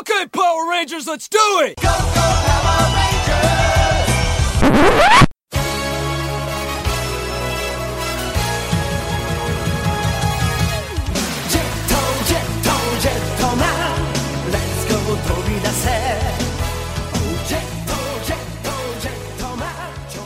Okay, 0.00 0.26
Power 0.28 0.70
Rangers, 0.70 1.06
let's 1.06 1.28
do 1.28 1.38
it! 1.62 1.74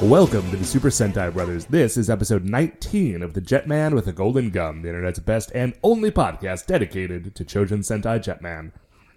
Welcome 0.01 0.49
to 0.51 0.57
the 0.57 0.65
Super 0.65 0.91
Sentai 0.91 1.33
Brothers. 1.33 1.65
This 1.65 1.97
is 1.97 2.09
episode 2.09 2.45
19 2.45 3.23
of 3.23 3.35
the 3.35 3.41
Jetman 3.41 3.93
with 3.95 4.07
a 4.07 4.13
Golden 4.13 4.51
Gum, 4.51 4.83
the 4.83 4.91
internet's 4.91 5.19
best 5.19 5.51
and 5.53 5.75
only 5.83 6.13
podcast 6.13 6.67
dedicated 6.67 7.35
to 7.35 7.45
Chojin 7.45 7.81
Sentai 7.81 8.21
Jetman. 8.21 8.71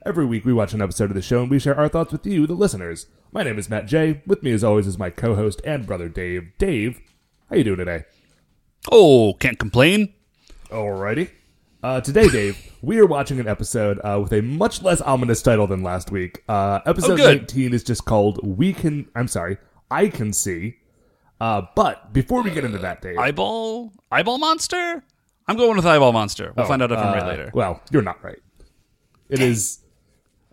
Every 0.07 0.25
week 0.25 0.45
we 0.45 0.53
watch 0.53 0.71
an 0.71 0.81
episode 0.81 1.11
of 1.11 1.15
the 1.15 1.21
show 1.21 1.41
and 1.41 1.51
we 1.51 1.59
share 1.59 1.75
our 1.77 1.89
thoughts 1.89 2.13
with 2.13 2.25
you, 2.25 2.47
the 2.47 2.53
listeners. 2.53 3.07
My 3.33 3.43
name 3.43 3.59
is 3.59 3.69
Matt 3.69 3.87
J. 3.87 4.21
With 4.25 4.41
me 4.41 4.53
as 4.53 4.63
always 4.63 4.87
is 4.87 4.97
my 4.97 5.09
co-host 5.09 5.59
and 5.65 5.85
brother 5.85 6.07
Dave. 6.07 6.49
Dave, 6.57 7.01
how 7.49 7.57
you 7.57 7.65
doing 7.65 7.79
today? 7.79 8.05
Oh, 8.89 9.33
can't 9.33 9.59
complain. 9.59 10.13
Alrighty. 10.69 11.31
Uh, 11.83 11.99
today, 11.99 12.29
Dave, 12.29 12.71
we 12.81 12.99
are 12.99 13.05
watching 13.05 13.37
an 13.41 13.49
episode 13.49 13.99
uh, 13.99 14.17
with 14.23 14.31
a 14.31 14.41
much 14.41 14.81
less 14.81 15.01
ominous 15.01 15.41
title 15.41 15.67
than 15.67 15.83
last 15.83 16.09
week. 16.09 16.41
Uh, 16.47 16.79
episode 16.85 17.19
Oh, 17.19 17.25
19 17.33 17.73
is 17.73 17.83
just 17.83 18.05
called 18.05 18.39
We 18.47 18.71
Can. 18.71 19.09
I'm 19.13 19.27
sorry, 19.27 19.57
I 19.91 20.07
Can 20.07 20.31
See. 20.31 20.77
Uh, 21.41 21.63
but 21.75 22.13
before 22.13 22.43
we 22.43 22.51
get 22.51 22.63
into 22.63 22.77
that, 22.77 23.01
Dave. 23.01 23.17
Eyeball, 23.17 23.91
eyeball 24.09 24.37
monster. 24.37 25.03
I'm 25.49 25.57
going 25.57 25.75
with 25.75 25.85
eyeball 25.85 26.13
monster. 26.13 26.53
We'll 26.55 26.65
Oh, 26.65 26.69
find 26.69 26.81
out 26.81 26.93
if 26.93 26.97
I'm 26.97 27.13
right 27.13 27.23
uh, 27.23 27.27
later. 27.27 27.51
Well, 27.53 27.81
you're 27.91 28.01
not 28.01 28.23
right. 28.23 28.39
It 29.29 29.41
is. 29.41 29.79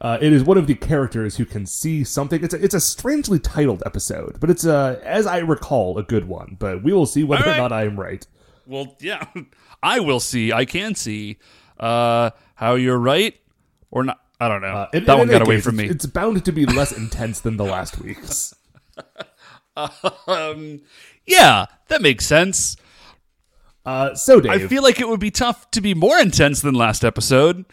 Uh, 0.04 0.18
it 0.20 0.34
is 0.34 0.44
one 0.44 0.58
of 0.58 0.66
the 0.66 0.74
characters 0.74 1.36
who 1.38 1.46
can 1.46 1.64
see 1.64 2.04
something. 2.04 2.44
It's 2.44 2.52
a, 2.52 2.62
it's 2.62 2.74
a 2.74 2.80
strangely 2.80 3.38
titled 3.38 3.82
episode, 3.86 4.38
but 4.38 4.50
it's 4.50 4.66
a, 4.66 5.00
as 5.02 5.26
I 5.26 5.38
recall, 5.38 5.96
a 5.96 6.02
good 6.02 6.28
one. 6.28 6.56
But 6.60 6.82
we 6.84 6.92
will 6.92 7.06
see 7.06 7.24
whether 7.24 7.46
All 7.48 7.54
or 7.54 7.56
not 7.56 7.72
I 7.72 7.84
am 7.86 7.98
right. 7.98 8.26
Well, 8.66 8.96
yeah, 9.00 9.24
I 9.82 10.00
will 10.00 10.20
see. 10.20 10.52
I 10.52 10.66
can 10.66 10.94
see 10.94 11.38
uh, 11.80 12.30
how 12.56 12.74
you're 12.74 12.98
right 12.98 13.34
or 13.90 14.04
not. 14.04 14.20
I 14.38 14.48
don't 14.48 14.60
know. 14.60 14.66
Uh, 14.68 14.88
in- 14.92 15.04
that 15.06 15.12
in 15.14 15.18
one 15.20 15.28
got 15.28 15.40
away 15.40 15.56
case, 15.56 15.64
from 15.64 15.76
me. 15.76 15.84
it's- 15.84 16.04
It's 16.04 16.06
bound 16.06 16.44
to 16.44 16.52
be 16.52 16.66
less 16.80 16.92
intense 16.92 17.40
than 17.40 17.56
the 17.56 17.64
last 17.64 17.98
week's. 17.98 18.54
um, 20.26 20.82
yeah, 21.26 21.66
that 21.88 22.02
makes 22.02 22.26
sense. 22.26 22.76
Uh, 23.86 24.14
so, 24.14 24.40
Dave, 24.40 24.50
I 24.52 24.66
feel 24.66 24.82
like 24.82 25.00
it 25.00 25.08
would 25.08 25.20
be 25.20 25.30
tough 25.30 25.70
to 25.72 25.80
be 25.80 25.94
more 25.94 26.18
intense 26.18 26.60
than 26.60 26.74
last 26.74 27.04
episode. 27.04 27.64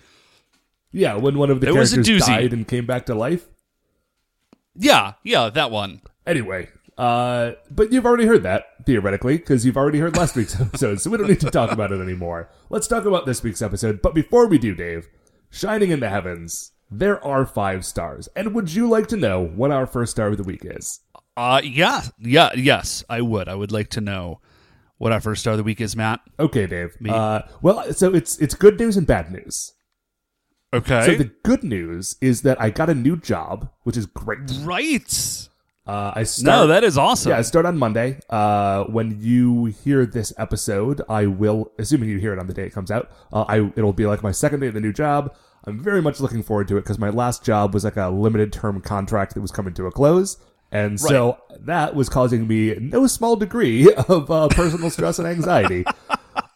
Yeah, 0.92 1.16
when 1.16 1.38
one 1.38 1.50
of 1.50 1.62
the 1.62 1.68
It 1.68 1.74
was 1.76 1.94
a 1.94 1.98
characters 1.98 2.22
doozy. 2.24 2.28
died 2.28 2.54
and 2.54 2.68
came 2.68 2.86
back 2.86 3.06
to 3.08 3.16
life. 3.16 3.48
Yeah, 4.76 5.14
yeah, 5.24 5.50
that 5.50 5.72
one. 5.72 6.02
Anyway, 6.26 6.70
uh, 6.98 7.52
but 7.70 7.92
you've 7.92 8.06
already 8.06 8.26
heard 8.26 8.44
that 8.44 8.66
theoretically 8.86 9.38
because 9.38 9.66
you've 9.66 9.78
already 9.78 10.00
heard 10.00 10.16
last 10.16 10.36
week's 10.36 10.60
episode, 10.62 11.02
so 11.02 11.10
we 11.10 11.18
don't 11.18 11.28
need 11.28 11.40
to 11.42 11.52
talk 11.52 11.72
about 11.72 11.92
it 11.92 12.02
anymore. 12.02 12.50
Let's 12.70 12.88
talk 12.88 13.06
about 13.06 13.26
this 13.26 13.44
week's 13.44 13.62
episode. 13.62 14.02
But 14.02 14.14
before 14.16 14.48
we 14.48 14.58
do, 14.58 14.74
Dave, 14.74 15.08
shining 15.50 15.92
in 15.92 16.00
the 16.00 16.10
heavens, 16.10 16.72
there 16.90 17.24
are 17.24 17.46
five 17.46 17.86
stars. 17.86 18.30
And 18.36 18.54
would 18.54 18.74
you 18.74 18.88
like 18.90 19.08
to 19.08 19.18
know 19.18 19.44
what 19.46 19.72
our 19.72 19.86
first 19.86 20.12
star 20.12 20.28
of 20.28 20.38
the 20.38 20.44
week 20.44 20.62
is? 20.64 21.00
Uh, 21.36 21.62
yeah, 21.64 22.02
yeah, 22.20 22.52
yes, 22.56 23.04
I 23.10 23.22
would. 23.22 23.48
I 23.50 23.56
would 23.56 23.72
like 23.72 23.90
to 23.92 24.02
know 24.02 24.40
what 24.98 25.12
our 25.12 25.20
first 25.22 25.42
star 25.42 25.54
of 25.54 25.58
the 25.58 25.64
week 25.64 25.82
is, 25.82 25.96
Matt. 25.96 26.20
Okay, 26.40 26.68
Dave. 26.68 26.96
Uh, 27.10 27.42
well, 27.62 27.92
so 27.94 28.14
it's 28.14 28.38
it's 28.40 28.54
good 28.54 28.80
news 28.80 28.96
and 28.98 29.08
bad 29.08 29.32
news. 29.32 29.74
Okay. 30.74 31.06
So 31.06 31.16
the 31.16 31.32
good 31.44 31.64
news 31.64 32.16
is 32.22 32.44
that 32.44 32.60
I 32.62 32.70
got 32.70 32.90
a 32.90 32.96
new 32.96 33.18
job, 33.18 33.70
which 33.84 33.98
is 33.98 34.06
great. 34.06 34.40
right. 34.62 35.48
Uh, 35.86 36.12
I 36.16 36.24
start, 36.24 36.46
No, 36.46 36.68
that 36.68 36.84
is 36.84 36.98
awesome. 36.98 37.32
Yeah, 37.32 37.40
I 37.40 37.42
start 37.42 37.66
on 37.66 37.78
Monday. 37.78 38.20
Uh, 38.30 38.84
when 38.86 39.20
you 39.20 39.66
hear 39.66 40.06
this 40.06 40.32
episode, 40.38 41.02
I 41.10 41.26
will, 41.26 41.72
assuming 41.80 42.10
you 42.10 42.20
hear 42.20 42.34
it 42.34 42.40
on 42.40 42.48
the 42.48 42.54
day 42.54 42.66
it 42.68 42.74
comes 42.74 42.92
out, 42.92 43.12
uh, 43.34 43.46
I 43.48 43.72
it'll 43.76 43.92
be 43.92 44.06
like 44.06 44.22
my 44.24 44.32
second 44.32 44.60
day 44.62 44.68
of 44.68 44.74
the 44.76 44.80
new 44.80 44.94
job. 44.94 45.36
I'm 45.66 45.84
very 45.84 46.02
much 46.02 46.20
looking 46.20 46.44
forward 46.44 46.68
to 46.70 46.78
it 46.78 46.82
because 46.82 47.00
my 47.00 47.10
last 47.10 47.44
job 47.44 47.74
was 47.74 47.84
like 47.84 47.98
a 47.98 48.10
limited 48.10 48.54
term 48.54 48.80
contract 48.82 49.34
that 49.34 49.42
was 49.42 49.52
coming 49.52 49.74
to 49.74 49.86
a 49.88 49.92
close, 49.92 50.38
and 50.72 51.00
so 51.00 51.38
that 51.60 51.94
was 51.96 52.10
causing 52.10 52.48
me 52.48 52.76
no 52.80 53.06
small 53.08 53.36
degree 53.36 53.92
of 54.08 54.30
uh, 54.32 54.48
personal 54.50 54.90
stress 54.92 55.20
and 55.20 55.28
anxiety. 55.28 55.84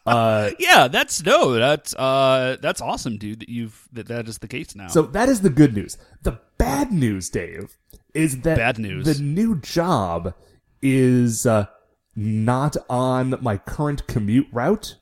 Uh, 0.06 0.50
Yeah, 0.58 0.88
that's 0.88 1.24
no, 1.24 1.52
that's 1.54 1.94
uh, 1.94 2.56
that's 2.60 2.80
awesome, 2.80 3.16
dude. 3.18 3.40
That 3.40 3.48
you've 3.48 3.88
that 3.92 4.08
that 4.08 4.28
is 4.28 4.38
the 4.38 4.48
case 4.48 4.74
now. 4.74 4.88
So 4.88 5.02
that 5.02 5.28
is 5.28 5.40
the 5.40 5.50
good 5.50 5.74
news. 5.74 5.98
The 6.22 6.38
bad 6.58 6.92
news, 6.92 7.28
Dave, 7.30 7.76
is 8.14 8.40
that 8.42 8.56
Bad 8.56 8.78
news. 8.78 9.04
the 9.04 9.22
new 9.22 9.60
job 9.60 10.34
is 10.82 11.46
uh, 11.46 11.66
not 12.14 12.76
on 12.88 13.34
my 13.40 13.56
current 13.58 14.06
commute 14.06 14.46
route, 14.52 14.96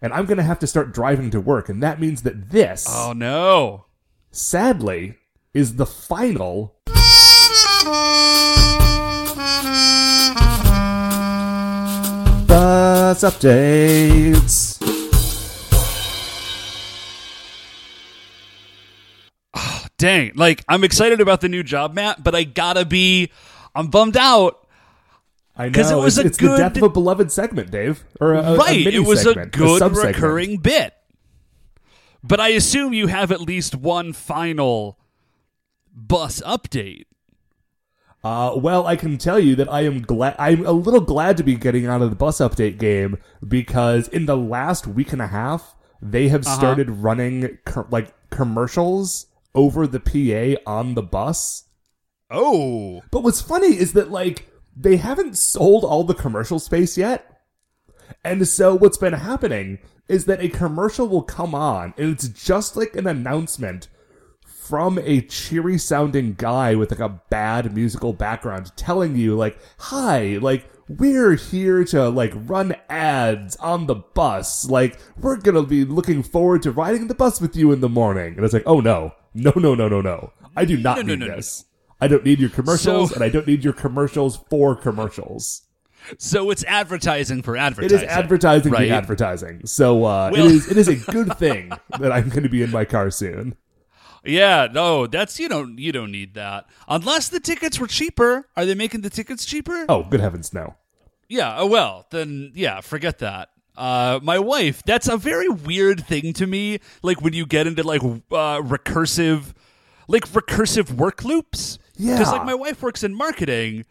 and 0.00 0.12
I'm 0.12 0.26
going 0.26 0.38
to 0.38 0.42
have 0.42 0.58
to 0.60 0.66
start 0.66 0.92
driving 0.94 1.30
to 1.30 1.40
work, 1.40 1.68
and 1.68 1.82
that 1.82 2.00
means 2.00 2.22
that 2.22 2.50
this, 2.50 2.86
oh 2.88 3.12
no, 3.14 3.86
sadly, 4.30 5.16
is 5.54 5.76
the 5.76 5.86
final. 5.86 6.76
Bus 13.12 13.24
updates. 13.24 14.80
Ah, 19.52 19.86
dang! 19.98 20.32
Like 20.34 20.64
I'm 20.66 20.82
excited 20.82 21.20
about 21.20 21.42
the 21.42 21.50
new 21.50 21.62
job, 21.62 21.92
Matt, 21.92 22.24
but 22.24 22.34
I 22.34 22.44
gotta 22.44 22.86
be. 22.86 23.30
I'm 23.74 23.88
bummed 23.88 24.16
out. 24.16 24.66
I 25.54 25.68
know 25.68 26.00
it 26.00 26.02
was 26.02 26.16
it's, 26.16 26.24
a 26.24 26.28
it's 26.28 26.38
the 26.38 26.56
death 26.56 26.76
of 26.78 26.84
a 26.84 26.88
beloved 26.88 27.30
segment, 27.30 27.70
Dave, 27.70 28.02
or 28.18 28.32
a, 28.32 28.38
a- 28.40 28.54
a 28.54 28.56
right, 28.56 28.86
it 28.86 29.00
was 29.00 29.20
segment, 29.20 29.54
a 29.54 29.58
good 29.58 29.78
sub-segment. 29.80 30.16
recurring 30.16 30.56
bit. 30.56 30.94
But 32.24 32.40
I 32.40 32.48
assume 32.48 32.94
you 32.94 33.08
have 33.08 33.30
at 33.30 33.42
least 33.42 33.74
one 33.74 34.14
final 34.14 34.98
bus 35.94 36.40
update. 36.46 37.04
Uh, 38.24 38.52
well, 38.56 38.86
I 38.86 38.94
can 38.94 39.18
tell 39.18 39.38
you 39.40 39.56
that 39.56 39.72
I 39.72 39.80
am 39.82 40.00
glad. 40.02 40.36
I'm 40.38 40.64
a 40.64 40.70
little 40.72 41.00
glad 41.00 41.36
to 41.38 41.42
be 41.42 41.56
getting 41.56 41.86
out 41.86 42.02
of 42.02 42.10
the 42.10 42.16
bus 42.16 42.38
update 42.38 42.78
game 42.78 43.18
because 43.46 44.06
in 44.08 44.26
the 44.26 44.36
last 44.36 44.86
week 44.86 45.12
and 45.12 45.20
a 45.20 45.26
half, 45.26 45.74
they 46.00 46.28
have 46.28 46.46
Uh-huh. 46.46 46.56
started 46.56 46.88
running 46.90 47.58
co- 47.64 47.86
like 47.90 48.14
commercials 48.30 49.26
over 49.54 49.86
the 49.88 49.98
PA 50.00 50.60
on 50.70 50.94
the 50.94 51.02
bus. 51.02 51.64
Oh, 52.30 53.02
But 53.10 53.22
what's 53.24 53.42
funny 53.42 53.76
is 53.76 53.92
that 53.94 54.10
like 54.10 54.48
they 54.76 54.96
haven't 54.96 55.36
sold 55.36 55.84
all 55.84 56.04
the 56.04 56.14
commercial 56.14 56.58
space 56.58 56.96
yet. 56.96 57.28
And 58.24 58.46
so 58.46 58.74
what's 58.74 58.96
been 58.96 59.12
happening 59.14 59.78
is 60.08 60.24
that 60.26 60.40
a 60.40 60.48
commercial 60.48 61.08
will 61.08 61.22
come 61.22 61.54
on 61.54 61.92
and 61.98 62.10
it's 62.10 62.28
just 62.28 62.76
like 62.76 62.94
an 62.96 63.06
announcement 63.06 63.88
from 64.68 64.98
a 65.02 65.20
cheery 65.22 65.76
sounding 65.78 66.34
guy 66.34 66.74
with 66.74 66.90
like 66.90 67.00
a 67.00 67.20
bad 67.30 67.74
musical 67.74 68.12
background 68.12 68.70
telling 68.76 69.16
you 69.16 69.34
like, 69.36 69.58
"Hi, 69.78 70.38
like 70.40 70.68
we're 70.88 71.34
here 71.34 71.84
to 71.86 72.08
like 72.08 72.32
run 72.34 72.74
ads 72.88 73.56
on 73.56 73.86
the 73.86 73.96
bus. 73.96 74.68
Like 74.68 74.98
we're 75.20 75.36
going 75.36 75.56
to 75.56 75.62
be 75.62 75.84
looking 75.84 76.22
forward 76.22 76.62
to 76.62 76.70
riding 76.70 77.08
the 77.08 77.14
bus 77.14 77.40
with 77.40 77.56
you 77.56 77.72
in 77.72 77.80
the 77.80 77.88
morning." 77.88 78.34
And 78.36 78.44
it's 78.44 78.54
like, 78.54 78.66
"Oh 78.66 78.80
no. 78.80 79.12
No, 79.34 79.52
no, 79.56 79.74
no, 79.74 79.88
no, 79.88 80.02
no. 80.02 80.32
I 80.54 80.66
do 80.66 80.76
not 80.76 80.98
No, 80.98 81.02
need 81.02 81.20
no, 81.20 81.26
no, 81.26 81.36
this. 81.36 81.64
I 82.02 82.06
don't 82.08 82.22
need 82.24 82.38
your 82.38 82.50
commercials 82.50 83.08
So- 83.10 83.14
and 83.14 83.24
I 83.24 83.30
don't 83.30 83.46
need 83.46 83.64
your 83.64 83.72
commercials 83.72 84.36
for 84.50 84.76
commercials." 84.76 85.62
so 86.18 86.50
it's 86.50 86.64
advertising 86.64 87.42
for 87.42 87.56
advertising. 87.56 87.96
It 87.98 88.02
is 88.02 88.08
advertising 88.08 88.72
right? 88.72 88.90
advertising. 88.90 89.62
So 89.66 90.04
uh, 90.04 90.30
Well- 90.32 90.46
it 90.46 90.52
is 90.52 90.70
it 90.70 90.76
is 90.76 90.88
a 90.88 90.96
good 91.10 91.36
thing 91.38 91.72
that 92.00 92.12
I'm 92.12 92.28
going 92.28 92.42
to 92.42 92.48
be 92.48 92.62
in 92.62 92.70
my 92.70 92.84
car 92.84 93.10
soon. 93.10 93.56
Yeah, 94.24 94.68
no, 94.70 95.06
that's 95.06 95.38
you 95.40 95.48
don't 95.48 95.78
you 95.78 95.90
don't 95.92 96.12
need 96.12 96.34
that 96.34 96.66
unless 96.88 97.28
the 97.28 97.40
tickets 97.40 97.78
were 97.78 97.88
cheaper. 97.88 98.46
Are 98.56 98.64
they 98.64 98.74
making 98.74 99.00
the 99.00 99.10
tickets 99.10 99.44
cheaper? 99.44 99.84
Oh, 99.88 100.04
good 100.04 100.20
heavens, 100.20 100.52
no. 100.52 100.76
Yeah, 101.28 101.56
oh 101.58 101.66
well, 101.66 102.06
then 102.10 102.52
yeah, 102.54 102.80
forget 102.80 103.18
that. 103.18 103.48
Uh, 103.76 104.20
my 104.22 104.38
wife, 104.38 104.82
that's 104.84 105.08
a 105.08 105.16
very 105.16 105.48
weird 105.48 106.06
thing 106.06 106.32
to 106.34 106.46
me. 106.46 106.78
Like 107.02 107.20
when 107.22 107.32
you 107.32 107.46
get 107.46 107.66
into 107.66 107.82
like 107.82 108.02
uh, 108.02 108.60
recursive, 108.60 109.54
like 110.08 110.28
recursive 110.28 110.92
work 110.92 111.24
loops. 111.24 111.78
Yeah. 111.96 112.16
because 112.18 112.32
like 112.32 112.44
my 112.44 112.54
wife 112.54 112.82
works 112.82 113.02
in 113.04 113.14
marketing, 113.14 113.84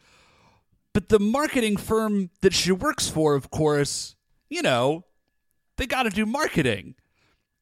but 0.94 1.10
the 1.10 1.20
marketing 1.20 1.78
firm 1.78 2.30
that 2.42 2.54
she 2.54 2.72
works 2.72 3.08
for, 3.08 3.36
of 3.36 3.52
course, 3.52 4.16
you 4.50 4.62
know, 4.62 5.06
they 5.78 5.88
got 5.88 6.04
to 6.04 6.10
do 6.10 6.26
marketing. 6.26 6.96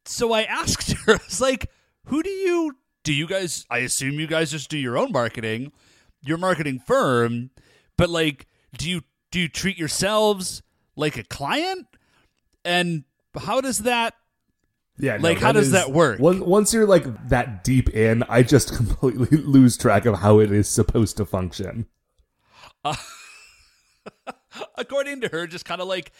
So 0.05 0.33
I 0.33 0.43
asked 0.49 0.91
her, 0.91 1.13
I 1.13 1.19
was 1.25 1.39
like, 1.41 1.69
"Who 2.09 2.21
do 2.23 2.29
you 2.29 2.77
do? 3.03 3.13
You 3.13 3.27
guys? 3.27 3.65
I 3.69 3.79
assume 3.79 4.19
you 4.19 4.27
guys 4.27 4.51
just 4.51 4.69
do 4.69 4.77
your 4.77 4.97
own 4.97 5.11
marketing, 5.11 5.71
your 6.21 6.37
marketing 6.37 6.79
firm, 6.85 7.49
but 7.97 8.09
like, 8.09 8.47
do 8.77 8.89
you 8.89 9.01
do 9.31 9.39
you 9.39 9.47
treat 9.47 9.77
yourselves 9.77 10.61
like 10.95 11.17
a 11.17 11.23
client? 11.23 11.87
And 12.65 13.03
how 13.39 13.61
does 13.61 13.79
that 13.79 14.15
Yeah, 14.97 15.15
no, 15.17 15.23
Like, 15.29 15.37
how 15.39 15.51
does 15.53 15.67
is- 15.67 15.71
that 15.73 15.91
work? 15.91 16.19
Once, 16.19 16.41
once 16.41 16.73
you're 16.73 16.85
like 16.87 17.29
that 17.29 17.63
deep 17.63 17.89
in, 17.91 18.23
I 18.23 18.43
just 18.43 18.75
completely 18.75 19.37
lose 19.37 19.77
track 19.77 20.05
of 20.05 20.19
how 20.19 20.39
it 20.39 20.51
is 20.51 20.67
supposed 20.67 21.15
to 21.17 21.25
function. 21.25 21.85
According 24.77 25.21
to 25.21 25.27
her, 25.29 25.47
just 25.47 25.65
kind 25.65 25.79
of 25.81 25.87
like, 25.87 26.11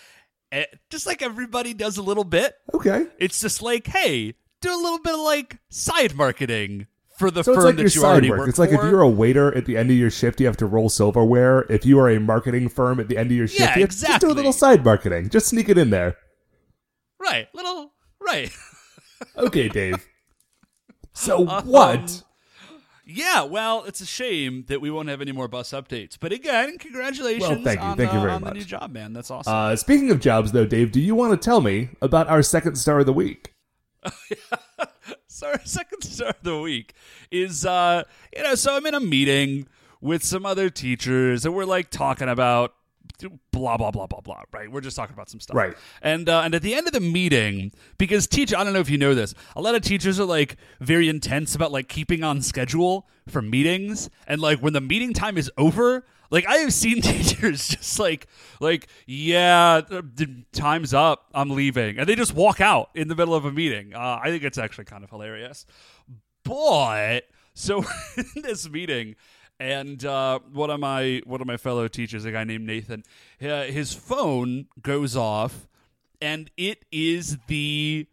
eh, 0.52 0.66
just 0.90 1.06
like 1.06 1.22
everybody 1.22 1.74
does 1.74 1.98
a 1.98 2.02
little 2.02 2.24
bit. 2.24 2.56
Okay. 2.74 3.08
It's 3.18 3.42
just 3.42 3.62
like, 3.62 3.88
hey, 3.88 4.36
do 4.62 4.74
a 4.74 4.78
little 4.82 5.00
bit 5.00 5.14
of 5.14 5.20
like 5.22 5.60
side 5.70 6.16
marketing 6.16 6.88
for 7.18 7.30
the 7.32 7.44
So 7.44 7.54
firm 7.56 7.64
like 7.66 7.76
that 7.78 7.96
you 7.96 8.04
already 8.04 8.30
work. 8.30 8.40
work 8.40 8.50
It's 8.50 8.60
like 8.60 8.70
if 8.72 8.82
you're 8.82 9.02
a 9.02 9.10
waiter 9.10 9.54
at 9.56 9.66
the 9.66 9.76
end 9.78 9.90
of 9.92 9.98
your 9.98 10.10
shift, 10.10 10.40
you 10.40 10.46
have 10.46 10.58
to 10.58 10.66
roll 10.66 10.90
silverware. 10.90 11.66
If 11.70 11.86
you 11.86 12.00
are 12.00 12.10
a 12.10 12.20
marketing 12.20 12.70
firm 12.70 13.00
at 13.00 13.08
the 13.10 13.18
end 13.18 13.32
of 13.32 13.38
your 13.38 13.48
shift, 13.48 13.60
Yeah, 13.60 13.76
you 13.76 13.82
have 13.82 13.90
to 13.92 14.00
just 14.06 14.22
do 14.22 14.32
a 14.32 14.34
little 14.34 14.54
side 14.54 14.84
marketing. 14.86 15.30
Just 15.30 15.48
sneak 15.48 15.68
it 15.70 15.78
in 15.78 15.90
there. 15.90 16.16
right, 17.20 17.48
little 17.54 17.92
right. 18.22 18.52
Okay, 19.38 19.68
Dave. 19.68 20.08
So 21.14 21.46
Um, 21.48 21.66
what? 21.66 22.24
Yeah, 23.06 23.44
well, 23.44 23.84
it's 23.86 24.00
a 24.02 24.06
shame 24.06 24.64
that 24.70 24.80
we 24.80 24.90
won't 24.92 25.10
have 25.10 25.20
any 25.20 25.32
more 25.34 25.48
bus 25.50 25.72
updates. 25.72 26.16
But 26.18 26.32
again, 26.32 26.78
congratulations 26.78 27.50
Well, 27.50 27.62
thank 27.64 27.82
you. 27.82 27.86
on, 27.86 27.98
Thank 27.98 28.14
you 28.14 28.20
uh, 28.20 28.22
very 28.22 28.34
on 28.34 28.42
the 28.42 28.46
much. 28.46 28.54
new 28.56 28.64
job, 28.64 28.92
man. 28.94 29.12
That's 29.14 29.30
awesome. 29.32 29.52
Uh, 29.54 29.76
speaking 29.76 30.12
of 30.12 30.20
jobs, 30.22 30.52
though, 30.54 30.66
Dave, 30.66 30.92
do 30.94 31.02
you 31.02 31.16
want 31.16 31.32
to 31.34 31.44
tell 31.44 31.60
me 31.60 31.90
about 32.02 32.28
our 32.30 32.42
second 32.44 32.76
star 32.78 33.00
of 33.00 33.08
the 33.08 33.14
week? 33.14 33.54
so 35.28 35.54
second 35.64 36.02
star 36.04 36.30
of 36.30 36.44
the 36.44 36.60
week 36.60 36.94
is 37.32 37.66
uh 37.66 38.04
you 38.36 38.44
know 38.44 38.56
so 38.56 38.76
i'm 38.76 38.86
in 38.86 38.94
a 38.94 39.00
meeting 39.00 39.68
with 40.02 40.24
some 40.24 40.46
other 40.46 40.70
teachers 40.70 41.46
and 41.46 41.54
we're 41.54 41.66
like 41.66 41.90
talking 41.90 42.30
about 42.30 42.76
blah 43.52 43.78
blah 43.78 43.92
blah 43.92 44.08
blah 44.08 44.22
blah 44.22 44.44
right? 44.54 44.72
We're 44.72 44.82
just 44.82 44.96
talking 44.96 45.14
about 45.14 45.30
some 45.30 45.40
stuff. 45.40 45.56
Right. 45.56 45.76
and 46.02 46.28
uh, 46.30 46.42
and 46.42 46.56
at 46.56 46.62
the 46.62 46.74
end 46.74 46.88
of 46.88 46.94
the 46.94 47.00
meeting 47.00 47.72
because 47.98 48.28
teacher 48.28 48.58
i 48.58 48.64
don't 48.64 48.74
know 48.74 48.80
if 48.80 48.90
you 48.90 48.98
know 48.98 49.14
this 49.14 49.34
a 49.56 49.62
lot 49.62 49.76
of 49.76 49.82
teachers 49.82 50.20
are 50.20 50.26
like 50.26 50.58
very 50.80 51.10
intense 51.10 51.56
about 51.56 51.72
like 51.72 51.88
keeping 51.88 52.24
on 52.24 52.42
schedule 52.42 53.08
for 53.28 53.42
meetings. 53.42 54.10
And 54.28 54.42
like 54.42 54.60
when 54.60 54.74
the 54.74 54.82
meeting 54.82 55.14
time 55.14 55.38
is 55.38 55.52
over 55.58 56.06
like 56.32 56.46
i 56.48 56.58
have 56.58 56.74
seen 56.74 57.02
teachers 57.02 57.68
just 57.68 58.00
like 58.00 58.28
like 58.60 58.88
yeah 59.06 59.82
the 59.82 60.44
time's 60.52 60.94
up 60.94 61.26
i'm 61.34 61.50
leaving. 61.50 62.00
And 62.00 62.08
they 62.08 62.16
just 62.16 62.34
walk 62.34 62.62
out 62.62 62.90
in 62.96 63.08
the 63.08 63.16
middle 63.16 63.36
of 63.36 63.46
a 63.46 63.52
meeting. 63.52 63.94
Uh, 63.94 64.20
i 64.22 64.30
think 64.30 64.44
it's 64.44 64.58
actually 64.58 64.86
kind 64.86 65.04
of 65.04 65.10
hilarious. 65.10 65.66
But 66.44 67.22
so 67.54 67.84
in 68.16 68.42
this 68.42 68.70
meeting 68.70 69.16
and 69.60 70.06
uh, 70.06 70.40
one 70.54 70.70
of 70.70 70.80
my 70.80 71.22
one 71.26 71.42
of 71.42 71.48
my 71.48 71.58
fellow 71.58 71.88
teachers 71.88 72.24
a 72.26 72.32
guy 72.32 72.44
named 72.44 72.66
nathan 72.66 73.04
uh, 73.42 73.64
his 73.64 73.94
phone 73.94 74.68
goes 74.82 75.16
off 75.16 75.68
and 76.22 76.50
it 76.58 76.86
is 76.92 77.38
the 77.48 78.08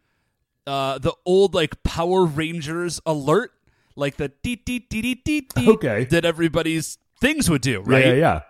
uh, 0.66 0.98
the 0.98 1.12
old 1.24 1.54
like 1.54 1.82
power 1.84 2.24
rangers 2.24 3.00
alert 3.06 3.52
like 3.94 4.16
the 4.16 4.28
deet 4.42 4.64
deet 4.66 4.90
deet 4.90 5.02
deet 5.02 5.24
deet 5.24 5.54
deet 5.54 5.68
Okay. 5.68 6.04
that 6.04 6.24
everybody's 6.24 6.98
things 7.20 7.48
would 7.48 7.62
do 7.62 7.80
right 7.82 8.04
Yeah, 8.06 8.12
yeah, 8.12 8.18
yeah. 8.18 8.40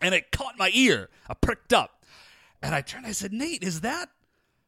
and 0.00 0.14
it 0.14 0.30
caught 0.30 0.56
my 0.58 0.70
ear. 0.72 1.08
I 1.28 1.34
pricked 1.34 1.72
up, 1.72 2.04
and 2.62 2.74
I 2.74 2.80
turned. 2.80 3.06
I 3.06 3.12
said, 3.12 3.32
"Nate, 3.32 3.62
is 3.62 3.80
that 3.82 4.08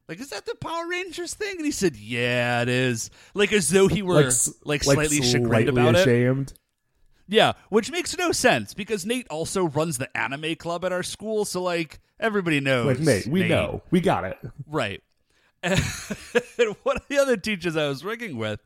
like 0.09 0.21
is 0.21 0.31
that 0.31 0.45
the 0.47 0.55
Power 0.57 0.87
Rangers 0.89 1.35
thing?" 1.35 1.57
And 1.57 1.65
he 1.65 1.71
said, 1.73 1.97
"Yeah, 1.97 2.63
it 2.63 2.69
is." 2.69 3.11
Like 3.35 3.53
as 3.53 3.69
though 3.71 3.89
he 3.89 4.03
were 4.03 4.15
like, 4.15 4.27
s- 4.27 4.53
slightly 4.83 5.23
chagrined 5.23 5.49
slightly 5.49 5.69
about 5.69 5.97
it. 5.97 6.53
Yeah, 7.29 7.53
which 7.71 7.91
makes 7.91 8.17
no 8.17 8.31
sense 8.33 8.73
because 8.75 9.05
Nate 9.05 9.27
also 9.29 9.65
runs 9.65 9.99
the 9.99 10.15
anime 10.17 10.55
club 10.57 10.85
at 10.85 10.93
our 10.93 11.03
school, 11.03 11.45
so 11.45 11.61
like 11.63 11.99
everybody 12.21 12.61
knows. 12.61 12.87
Like, 12.87 13.01
Nate, 13.01 13.27
we 13.27 13.41
Nate. 13.41 13.51
know. 13.51 13.83
We 13.91 14.01
got 14.01 14.25
it. 14.25 14.39
Right. 14.67 15.03
And 15.63 16.77
one 16.85 16.97
of 16.97 17.07
the 17.09 17.19
other 17.19 17.37
teachers 17.37 17.77
I 17.77 17.89
was 17.89 18.05
working 18.05 18.37
with, 18.37 18.63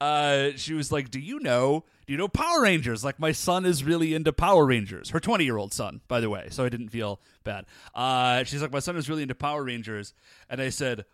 uh, 0.00 0.50
she 0.56 0.74
was 0.74 0.92
like, 0.92 1.10
"Do 1.10 1.18
you 1.18 1.38
know? 1.40 1.84
Do 2.06 2.12
you 2.12 2.18
know 2.18 2.28
Power 2.28 2.62
Rangers? 2.62 3.02
Like 3.04 3.18
my 3.18 3.32
son 3.32 3.64
is 3.64 3.82
really 3.84 4.12
into 4.14 4.32
Power 4.32 4.66
Rangers. 4.66 5.10
Her 5.10 5.20
twenty-year-old 5.20 5.72
son, 5.72 6.00
by 6.08 6.20
the 6.20 6.28
way. 6.28 6.48
So 6.50 6.64
I 6.64 6.68
didn't 6.68 6.90
feel 6.90 7.20
bad. 7.44 7.64
Uh, 7.94 8.44
she's 8.44 8.60
like, 8.62 8.72
my 8.72 8.78
son 8.80 8.96
is 8.96 9.08
really 9.08 9.22
into 9.22 9.34
Power 9.34 9.64
Rangers, 9.64 10.12
and 10.50 10.60
I 10.60 10.68
said, 10.68 11.04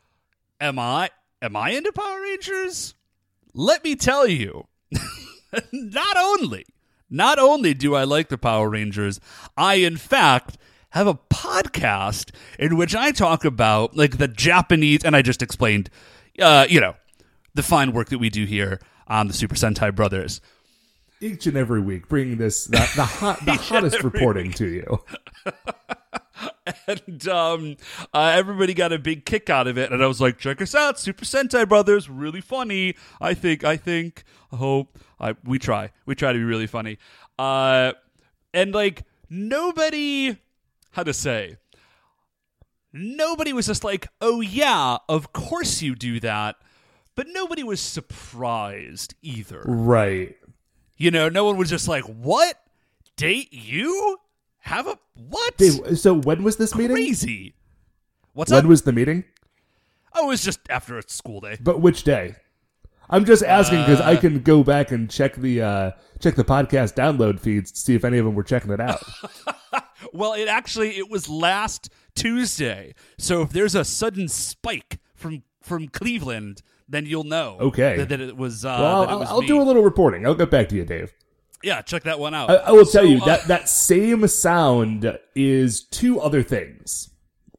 "Am 0.60 0.78
I? 0.78 1.10
Am 1.40 1.54
I 1.56 1.70
into 1.70 1.92
Power 1.92 2.20
Rangers? 2.20 2.94
Let 3.54 3.84
me 3.84 3.94
tell 3.96 4.26
you, 4.26 4.66
not 5.72 6.16
only." 6.16 6.66
Not 7.10 7.38
only 7.38 7.74
do 7.74 7.94
I 7.94 8.04
like 8.04 8.28
the 8.28 8.38
Power 8.38 8.68
Rangers, 8.68 9.20
I 9.56 9.74
in 9.76 9.96
fact 9.96 10.58
have 10.90 11.06
a 11.06 11.14
podcast 11.14 12.30
in 12.58 12.76
which 12.76 12.94
I 12.94 13.10
talk 13.12 13.44
about 13.44 13.96
like 13.96 14.18
the 14.18 14.28
Japanese, 14.28 15.04
and 15.04 15.14
I 15.16 15.22
just 15.22 15.42
explained, 15.42 15.90
uh, 16.38 16.66
you 16.68 16.80
know, 16.80 16.94
the 17.54 17.62
fine 17.62 17.92
work 17.92 18.08
that 18.10 18.18
we 18.18 18.30
do 18.30 18.44
here 18.44 18.80
on 19.06 19.26
the 19.26 19.34
Super 19.34 19.54
Sentai 19.54 19.94
Brothers. 19.94 20.40
Each 21.20 21.46
and 21.46 21.56
every 21.56 21.80
week, 21.80 22.08
bringing 22.08 22.38
this 22.38 22.66
the, 22.66 22.78
the 22.94 23.04
hot, 23.04 23.44
the 23.44 23.52
hottest 23.54 24.04
reporting 24.04 24.52
to 24.52 24.66
you. 24.66 25.02
and 26.86 27.28
um, 27.28 27.76
uh, 28.14 28.32
everybody 28.34 28.74
got 28.74 28.92
a 28.92 28.98
big 28.98 29.24
kick 29.24 29.50
out 29.50 29.66
of 29.66 29.76
it. 29.76 29.90
And 29.90 30.02
I 30.02 30.06
was 30.06 30.20
like, 30.20 30.38
check 30.38 30.62
us 30.62 30.74
out, 30.74 30.98
Super 30.98 31.24
Sentai 31.24 31.68
Brothers, 31.68 32.08
really 32.08 32.40
funny. 32.40 32.94
I 33.20 33.34
think, 33.34 33.64
I 33.64 33.76
think, 33.76 34.24
I 34.52 34.56
hope. 34.56 34.98
I, 35.20 35.34
we 35.44 35.58
try, 35.58 35.90
we 36.06 36.14
try 36.14 36.32
to 36.32 36.38
be 36.38 36.44
really 36.44 36.66
funny. 36.66 36.98
Uh, 37.38 37.92
and 38.54 38.72
like 38.72 39.02
nobody, 39.28 40.36
how 40.92 41.02
to 41.02 41.12
say, 41.12 41.56
nobody 42.92 43.52
was 43.52 43.66
just 43.66 43.84
like, 43.84 44.08
oh 44.20 44.40
yeah, 44.40 44.98
of 45.08 45.32
course 45.32 45.82
you 45.82 45.94
do 45.94 46.20
that. 46.20 46.56
But 47.14 47.26
nobody 47.30 47.64
was 47.64 47.80
surprised 47.80 49.14
either. 49.22 49.62
Right. 49.66 50.36
You 50.96 51.10
know, 51.10 51.28
no 51.28 51.44
one 51.44 51.56
was 51.56 51.68
just 51.68 51.88
like, 51.88 52.04
what? 52.04 52.60
Date 53.16 53.52
you? 53.52 54.18
Have 54.58 54.86
a 54.86 54.98
what? 55.14 55.56
Dave, 55.56 55.98
so 55.98 56.14
when 56.14 56.44
was 56.44 56.56
this 56.56 56.74
meeting? 56.74 56.94
crazy. 56.94 57.54
What's 58.34 58.52
up? 58.52 58.56
When 58.56 58.66
up? 58.66 58.68
was 58.68 58.82
the 58.82 58.92
meeting? 58.92 59.24
oh, 60.14 60.26
it 60.26 60.28
was 60.28 60.44
just 60.44 60.60
after 60.68 60.98
a 60.98 61.02
school 61.08 61.40
day. 61.40 61.58
But 61.60 61.80
which 61.80 62.04
day? 62.04 62.36
I'm 63.10 63.24
just 63.24 63.42
asking 63.42 63.80
because 63.80 64.00
Uh, 64.00 64.04
I 64.04 64.16
can 64.16 64.40
go 64.42 64.62
back 64.62 64.90
and 64.90 65.10
check 65.10 65.34
the 65.36 65.62
uh, 65.62 65.90
check 66.20 66.34
the 66.34 66.44
podcast 66.44 66.94
download 66.94 67.40
feeds 67.40 67.72
to 67.72 67.78
see 67.78 67.94
if 67.94 68.04
any 68.04 68.18
of 68.18 68.24
them 68.24 68.34
were 68.34 68.42
checking 68.42 68.70
it 68.72 68.80
out. 68.80 69.02
Well, 70.12 70.32
it 70.34 70.46
actually 70.48 70.96
it 70.96 71.10
was 71.10 71.28
last 71.28 71.90
Tuesday. 72.14 72.94
So 73.18 73.42
if 73.42 73.50
there's 73.50 73.74
a 73.74 73.84
sudden 73.84 74.28
spike 74.28 75.00
from 75.14 75.42
from 75.60 75.88
Cleveland, 75.88 76.62
then 76.88 77.04
you'll 77.04 77.24
know. 77.24 77.58
Okay. 77.60 77.96
that, 77.98 78.08
that 78.10 78.20
it 78.20 78.36
was. 78.36 78.64
Uh, 78.64 78.76
well, 78.80 79.00
that 79.00 79.08
it 79.08 79.12
I'll, 79.12 79.18
was 79.18 79.28
I'll 79.28 79.40
do 79.42 79.60
a 79.60 79.64
little 79.64 79.82
reporting. 79.82 80.24
I'll 80.24 80.34
get 80.36 80.50
back 80.50 80.68
to 80.70 80.76
you, 80.76 80.84
Dave. 80.84 81.12
Yeah, 81.62 81.82
check 81.82 82.04
that 82.04 82.20
one 82.20 82.32
out. 82.32 82.48
I, 82.48 82.54
I 82.54 82.70
will 82.70 82.86
tell 82.86 83.04
you 83.04 83.20
uh, 83.20 83.26
that 83.26 83.48
that 83.48 83.68
same 83.68 84.26
sound 84.28 85.18
is 85.34 85.82
two 85.82 86.20
other 86.20 86.42
things. 86.44 87.10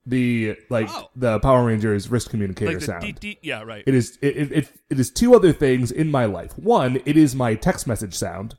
The 0.09 0.57
like 0.69 0.87
Oh. 0.89 1.09
the 1.15 1.39
Power 1.39 1.65
Rangers 1.65 2.09
wrist 2.09 2.29
communicator 2.29 2.73
like 2.73 2.81
sound. 2.81 3.03
deet, 3.03 3.19
deet, 3.19 3.39
yeah, 3.43 3.61
right. 3.61 3.83
It 3.85 3.93
is 3.93 4.17
it, 4.21 4.37
it, 4.37 4.51
it, 4.51 4.71
it 4.89 4.99
is 4.99 5.11
two 5.11 5.35
other 5.35 5.53
things 5.53 5.91
in 5.91 6.09
my 6.09 6.25
life. 6.25 6.57
One, 6.57 7.01
it 7.05 7.15
is 7.15 7.35
my 7.35 7.53
text 7.55 7.85
message 7.85 8.13
sound, 8.15 8.55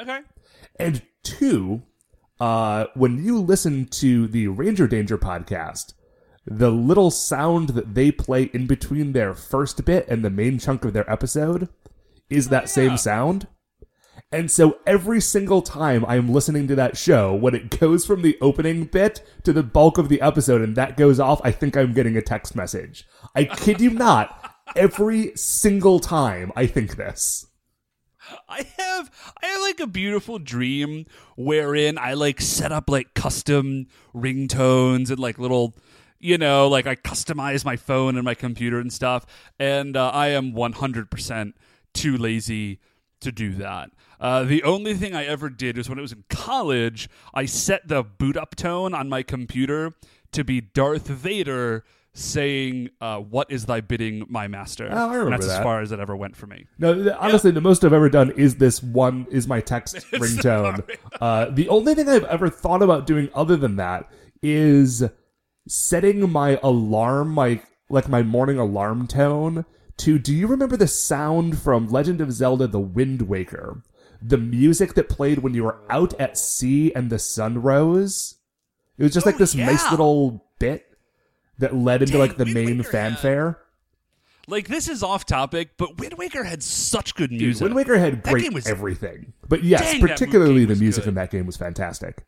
okay. 0.00 0.20
and 0.78 1.02
two, 1.22 1.82
uh, 2.40 2.86
when 2.94 3.22
you 3.22 3.38
listen 3.40 3.86
to 3.86 4.26
the 4.28 4.48
Ranger 4.48 4.86
Danger 4.86 5.18
podcast, 5.18 5.92
the 6.46 6.70
little 6.70 7.10
sound 7.10 7.70
that 7.70 7.94
they 7.94 8.10
play 8.10 8.44
in 8.54 8.66
between 8.66 9.12
their 9.12 9.34
first 9.34 9.84
bit 9.84 10.06
and 10.08 10.24
the 10.24 10.30
main 10.30 10.58
chunk 10.58 10.84
of 10.84 10.92
their 10.92 11.10
episode 11.10 11.68
is 12.30 12.48
that 12.48 12.62
yeah. 12.62 12.66
same 12.66 12.96
sound. 12.96 13.46
And 14.32 14.50
so 14.50 14.78
every 14.86 15.20
single 15.20 15.62
time 15.62 16.04
I'm 16.06 16.32
listening 16.32 16.66
to 16.68 16.74
that 16.76 16.96
show, 16.96 17.34
when 17.34 17.54
it 17.54 17.78
goes 17.78 18.04
from 18.04 18.22
the 18.22 18.36
opening 18.40 18.84
bit 18.84 19.26
to 19.44 19.52
the 19.52 19.62
bulk 19.62 19.98
of 19.98 20.08
the 20.08 20.20
episode 20.20 20.62
and 20.62 20.76
that 20.76 20.96
goes 20.96 21.20
off, 21.20 21.40
I 21.44 21.52
think 21.52 21.76
I'm 21.76 21.92
getting 21.92 22.16
a 22.16 22.22
text 22.22 22.56
message. 22.56 23.04
I 23.34 23.44
kid 23.44 23.80
you 23.80 23.90
not. 23.90 24.54
Every 24.74 25.32
single 25.36 26.00
time 26.00 26.52
I 26.56 26.66
think 26.66 26.96
this. 26.96 27.46
I 28.48 28.66
have 28.78 29.10
I 29.42 29.46
have 29.46 29.60
like 29.60 29.80
a 29.80 29.86
beautiful 29.86 30.38
dream 30.38 31.06
wherein 31.36 31.98
I 31.98 32.14
like 32.14 32.40
set 32.40 32.72
up 32.72 32.90
like 32.90 33.14
custom 33.14 33.86
ringtones 34.14 35.10
and 35.10 35.18
like 35.18 35.38
little 35.38 35.76
you 36.18 36.38
know 36.38 36.68
like 36.68 36.86
I 36.86 36.96
customize 36.96 37.64
my 37.64 37.76
phone 37.76 38.16
and 38.16 38.24
my 38.24 38.34
computer 38.34 38.80
and 38.80 38.92
stuff 38.92 39.26
and 39.58 39.96
uh, 39.96 40.10
I 40.12 40.28
am 40.28 40.52
100% 40.52 41.52
too 41.94 42.16
lazy 42.16 42.80
to 43.26 43.32
do 43.32 43.52
that. 43.54 43.90
Uh, 44.18 44.44
the 44.44 44.62
only 44.62 44.94
thing 44.94 45.14
I 45.14 45.24
ever 45.26 45.50
did 45.50 45.76
was 45.76 45.88
when 45.88 45.98
I 45.98 46.02
was 46.02 46.12
in 46.12 46.24
college, 46.30 47.08
I 47.34 47.44
set 47.44 47.86
the 47.88 48.02
boot 48.02 48.36
up 48.36 48.56
tone 48.56 48.94
on 48.94 49.08
my 49.08 49.22
computer 49.22 49.92
to 50.32 50.44
be 50.44 50.60
Darth 50.60 51.06
Vader 51.08 51.84
saying, 52.14 52.88
uh, 53.00 53.18
"What 53.18 53.50
is 53.50 53.66
thy 53.66 53.80
bidding, 53.82 54.24
my 54.28 54.48
master?" 54.48 54.88
Oh, 54.90 55.10
I 55.10 55.14
remember 55.16 55.24
and 55.24 55.32
that's 55.34 55.46
that. 55.48 55.58
as 55.58 55.62
far 55.62 55.82
as 55.82 55.92
it 55.92 56.00
ever 56.00 56.16
went 56.16 56.34
for 56.34 56.46
me. 56.46 56.66
No, 56.78 56.94
th- 56.94 57.14
honestly, 57.18 57.50
the 57.50 57.60
most 57.60 57.84
I've 57.84 57.92
ever 57.92 58.08
done 58.08 58.30
is 58.30 58.56
this 58.56 58.82
one 58.82 59.26
is 59.30 59.46
my 59.46 59.60
text 59.60 59.96
ringtone. 60.12 60.82
Uh, 61.20 61.46
the 61.50 61.68
only 61.68 61.94
thing 61.94 62.08
I've 62.08 62.24
ever 62.24 62.48
thought 62.48 62.82
about 62.82 63.06
doing 63.06 63.28
other 63.34 63.56
than 63.56 63.76
that 63.76 64.10
is 64.42 65.04
setting 65.68 66.30
my 66.30 66.58
alarm, 66.62 67.32
my 67.32 67.60
like 67.90 68.08
my 68.08 68.22
morning 68.22 68.58
alarm 68.58 69.06
tone 69.06 69.66
to 69.98 70.18
do 70.18 70.34
you 70.34 70.46
remember 70.46 70.76
the 70.76 70.86
sound 70.88 71.58
from 71.58 71.88
Legend 71.88 72.20
of 72.20 72.32
Zelda 72.32 72.66
The 72.66 72.80
Wind 72.80 73.22
Waker? 73.22 73.82
The 74.22 74.38
music 74.38 74.94
that 74.94 75.08
played 75.08 75.38
when 75.38 75.54
you 75.54 75.64
were 75.64 75.78
out 75.90 76.12
at 76.20 76.36
sea 76.38 76.92
and 76.94 77.10
the 77.10 77.18
sun 77.18 77.60
rose? 77.62 78.36
It 78.98 79.02
was 79.04 79.12
just 79.12 79.26
like 79.26 79.34
Oh, 79.36 79.38
this 79.38 79.54
nice 79.54 79.90
little 79.90 80.44
bit 80.58 80.86
that 81.58 81.74
led 81.74 82.00
into 82.02 82.12
Dang, 82.14 82.20
like 82.20 82.36
the 82.36 82.44
Wind 82.44 82.54
main 82.54 82.66
Waker 82.78 82.82
had- 82.82 82.90
fanfare. 82.90 83.58
Like 84.48 84.68
this 84.68 84.88
is 84.88 85.02
off 85.02 85.26
topic, 85.26 85.70
but 85.76 85.98
Wind 85.98 86.14
Waker 86.14 86.44
had 86.44 86.62
such 86.62 87.14
good 87.16 87.30
Dude, 87.30 87.40
music. 87.40 87.62
Wind 87.64 87.74
Waker 87.74 87.98
had 87.98 88.22
great 88.22 88.52
was- 88.54 88.66
everything. 88.68 89.32
But 89.48 89.64
yes, 89.64 89.80
Dang, 89.82 90.00
particularly 90.00 90.64
the 90.64 90.76
music 90.76 91.02
good. 91.04 91.10
in 91.10 91.14
that 91.16 91.30
game 91.32 91.46
was 91.46 91.56
fantastic. 91.56 92.24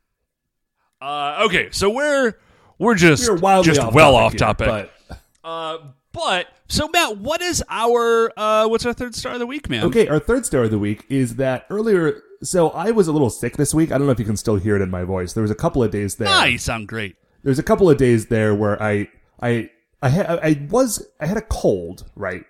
Uh, 1.00 1.44
okay, 1.46 1.68
so 1.70 1.90
we're 1.90 2.34
we're 2.78 2.96
just 2.96 3.28
We 3.30 3.36
were 3.40 3.62
just 3.62 3.80
off 3.80 3.94
well 3.94 4.12
topic 4.14 4.24
off 4.24 4.32
here, 4.32 4.38
topic. 4.78 4.90
but 5.08 5.18
Uh, 5.44 5.78
but 6.18 6.48
so 6.68 6.88
Matt, 6.88 7.18
what 7.18 7.40
is 7.40 7.62
our 7.68 8.32
uh, 8.36 8.66
what's 8.66 8.84
our 8.84 8.92
third 8.92 9.14
star 9.14 9.34
of 9.34 9.38
the 9.38 9.46
week, 9.46 9.70
man? 9.70 9.84
Okay, 9.84 10.08
our 10.08 10.18
third 10.18 10.44
star 10.44 10.64
of 10.64 10.70
the 10.70 10.78
week 10.78 11.06
is 11.08 11.36
that 11.36 11.64
earlier. 11.70 12.22
So 12.42 12.70
I 12.70 12.90
was 12.90 13.06
a 13.08 13.12
little 13.12 13.30
sick 13.30 13.56
this 13.56 13.72
week. 13.72 13.92
I 13.92 13.98
don't 13.98 14.06
know 14.06 14.12
if 14.12 14.18
you 14.18 14.24
can 14.24 14.36
still 14.36 14.56
hear 14.56 14.76
it 14.76 14.82
in 14.82 14.90
my 14.90 15.04
voice. 15.04 15.32
There 15.32 15.42
was 15.42 15.50
a 15.50 15.56
couple 15.56 15.82
of 15.82 15.90
days 15.90 16.16
there. 16.16 16.28
Ah, 16.28 16.44
you 16.44 16.58
sound 16.58 16.88
great. 16.88 17.16
There's 17.42 17.58
a 17.58 17.62
couple 17.62 17.88
of 17.88 17.98
days 17.98 18.26
there 18.26 18.54
where 18.54 18.80
I, 18.82 19.08
I, 19.40 19.70
I, 20.02 20.10
ha- 20.10 20.38
I 20.42 20.66
was, 20.70 21.06
I 21.20 21.26
had 21.26 21.36
a 21.36 21.42
cold, 21.42 22.10
right? 22.16 22.44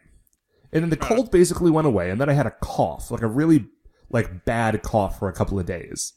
And 0.73 0.83
then 0.83 0.91
the 0.91 0.97
cold 0.97 1.31
basically 1.31 1.71
went 1.71 1.87
away, 1.87 2.11
and 2.11 2.21
then 2.21 2.29
I 2.29 2.33
had 2.33 2.47
a 2.47 2.55
cough, 2.63 3.11
like 3.11 3.23
a 3.23 3.27
really, 3.27 3.67
like 4.11 4.45
bad 4.45 4.83
cough 4.83 5.19
for 5.19 5.29
a 5.29 5.33
couple 5.33 5.59
of 5.59 5.67
days. 5.67 6.15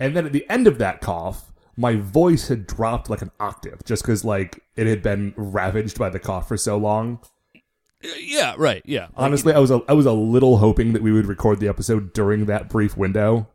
And 0.00 0.16
then 0.16 0.26
at 0.26 0.32
the 0.32 0.48
end 0.50 0.66
of 0.66 0.78
that 0.78 1.00
cough, 1.00 1.49
my 1.80 1.96
voice 1.96 2.48
had 2.48 2.66
dropped 2.66 3.08
like 3.08 3.22
an 3.22 3.30
octave, 3.40 3.82
just 3.86 4.02
because 4.02 4.22
like 4.22 4.62
it 4.76 4.86
had 4.86 5.02
been 5.02 5.32
ravaged 5.36 5.98
by 5.98 6.10
the 6.10 6.18
cough 6.18 6.46
for 6.46 6.58
so 6.58 6.76
long. 6.76 7.20
Uh, 7.54 8.08
Yeah, 8.18 8.54
right. 8.58 8.82
Yeah. 8.84 9.04
Like, 9.04 9.12
Honestly, 9.16 9.54
I 9.54 9.58
was 9.58 9.70
a, 9.70 9.80
I 9.88 9.94
was 9.94 10.04
a 10.04 10.12
little 10.12 10.58
hoping 10.58 10.92
that 10.92 11.02
we 11.02 11.10
would 11.10 11.24
record 11.24 11.58
the 11.58 11.68
episode 11.68 12.12
during 12.12 12.46
that 12.46 12.68
brief 12.68 12.96
window. 12.96 13.48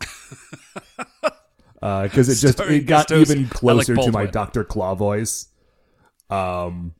Because 1.78 2.28
it 2.28 2.36
just 2.44 2.58
it 2.58 2.86
got 2.86 3.10
host 3.10 3.30
even 3.30 3.48
closer 3.48 3.94
to 3.94 4.10
my 4.10 4.26
Doctor 4.26 4.64
Claw 4.64 4.96
voice. 4.96 5.48
Um. 6.30 6.94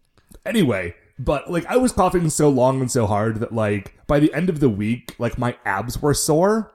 Anyway, 0.44 0.94
but 1.18 1.50
like 1.50 1.66
I 1.66 1.76
was 1.76 1.90
coughing 1.90 2.30
so 2.30 2.48
long 2.50 2.80
and 2.80 2.92
so 2.92 3.06
hard 3.06 3.40
that 3.40 3.52
like 3.52 3.94
by 4.06 4.20
the 4.20 4.32
end 4.32 4.48
of 4.48 4.60
the 4.60 4.68
week, 4.68 5.16
like 5.18 5.38
my 5.38 5.56
abs 5.64 6.00
were 6.00 6.14
sore. 6.14 6.72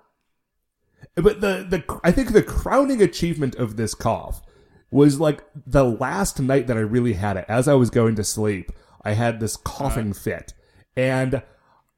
But 1.16 1.42
the 1.42 1.66
the 1.68 2.00
I 2.04 2.12
think 2.12 2.32
the 2.32 2.44
crowning 2.44 3.02
achievement 3.02 3.56
of 3.56 3.76
this 3.76 3.94
cough 3.94 4.42
was 4.92 5.20
like 5.20 5.44
the 5.66 5.84
last 5.84 6.40
night 6.40 6.68
that 6.68 6.78
I 6.78 6.82
really 6.82 7.14
had 7.14 7.38
it. 7.38 7.46
As 7.48 7.68
I 7.68 7.74
was 7.74 7.90
going 7.90 8.16
to 8.16 8.24
sleep, 8.24 8.72
I 9.04 9.14
had 9.14 9.40
this 9.40 9.58
coughing 9.58 10.12
uh-huh. 10.12 10.20
fit, 10.20 10.54
and 10.96 11.44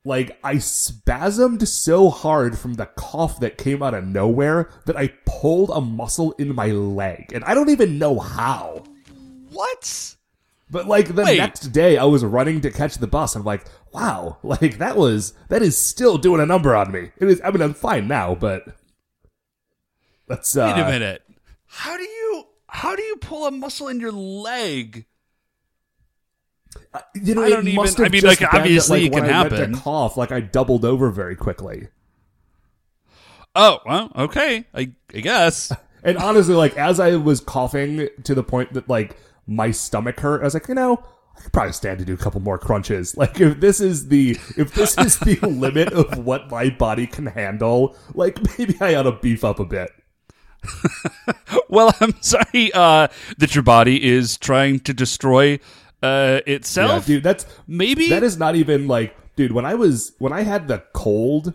like 0.06 0.38
I 0.44 0.56
spasmed 0.56 1.68
so 1.68 2.10
hard 2.10 2.58
from 2.58 2.74
the 2.74 2.88
cough 2.88 3.40
that 3.40 3.58
came 3.58 3.82
out 3.82 3.94
of 3.94 4.06
nowhere 4.06 4.70
that 4.86 4.98
I 4.98 5.14
pulled 5.26 5.70
a 5.70 5.82
muscle 5.82 6.34
in 6.34 6.56
my 6.56 6.68
leg, 6.68 7.32
and 7.34 7.44
I 7.44 7.54
don't 7.54 7.70
even 7.70 8.00
know 8.00 8.20
how. 8.20 8.84
what? 9.52 10.16
But 10.70 10.88
like 10.88 11.14
the 11.14 11.24
Wait. 11.24 11.38
next 11.38 11.68
day, 11.68 11.98
I 11.98 12.06
was 12.06 12.26
running 12.26 12.62
to 12.62 12.72
catch 12.72 12.96
the 12.96 13.06
bus. 13.06 13.36
I'm 13.36 13.44
like, 13.44 13.66
wow, 13.94 14.38
like 14.44 14.80
that 14.80 14.98
was 14.98 15.34
that 15.50 15.62
is 15.62 15.78
still 15.78 16.18
doing 16.18 16.42
a 16.42 16.48
number 16.48 16.76
on 16.76 16.92
me. 16.92 17.12
It 17.18 17.30
is. 17.30 17.42
I 17.44 17.52
mean, 17.52 17.62
I'm 17.62 17.76
fine 17.76 18.08
now, 18.08 18.34
but 18.34 18.66
let's. 20.34 20.56
Uh, 20.58 20.74
Wait 20.76 20.82
a 20.82 20.90
minute. 20.90 21.22
How 21.68 21.98
do 21.98 22.04
you 22.04 22.44
how 22.68 22.96
do 22.96 23.02
you 23.04 23.16
pull 23.18 23.46
a 23.48 23.52
muscle 23.52 23.88
in 23.88 24.00
your 24.00 24.12
leg? 24.12 25.06
You 27.16 27.36
know, 27.36 27.44
I 27.44 27.50
don't 27.50 27.68
it 27.68 27.74
even- 27.74 28.06
I 28.06 28.10
mean, 28.10 28.24
like, 28.24 28.42
obviously 28.54 29.02
that, 29.02 29.06
it 29.06 29.14
like, 29.14 29.14
when 29.14 29.24
can 29.24 29.30
I 29.34 29.44
happen. 29.44 29.74
to 29.74 29.80
cough, 29.80 30.18
like 30.18 30.32
I 30.32 30.40
doubled 30.42 30.86
over 30.86 31.10
very 31.12 31.36
quickly. 31.36 31.88
Oh, 33.56 33.80
well, 33.86 34.12
okay. 34.16 34.66
I 34.74 34.92
I 35.14 35.20
guess. 35.20 35.72
And 36.06 36.18
honestly, 36.18 36.54
like 36.54 36.76
as 36.76 37.00
I 37.00 37.16
was 37.16 37.40
coughing 37.40 38.10
to 38.26 38.36
the 38.36 38.44
point 38.44 38.74
that 38.74 38.90
like 38.90 39.16
my 39.48 39.72
stomach 39.72 40.20
hurt, 40.20 40.42
I 40.42 40.44
was 40.44 40.54
like, 40.54 40.68
you 40.68 40.76
know, 40.76 41.02
I 41.38 41.40
could 41.40 41.54
probably 41.54 41.72
stand 41.72 42.00
to 42.00 42.04
do 42.06 42.14
a 42.14 42.18
couple 42.18 42.42
more 42.42 42.58
crunches. 42.58 43.16
Like 43.18 43.40
if 43.40 43.62
this 43.62 43.80
is 43.80 44.10
the 44.10 44.32
if 44.58 44.74
this 44.74 44.98
is 44.98 45.18
the 45.20 45.36
limit 45.48 45.94
of 45.94 46.18
what 46.18 46.52
my 46.52 46.70
body 46.72 47.08
can 47.08 47.28
handle, 47.28 47.96
like 48.16 48.38
maybe 48.60 48.76
I 48.82 48.96
ought 48.96 49.04
to 49.04 49.14
beef 49.14 49.46
up 49.46 49.62
a 49.62 49.66
bit. 49.66 49.92
Well, 51.70 51.94
I'm 52.00 52.14
sorry 52.22 52.72
uh, 52.74 53.08
that 53.38 53.56
your 53.56 53.64
body 53.64 54.04
is 54.04 54.38
trying 54.38 54.80
to 54.82 54.94
destroy 54.94 55.56
uh, 56.04 56.40
Yeah, 56.46 56.54
itself. 56.54 57.06
dude, 57.06 57.24
that's 57.24 57.46
Maybe 57.68 58.10
that 58.10 58.24
is 58.24 58.38
not 58.38 58.56
even 58.56 58.88
like, 58.88 59.16
dude. 59.36 59.52
When 59.52 59.66
I 59.66 59.74
was 59.76 60.14
when 60.20 60.32
I 60.34 60.42
had 60.44 60.68
the 60.68 60.84
cold, 60.94 61.54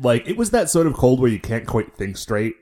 like 0.00 0.28
it 0.28 0.36
was 0.36 0.50
that 0.50 0.70
sort 0.70 0.86
of 0.88 0.94
cold 0.94 1.20
where 1.20 1.30
you 1.30 1.38
can't 1.40 1.66
quite 1.66 1.96
think 1.96 2.16
straight. 2.16 2.54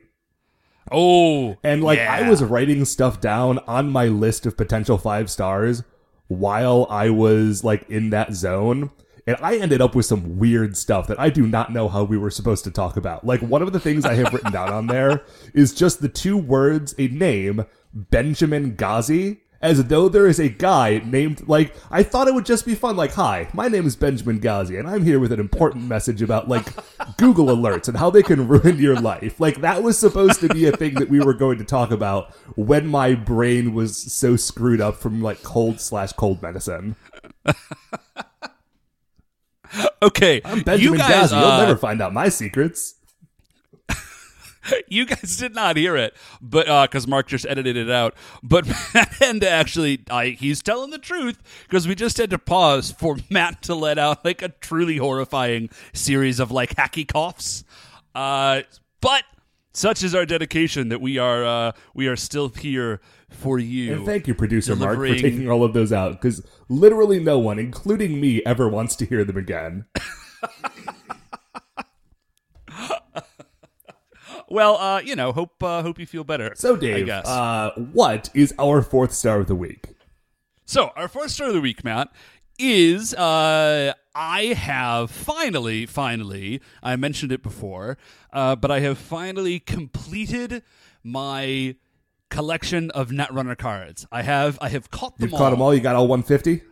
Oh, 0.90 1.56
And 1.62 1.82
like 1.82 1.98
yeah. 1.98 2.12
I 2.12 2.28
was 2.28 2.42
writing 2.42 2.84
stuff 2.84 3.20
down 3.20 3.58
on 3.60 3.90
my 3.90 4.06
list 4.08 4.44
of 4.46 4.56
potential 4.56 4.98
five 4.98 5.30
stars 5.30 5.82
while 6.28 6.86
I 6.90 7.08
was 7.10 7.64
like 7.64 7.88
in 7.88 8.10
that 8.10 8.34
zone. 8.34 8.90
And 9.26 9.36
I 9.40 9.56
ended 9.56 9.80
up 9.80 9.94
with 9.94 10.06
some 10.06 10.38
weird 10.38 10.76
stuff 10.76 11.06
that 11.06 11.20
I 11.20 11.30
do 11.30 11.46
not 11.46 11.72
know 11.72 11.88
how 11.88 12.04
we 12.04 12.18
were 12.18 12.30
supposed 12.30 12.64
to 12.64 12.70
talk 12.70 12.96
about. 12.96 13.24
Like 13.24 13.40
one 13.40 13.62
of 13.62 13.72
the 13.72 13.80
things 13.80 14.04
I 14.04 14.14
have 14.14 14.32
written 14.32 14.52
down 14.52 14.72
on 14.72 14.86
there 14.86 15.22
is 15.54 15.72
just 15.72 16.00
the 16.00 16.08
two 16.08 16.36
words, 16.36 16.94
a 16.98 17.08
name, 17.08 17.64
Benjamin 17.94 18.74
Ghazi, 18.74 19.42
as 19.60 19.84
though 19.84 20.08
there 20.08 20.26
is 20.26 20.40
a 20.40 20.48
guy 20.48 21.00
named 21.04 21.46
like 21.48 21.74
I 21.88 22.02
thought 22.02 22.26
it 22.26 22.34
would 22.34 22.44
just 22.44 22.66
be 22.66 22.74
fun. 22.74 22.96
Like, 22.96 23.12
hi, 23.12 23.48
my 23.54 23.68
name 23.68 23.86
is 23.86 23.94
Benjamin 23.94 24.40
Ghazi, 24.40 24.76
and 24.76 24.88
I'm 24.88 25.04
here 25.04 25.20
with 25.20 25.30
an 25.30 25.38
important 25.38 25.84
message 25.84 26.20
about 26.20 26.48
like 26.48 26.66
Google 27.16 27.46
alerts 27.46 27.86
and 27.86 27.96
how 27.96 28.10
they 28.10 28.24
can 28.24 28.48
ruin 28.48 28.78
your 28.78 28.96
life. 28.96 29.38
Like 29.38 29.60
that 29.60 29.84
was 29.84 29.96
supposed 29.96 30.40
to 30.40 30.48
be 30.48 30.66
a 30.66 30.76
thing 30.76 30.94
that 30.94 31.08
we 31.08 31.20
were 31.20 31.34
going 31.34 31.58
to 31.58 31.64
talk 31.64 31.92
about 31.92 32.34
when 32.56 32.88
my 32.88 33.14
brain 33.14 33.72
was 33.72 33.96
so 33.96 34.34
screwed 34.34 34.80
up 34.80 34.96
from 34.96 35.22
like 35.22 35.42
cold 35.44 35.80
slash 35.80 36.12
cold 36.12 36.42
medicine. 36.42 36.96
okay. 40.02 40.40
Benjamin 40.40 40.80
you 40.80 40.98
guys, 40.98 41.30
Ghazi, 41.30 41.36
you'll 41.36 41.44
uh, 41.44 41.64
never 41.64 41.76
find 41.76 42.00
out 42.02 42.12
my 42.12 42.28
secrets. 42.28 42.96
you 44.88 45.06
guys 45.06 45.36
did 45.36 45.54
not 45.54 45.76
hear 45.76 45.96
it, 45.96 46.14
but 46.40 46.66
because 46.86 47.06
Mark 47.06 47.28
just 47.28 47.46
edited 47.46 47.76
it 47.76 47.90
out. 47.90 48.14
But 48.42 48.66
Matt 48.94 49.12
had 49.14 49.44
actually, 49.44 50.04
I, 50.10 50.28
he's 50.28 50.62
telling 50.62 50.90
the 50.90 50.98
truth 50.98 51.42
because 51.68 51.88
we 51.88 51.94
just 51.94 52.18
had 52.18 52.30
to 52.30 52.38
pause 52.38 52.92
for 52.92 53.16
Matt 53.30 53.62
to 53.62 53.74
let 53.74 53.98
out 53.98 54.24
like 54.24 54.42
a 54.42 54.48
truly 54.48 54.98
horrifying 54.98 55.70
series 55.92 56.40
of 56.40 56.50
like 56.50 56.76
hacky 56.76 57.06
coughs. 57.06 57.64
Uh, 58.14 58.62
but 59.00 59.24
such 59.72 60.02
is 60.02 60.14
our 60.14 60.26
dedication 60.26 60.90
that 60.90 61.00
we 61.00 61.18
are 61.18 61.44
uh, 61.44 61.72
we 61.94 62.06
are 62.06 62.16
still 62.16 62.48
here 62.50 63.00
for 63.34 63.58
you. 63.58 63.94
And 63.94 64.06
thank 64.06 64.26
you, 64.26 64.34
producer 64.34 64.76
Mark, 64.76 64.96
for 64.96 65.04
delivering- 65.06 65.22
taking 65.22 65.50
all 65.50 65.64
of 65.64 65.72
those 65.72 65.92
out 65.92 66.12
because 66.12 66.46
literally 66.68 67.18
no 67.20 67.38
one, 67.38 67.58
including 67.58 68.20
me, 68.20 68.42
ever 68.44 68.68
wants 68.68 68.96
to 68.96 69.06
hear 69.06 69.24
them 69.24 69.36
again. 69.36 69.86
well, 74.48 74.76
uh, 74.76 75.00
you 75.00 75.16
know, 75.16 75.32
hope 75.32 75.62
uh, 75.62 75.82
hope 75.82 75.98
you 75.98 76.06
feel 76.06 76.24
better. 76.24 76.52
So, 76.56 76.76
I 76.76 76.78
Dave, 76.78 77.06
guess. 77.06 77.26
uh, 77.26 77.70
what 77.76 78.30
is 78.34 78.54
our 78.58 78.82
fourth 78.82 79.12
star 79.12 79.40
of 79.40 79.46
the 79.46 79.54
week? 79.54 79.86
So, 80.64 80.90
our 80.96 81.08
fourth 81.08 81.30
star 81.30 81.48
of 81.48 81.54
the 81.54 81.60
week, 81.60 81.84
Matt, 81.84 82.08
is 82.58 83.14
uh, 83.14 83.92
I 84.14 84.42
have 84.54 85.10
finally, 85.10 85.86
finally, 85.86 86.60
I 86.82 86.96
mentioned 86.96 87.32
it 87.32 87.42
before, 87.42 87.98
uh, 88.32 88.56
but 88.56 88.70
I 88.70 88.80
have 88.80 88.98
finally 88.98 89.58
completed 89.58 90.62
my 91.02 91.76
collection 92.32 92.90
of 92.92 93.10
Netrunner 93.10 93.56
cards. 93.56 94.06
I 94.10 94.22
have 94.22 94.58
I 94.60 94.70
have 94.70 94.90
caught 94.90 95.18
them 95.18 95.26
You've 95.26 95.34
all. 95.34 95.38
caught 95.38 95.50
them 95.50 95.62
all. 95.62 95.74
You 95.74 95.80
got 95.80 95.94
all 95.94 96.08
150. 96.08 96.62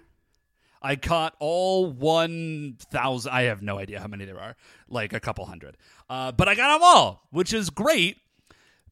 I 0.82 0.96
caught 0.96 1.34
all 1.38 1.90
1,000. 1.92 3.30
I 3.30 3.42
have 3.42 3.60
no 3.60 3.78
idea 3.78 4.00
how 4.00 4.06
many 4.06 4.24
there 4.24 4.40
are, 4.40 4.56
like 4.88 5.12
a 5.12 5.20
couple 5.20 5.44
hundred. 5.44 5.76
Uh, 6.08 6.32
but 6.32 6.48
I 6.48 6.54
got 6.54 6.72
them 6.72 6.82
all, 6.82 7.26
which 7.30 7.52
is 7.52 7.68
great 7.68 8.16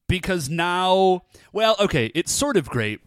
because 0.07 0.51
now, 0.51 1.23
well, 1.51 1.77
okay, 1.81 2.13
it's 2.15 2.31
sort 2.31 2.59
of 2.59 2.69
great 2.69 3.01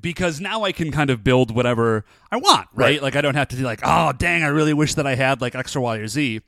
because 0.00 0.40
now 0.40 0.62
I 0.62 0.70
can 0.70 0.92
kind 0.92 1.10
of 1.10 1.24
build 1.24 1.52
whatever 1.52 2.04
I 2.30 2.36
want, 2.36 2.68
right? 2.72 2.86
Right. 2.86 3.02
Like 3.02 3.16
I 3.16 3.20
don't 3.20 3.34
have 3.34 3.48
to 3.48 3.56
be 3.56 3.64
like, 3.64 3.80
oh, 3.82 4.12
dang, 4.12 4.44
I 4.44 4.48
really 4.48 4.72
wish 4.74 4.94
that 4.94 5.06
I 5.06 5.16
had 5.16 5.40
like 5.40 5.56
X 5.56 5.74
or 5.74 5.80
Y 5.80 5.96
or 5.96 6.06
Z. 6.06 6.40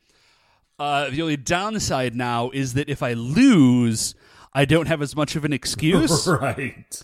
Uh, 0.78 1.10
the 1.10 1.20
only 1.22 1.36
downside 1.36 2.14
now 2.14 2.50
is 2.50 2.74
that 2.74 2.88
if 2.88 3.02
I 3.02 3.12
lose, 3.14 4.14
I 4.54 4.64
don't 4.64 4.86
have 4.86 5.02
as 5.02 5.16
much 5.16 5.36
of 5.36 5.44
an 5.44 5.52
excuse 5.52 6.26
right. 6.40 7.02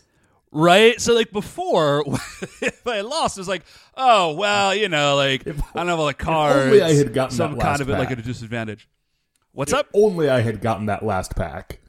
right? 0.53 1.01
So 1.01 1.15
like 1.15 1.33
before, 1.33 2.05
if 2.63 2.87
I 2.87 3.01
lost, 3.01 3.37
it 3.37 3.41
was 3.41 3.49
like, 3.49 3.65
oh 3.97 4.35
well, 4.35 4.75
you 4.75 4.89
know, 4.89 5.17
like 5.17 5.47
I 5.47 5.53
don't 5.75 5.89
have 5.89 5.99
all 5.99 6.07
the 6.07 6.15
cards. 6.15 6.67
only 6.67 6.83
I 6.83 6.95
had 6.95 7.13
gotten 7.13 7.37
some 7.37 7.57
that 7.57 7.63
kind 7.63 7.81
of 7.81 7.89
it 7.89 7.93
like 7.93 8.11
at 8.11 8.19
a 8.19 8.23
disadvantage. 8.23 8.89
What's 9.53 9.73
up? 9.73 9.89
Only 9.93 10.29
I 10.29 10.41
had 10.41 10.61
gotten 10.61 10.87
that 10.87 11.05
last 11.05 11.35
pack. 11.35 11.81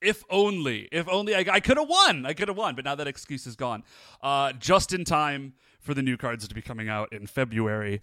If 0.00 0.24
only, 0.30 0.88
if 0.90 1.08
only 1.08 1.36
I, 1.36 1.44
I 1.48 1.60
could 1.60 1.76
have 1.76 1.88
won. 1.88 2.26
I 2.26 2.32
could 2.32 2.48
have 2.48 2.56
won, 2.56 2.74
but 2.74 2.84
now 2.84 2.96
that 2.96 3.06
excuse 3.06 3.46
is 3.46 3.54
gone. 3.54 3.84
Uh, 4.20 4.52
just 4.52 4.92
in 4.92 5.04
time 5.04 5.54
for 5.80 5.94
the 5.94 6.02
new 6.02 6.16
cards 6.16 6.46
to 6.48 6.54
be 6.54 6.62
coming 6.62 6.88
out 6.88 7.12
in 7.12 7.28
February. 7.28 8.02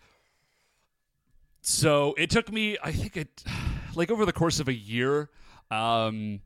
So 1.61 2.13
it 2.17 2.29
took 2.29 2.49
me, 2.51 2.77
I 2.81 2.93
think 2.93 3.17
it, 3.17 3.43
like 3.95 4.11
over 4.11 4.25
the 4.25 4.31
course 4.31 4.61
of 4.61 4.69
a 4.69 4.73
year, 4.73 5.29
um, 5.69 6.39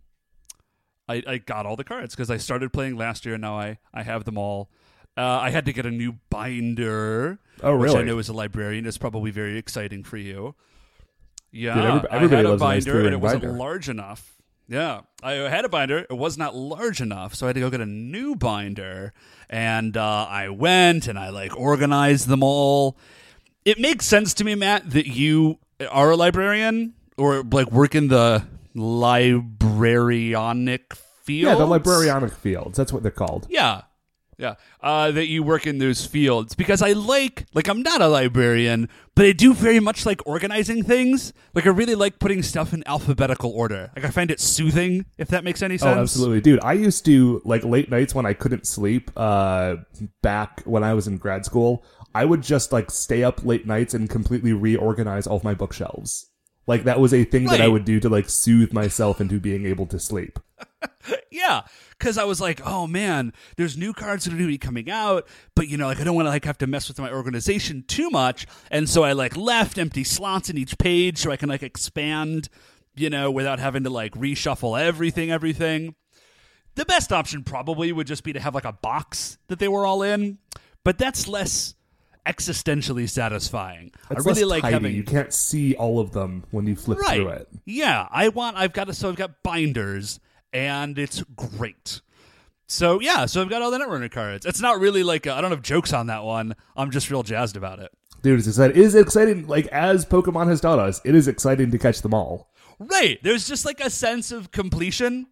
I, 1.07 1.21
I 1.27 1.37
got 1.37 1.65
all 1.65 1.75
the 1.75 1.83
cards 1.83 2.15
because 2.15 2.29
I 2.31 2.37
started 2.37 2.71
playing 2.73 2.95
last 2.97 3.25
year 3.25 3.35
and 3.35 3.41
now 3.41 3.57
I, 3.57 3.77
I 3.93 4.03
have 4.03 4.23
them 4.23 4.37
all. 4.37 4.69
Uh, 5.17 5.21
I 5.21 5.49
had 5.51 5.65
to 5.65 5.73
get 5.73 5.85
a 5.85 5.91
new 5.91 6.13
binder. 6.29 7.39
Oh, 7.61 7.77
Which 7.77 7.93
I 7.93 8.01
know 8.01 8.17
as 8.19 8.29
a 8.29 8.33
librarian 8.33 8.85
is 8.85 8.97
probably 8.97 9.31
very 9.31 9.57
exciting 9.57 10.03
for 10.03 10.17
you. 10.17 10.55
Yeah, 11.51 11.75
Dude, 11.75 11.83
everyb- 11.83 12.07
I 12.11 12.15
everybody 12.15 12.35
had 12.37 12.45
a 12.45 12.53
a 12.53 12.57
nice 12.57 12.85
binder 12.85 13.05
and 13.05 13.13
it 13.13 13.21
wasn't 13.21 13.43
binder. 13.43 13.57
large 13.57 13.89
enough. 13.89 14.29
Yeah, 14.67 15.01
I 15.21 15.33
had 15.33 15.65
a 15.65 15.69
binder. 15.69 15.99
It 16.09 16.17
was 16.17 16.37
not 16.37 16.55
large 16.55 16.99
enough, 17.01 17.35
so 17.35 17.45
I 17.45 17.49
had 17.49 17.55
to 17.55 17.59
go 17.59 17.69
get 17.69 17.81
a 17.81 17.85
new 17.85 18.35
binder. 18.35 19.13
And 19.49 19.95
uh, 19.97 20.25
I 20.29 20.49
went 20.49 21.07
and 21.07 21.19
I 21.19 21.29
like 21.29 21.55
organized 21.55 22.27
them 22.27 22.41
all. 22.41 22.97
It 23.65 23.77
makes 23.77 24.05
sense 24.05 24.33
to 24.35 24.43
me, 24.43 24.55
Matt, 24.55 24.89
that 24.91 25.05
you 25.05 25.59
are 25.91 26.11
a 26.11 26.15
librarian 26.15 26.93
or 27.17 27.43
like 27.43 27.71
work 27.71 27.93
in 27.93 28.07
the 28.07 28.45
librarianic 28.75 30.93
fields. 31.23 31.51
Yeah, 31.51 31.55
the 31.55 31.65
librarianic 31.65 32.33
fields. 32.33 32.77
That's 32.77 32.93
what 32.93 33.03
they're 33.03 33.11
called. 33.11 33.47
Yeah. 33.49 33.81
Yeah. 34.37 34.55
Uh, 34.81 35.11
that 35.11 35.27
you 35.27 35.43
work 35.43 35.67
in 35.67 35.77
those 35.77 36.05
fields 36.05 36.55
because 36.55 36.81
I 36.81 36.93
like, 36.93 37.45
like, 37.53 37.67
I'm 37.67 37.83
not 37.83 38.01
a 38.01 38.07
librarian, 38.07 38.89
but 39.15 39.25
I 39.25 39.31
do 39.31 39.53
very 39.53 39.79
much 39.79 40.05
like 40.05 40.25
organizing 40.25 40.83
things. 40.83 41.33
Like, 41.53 41.67
I 41.67 41.69
really 41.69 41.95
like 41.95 42.19
putting 42.19 42.41
stuff 42.41 42.73
in 42.73 42.83
alphabetical 42.87 43.51
order. 43.51 43.91
Like, 43.95 44.05
I 44.05 44.09
find 44.09 44.31
it 44.31 44.39
soothing, 44.39 45.05
if 45.17 45.27
that 45.29 45.43
makes 45.43 45.61
any 45.61 45.77
sense. 45.77 45.97
Oh, 45.97 46.01
absolutely, 46.01 46.41
dude. 46.41 46.63
I 46.63 46.73
used 46.73 47.05
to 47.05 47.41
like 47.45 47.63
late 47.63 47.91
nights 47.91 48.15
when 48.15 48.25
I 48.25 48.33
couldn't 48.33 48.65
sleep. 48.65 49.11
Uh, 49.15 49.75
back 50.23 50.63
when 50.65 50.83
I 50.83 50.95
was 50.95 51.07
in 51.07 51.17
grad 51.17 51.45
school, 51.45 51.85
I 52.15 52.25
would 52.25 52.41
just 52.41 52.71
like 52.71 52.89
stay 52.91 53.23
up 53.23 53.45
late 53.45 53.67
nights 53.67 53.93
and 53.93 54.09
completely 54.09 54.51
reorganize 54.51 55.27
all 55.27 55.37
of 55.37 55.43
my 55.43 55.53
bookshelves. 55.53 56.31
Like 56.65 56.85
that 56.85 56.99
was 56.99 57.13
a 57.13 57.23
thing 57.25 57.45
that 57.45 57.61
I 57.61 57.67
would 57.67 57.85
do 57.85 57.99
to 57.99 58.09
like 58.09 58.29
soothe 58.29 58.71
myself 58.71 59.19
into 59.19 59.39
being 59.39 59.65
able 59.65 59.85
to 59.87 59.99
sleep. 59.99 60.39
Yeah, 61.29 61.63
because 61.97 62.19
I 62.19 62.25
was 62.25 62.39
like, 62.39 62.61
oh 62.63 62.85
man, 62.85 63.33
there's 63.57 63.75
new 63.75 63.91
cards 63.91 64.23
that 64.23 64.31
are 64.31 64.37
going 64.37 64.47
to 64.47 64.53
be 64.53 64.59
coming 64.59 64.89
out, 64.89 65.27
but 65.55 65.67
you 65.67 65.77
know, 65.77 65.87
like 65.87 65.99
I 65.99 66.03
don't 66.03 66.15
want 66.15 66.27
to 66.27 66.29
like 66.29 66.45
have 66.45 66.59
to 66.59 66.67
mess 66.67 66.87
with 66.87 66.99
my 66.99 67.11
organization 67.11 67.83
too 67.87 68.11
much, 68.11 68.45
and 68.69 68.87
so 68.87 69.03
I 69.03 69.13
like 69.13 69.35
left 69.35 69.79
empty 69.79 70.03
slots 70.03 70.49
in 70.51 70.57
each 70.57 70.77
page 70.77 71.17
so 71.17 71.31
I 71.31 71.37
can 71.37 71.49
like 71.49 71.63
expand, 71.63 72.49
you 72.95 73.09
know, 73.09 73.31
without 73.31 73.59
having 73.59 73.83
to 73.83 73.89
like 73.89 74.13
reshuffle 74.13 74.79
everything, 74.79 75.31
everything. 75.31 75.95
The 76.75 76.85
best 76.85 77.11
option 77.11 77.43
probably 77.43 77.91
would 77.91 78.07
just 78.07 78.23
be 78.23 78.33
to 78.33 78.39
have 78.39 78.53
like 78.55 78.65
a 78.65 78.73
box 78.73 79.39
that 79.47 79.57
they 79.57 79.67
were 79.67 79.85
all 79.85 80.03
in, 80.03 80.37
but 80.83 80.99
that's 80.99 81.27
less 81.27 81.73
existentially 82.25 83.09
satisfying. 83.09 83.91
It's 84.09 84.25
I 84.25 84.29
really 84.29 84.45
like 84.45 84.61
tidy. 84.61 84.73
having 84.73 84.95
You 84.95 85.03
can't 85.03 85.33
see 85.33 85.75
all 85.75 85.99
of 85.99 86.11
them 86.11 86.43
when 86.51 86.67
you 86.67 86.75
flip 86.75 86.99
right. 86.99 87.15
through 87.15 87.29
it. 87.29 87.47
Yeah, 87.65 88.07
I 88.11 88.29
want. 88.29 88.57
I've 88.57 88.73
got. 88.73 88.93
So 88.95 89.09
I've 89.09 89.15
got 89.15 89.43
binders, 89.43 90.19
and 90.51 90.97
it's 90.97 91.23
great. 91.35 92.01
So 92.67 92.99
yeah, 93.01 93.25
so 93.25 93.41
I've 93.41 93.49
got 93.49 93.61
all 93.61 93.71
the 93.71 93.77
Netrunner 93.77 94.11
cards. 94.11 94.45
It's 94.45 94.61
not 94.61 94.79
really 94.79 95.03
like 95.03 95.27
I 95.27 95.37
I 95.37 95.41
don't 95.41 95.51
have 95.51 95.61
jokes 95.61 95.93
on 95.93 96.07
that 96.07 96.23
one. 96.23 96.55
I'm 96.75 96.91
just 96.91 97.09
real 97.11 97.23
jazzed 97.23 97.55
about 97.55 97.79
it. 97.79 97.91
Dude, 98.21 98.39
it's 98.39 98.47
exciting. 98.47 98.77
It 98.77 98.83
is 98.83 98.95
exciting. 98.95 99.47
Like 99.47 99.67
as 99.67 100.05
Pokemon 100.05 100.47
has 100.47 100.61
taught 100.61 100.79
us, 100.79 101.01
it 101.03 101.13
is 101.13 101.27
exciting 101.27 101.71
to 101.71 101.77
catch 101.77 102.01
them 102.01 102.13
all. 102.13 102.49
Right. 102.79 103.19
There's 103.21 103.47
just 103.47 103.65
like 103.65 103.79
a 103.81 103.89
sense 103.89 104.31
of 104.31 104.51
completion 104.51 105.27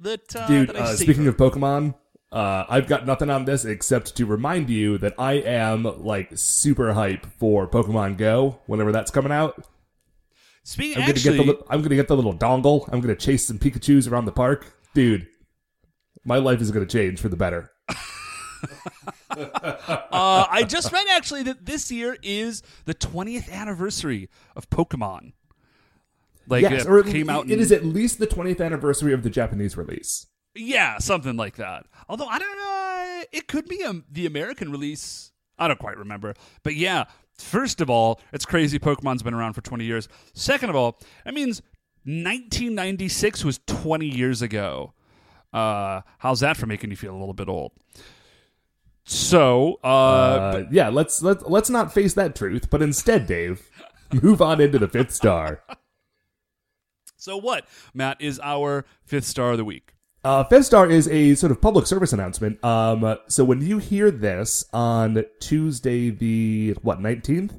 that. 0.00 0.36
Uh, 0.36 0.46
Dude, 0.46 0.68
that 0.68 0.76
I 0.76 0.80
uh, 0.80 0.94
speaking 0.94 1.26
of 1.26 1.36
Pokemon, 1.36 1.94
uh, 2.32 2.64
I've 2.68 2.88
got 2.88 3.06
nothing 3.06 3.30
on 3.30 3.44
this 3.44 3.64
except 3.64 4.16
to 4.16 4.26
remind 4.26 4.68
you 4.68 4.98
that 4.98 5.14
I 5.18 5.34
am 5.34 5.84
like 5.84 6.30
super 6.34 6.92
hype 6.92 7.26
for 7.38 7.68
Pokemon 7.68 8.18
Go 8.18 8.58
whenever 8.66 8.92
that's 8.92 9.10
coming 9.10 9.32
out. 9.32 9.64
speaking 10.64 11.02
I'm 11.02 11.08
gonna 11.08 11.20
get 11.20 11.46
the 11.46 11.64
I'm 11.70 11.82
gonna 11.82 11.94
get 11.94 12.08
the 12.08 12.16
little 12.16 12.34
dongle. 12.36 12.88
I'm 12.92 13.00
gonna 13.00 13.14
chase 13.14 13.46
some 13.46 13.58
Pikachu's 13.58 14.08
around 14.08 14.24
the 14.24 14.32
park, 14.32 14.66
dude. 14.94 15.26
My 16.24 16.38
life 16.38 16.60
is 16.60 16.70
gonna 16.70 16.86
change 16.86 17.20
for 17.20 17.28
the 17.28 17.36
better. 17.36 17.70
uh, 19.30 20.46
I 20.50 20.64
just 20.66 20.92
read 20.92 21.06
actually 21.10 21.44
that 21.44 21.64
this 21.64 21.92
year 21.92 22.16
is 22.22 22.62
the 22.86 22.94
20th 22.94 23.50
anniversary 23.50 24.28
of 24.56 24.68
Pokemon. 24.70 25.32
Like 26.48 26.62
yes, 26.62 26.84
it 26.84 26.88
or 26.88 26.98
it, 26.98 27.06
came 27.06 27.28
out. 27.28 27.46
it 27.46 27.52
in- 27.52 27.60
is 27.60 27.72
at 27.72 27.84
least 27.84 28.18
the 28.18 28.26
20th 28.26 28.64
anniversary 28.64 29.12
of 29.12 29.22
the 29.22 29.30
Japanese 29.30 29.76
release. 29.76 30.26
Yeah, 30.56 30.98
something 30.98 31.36
like 31.36 31.56
that. 31.56 31.86
Although 32.08 32.26
I 32.26 32.38
don't 32.38 32.56
know, 32.56 33.24
it 33.32 33.46
could 33.48 33.66
be 33.66 33.82
um, 33.84 34.04
the 34.10 34.26
American 34.26 34.70
release. 34.70 35.32
I 35.58 35.68
don't 35.68 35.78
quite 35.78 35.96
remember. 35.98 36.34
But 36.62 36.74
yeah, 36.76 37.04
first 37.38 37.80
of 37.80 37.88
all, 37.90 38.20
it's 38.32 38.44
crazy 38.44 38.78
Pokemon's 38.78 39.22
been 39.22 39.34
around 39.34 39.54
for 39.54 39.60
20 39.62 39.84
years. 39.84 40.08
Second 40.34 40.70
of 40.70 40.76
all, 40.76 40.98
that 41.24 41.34
means 41.34 41.62
1996 42.04 43.44
was 43.44 43.60
20 43.66 44.06
years 44.06 44.42
ago. 44.42 44.92
Uh, 45.52 46.02
how's 46.18 46.40
that 46.40 46.56
for 46.56 46.66
making 46.66 46.90
you 46.90 46.96
feel 46.96 47.12
a 47.14 47.18
little 47.18 47.34
bit 47.34 47.48
old? 47.48 47.72
So, 49.04 49.78
uh, 49.84 49.86
Uh, 49.86 50.64
yeah, 50.70 50.88
let's 50.88 51.22
let 51.22 51.48
let's 51.48 51.70
not 51.70 51.94
face 51.94 52.14
that 52.14 52.34
truth, 52.34 52.68
but 52.70 52.82
instead, 52.82 53.26
Dave, 53.26 53.70
move 54.22 54.42
on 54.42 54.60
into 54.60 54.78
the 54.78 54.88
fifth 54.88 55.12
star. 55.12 55.62
so 57.16 57.36
what, 57.36 57.66
Matt, 57.94 58.20
is 58.20 58.40
our 58.42 58.84
fifth 59.04 59.24
star 59.26 59.52
of 59.52 59.58
the 59.58 59.64
week? 59.64 59.92
Uh, 60.26 60.42
Fifth 60.42 60.66
Star 60.66 60.90
is 60.90 61.06
a 61.06 61.36
sort 61.36 61.52
of 61.52 61.60
public 61.60 61.86
service 61.86 62.12
announcement. 62.12 62.62
Um, 62.64 63.16
so 63.28 63.44
when 63.44 63.62
you 63.62 63.78
hear 63.78 64.10
this 64.10 64.64
on 64.72 65.24
Tuesday, 65.38 66.10
the 66.10 66.76
what 66.82 67.00
nineteenth, 67.00 67.54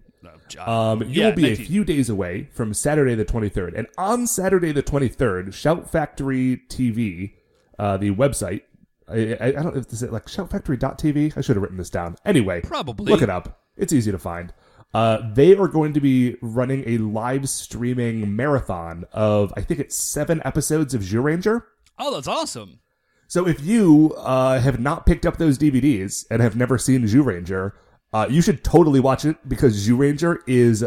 um, 0.59 1.01
you 1.03 1.21
yeah, 1.21 1.29
will 1.29 1.35
be 1.37 1.43
19. 1.43 1.63
a 1.63 1.65
few 1.65 1.85
days 1.85 2.09
away 2.09 2.49
from 2.51 2.73
Saturday 2.73 3.15
the 3.15 3.23
twenty 3.23 3.47
third, 3.47 3.73
and 3.73 3.87
on 3.97 4.27
Saturday 4.27 4.73
the 4.73 4.81
twenty 4.81 5.07
third, 5.07 5.53
Shout 5.53 5.89
Factory 5.89 6.61
TV, 6.67 7.35
uh, 7.79 7.95
the 7.95 8.11
website. 8.11 8.63
I, 9.07 9.37
I, 9.39 9.47
I 9.47 9.51
don't 9.53 9.73
know 9.73 9.79
if 9.79 9.87
this 9.87 10.01
is 10.01 10.11
like 10.11 10.25
shoutfactory.tv. 10.25 11.37
I 11.37 11.39
should 11.39 11.55
have 11.55 11.63
written 11.63 11.77
this 11.77 11.89
down. 11.89 12.17
Anyway, 12.25 12.59
Probably. 12.59 13.09
look 13.09 13.21
it 13.21 13.29
up. 13.29 13.61
It's 13.77 13.93
easy 13.93 14.11
to 14.11 14.19
find. 14.19 14.51
Uh, 14.93 15.19
they 15.33 15.55
are 15.55 15.69
going 15.69 15.93
to 15.93 16.01
be 16.01 16.35
running 16.41 16.83
a 16.85 16.97
live 16.97 17.47
streaming 17.47 18.35
marathon 18.35 19.05
of 19.13 19.53
I 19.55 19.61
think 19.61 19.79
it's 19.79 19.95
seven 19.95 20.41
episodes 20.43 20.93
of 20.93 21.01
Zyuranger. 21.01 21.63
Oh, 21.97 22.13
that's 22.13 22.27
awesome. 22.27 22.79
So 23.27 23.47
if 23.47 23.61
you 23.61 24.13
uh, 24.17 24.59
have 24.59 24.79
not 24.79 25.05
picked 25.05 25.25
up 25.25 25.37
those 25.37 25.57
DVDs 25.57 26.25
and 26.31 26.41
have 26.41 26.55
never 26.55 26.77
seen 26.77 27.03
Zyuranger, 27.03 27.73
uh, 28.13 28.27
you 28.29 28.41
should 28.41 28.63
totally 28.63 28.99
watch 28.99 29.25
it 29.25 29.37
because 29.47 29.87
Zyuranger 29.87 30.37
is. 30.47 30.85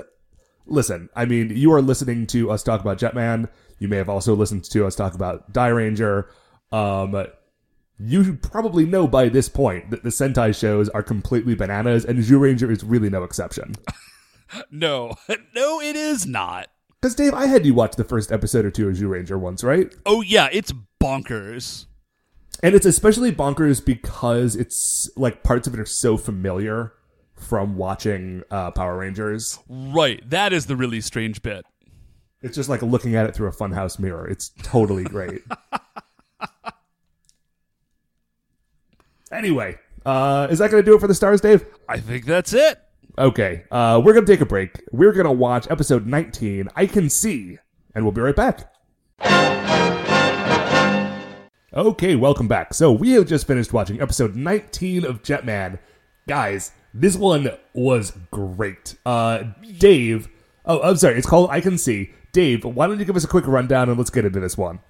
Listen, 0.67 1.09
I 1.17 1.25
mean, 1.25 1.51
you 1.51 1.73
are 1.73 1.83
listening 1.83 2.27
to 2.29 2.51
us 2.51 2.63
talk 2.63 2.81
about 2.81 2.99
Jetman. 2.99 3.49
You 3.79 3.89
may 3.89 3.97
have 3.97 4.09
also 4.09 4.35
listened 4.37 4.65
to 4.65 4.87
us 4.87 4.95
talk 4.95 5.15
about 5.15 5.53
Dairanger. 5.53 6.27
Um, 6.71 7.27
you 7.99 8.37
probably 8.37 8.87
know 8.87 9.09
by 9.09 9.29
this 9.29 9.49
point 9.49 9.91
that 9.91 10.05
the 10.05 10.11
Sentai 10.11 10.59
shows 10.59 10.89
are 10.91 11.03
completely 11.03 11.55
bananas, 11.55 12.05
and 12.05 12.21
Zyuranger 12.21 12.71
is 12.71 12.85
really 12.85 13.11
no 13.11 13.25
exception. 13.25 13.75
No, 14.71 15.15
no, 15.55 15.81
it 15.81 15.97
is 15.97 16.27
not. 16.27 16.69
Because 17.01 17.15
Dave, 17.15 17.33
I 17.33 17.47
had 17.47 17.65
you 17.65 17.73
watch 17.73 17.97
the 17.97 18.05
first 18.05 18.31
episode 18.31 18.67
or 18.67 18.71
two 18.71 18.89
of 18.89 18.97
Zyuranger 18.97 19.39
once, 19.39 19.65
right? 19.65 19.95
Oh 20.05 20.21
yeah, 20.21 20.51
it's 20.53 20.73
bonkers. 21.03 21.87
And 22.63 22.75
it's 22.75 22.85
especially 22.85 23.33
bonkers 23.33 23.83
because 23.83 24.55
it's 24.55 25.09
like 25.17 25.43
parts 25.43 25.67
of 25.67 25.73
it 25.73 25.81
are 25.81 25.87
so 25.87 26.19
familiar 26.19 26.93
from 27.37 27.77
watching 27.77 28.43
uh, 28.51 28.71
Power 28.73 28.99
Rangers. 28.99 29.59
Right, 29.67 30.29
that 30.29 30.53
is 30.53 30.67
the 30.67 30.77
really 30.77 31.01
strange 31.01 31.41
bit. 31.41 31.65
It's 32.43 32.55
just 32.55 32.69
like 32.69 32.83
looking 32.83 33.17
at 33.17 33.27
it 33.27 33.35
through 33.35 33.49
a 33.49 33.53
funhouse 33.53 33.99
mirror. 33.99 34.29
It's 34.29 34.51
totally 34.63 35.05
great. 35.05 35.41
anyway, 39.33 39.79
uh, 40.05 40.49
is 40.51 40.59
that 40.59 40.71
going 40.71 40.83
to 40.83 40.91
do 40.91 40.97
it 40.97 41.01
for 41.01 41.07
the 41.07 41.15
stars, 41.15 41.41
Dave? 41.41 41.65
I 41.89 41.99
think 41.99 42.27
that's 42.27 42.53
it. 42.53 42.79
Okay, 43.19 43.65
uh, 43.71 44.01
we're 44.05 44.13
going 44.13 44.25
to 44.25 44.33
take 44.33 44.41
a 44.41 44.47
break. 44.47 44.83
We're 44.93 45.13
going 45.13 45.27
to 45.27 45.33
watch 45.33 45.67
episode 45.71 46.07
19, 46.07 46.69
I 46.77 46.87
Can 46.87 47.11
See, 47.11 47.59
and 47.95 48.05
we'll 48.05 48.13
be 48.13 48.21
right 48.21 48.37
back. 48.37 48.73
Okay, 51.73 52.17
welcome 52.17 52.49
back. 52.49 52.73
So, 52.75 52.93
we 52.93 53.13
have 53.13 53.27
just 53.27 53.47
finished 53.47 53.73
watching 53.73 54.01
episode 54.01 54.37
19 54.37 55.05
of 55.05 55.23
Jetman. 55.23 55.79
Guys, 56.29 56.73
this 56.95 57.17
one 57.17 57.51
was 57.75 58.13
great. 58.31 58.97
Uh, 59.05 59.45
Dave, 59.79 60.29
oh, 60.65 60.81
I'm 60.81 60.97
sorry, 60.97 61.17
it's 61.17 61.27
called 61.27 61.51
I 61.51 61.61
Can 61.61 61.79
See. 61.79 62.11
Dave, 62.33 62.65
why 62.65 62.87
don't 62.87 62.99
you 62.99 63.05
give 63.05 63.17
us 63.17 63.25
a 63.25 63.29
quick 63.29 63.47
rundown 63.47 63.89
and 63.89 63.99
let's 63.99 64.11
get 64.11 64.25
into 64.25 64.41
this 64.41 64.57
one? 64.57 64.81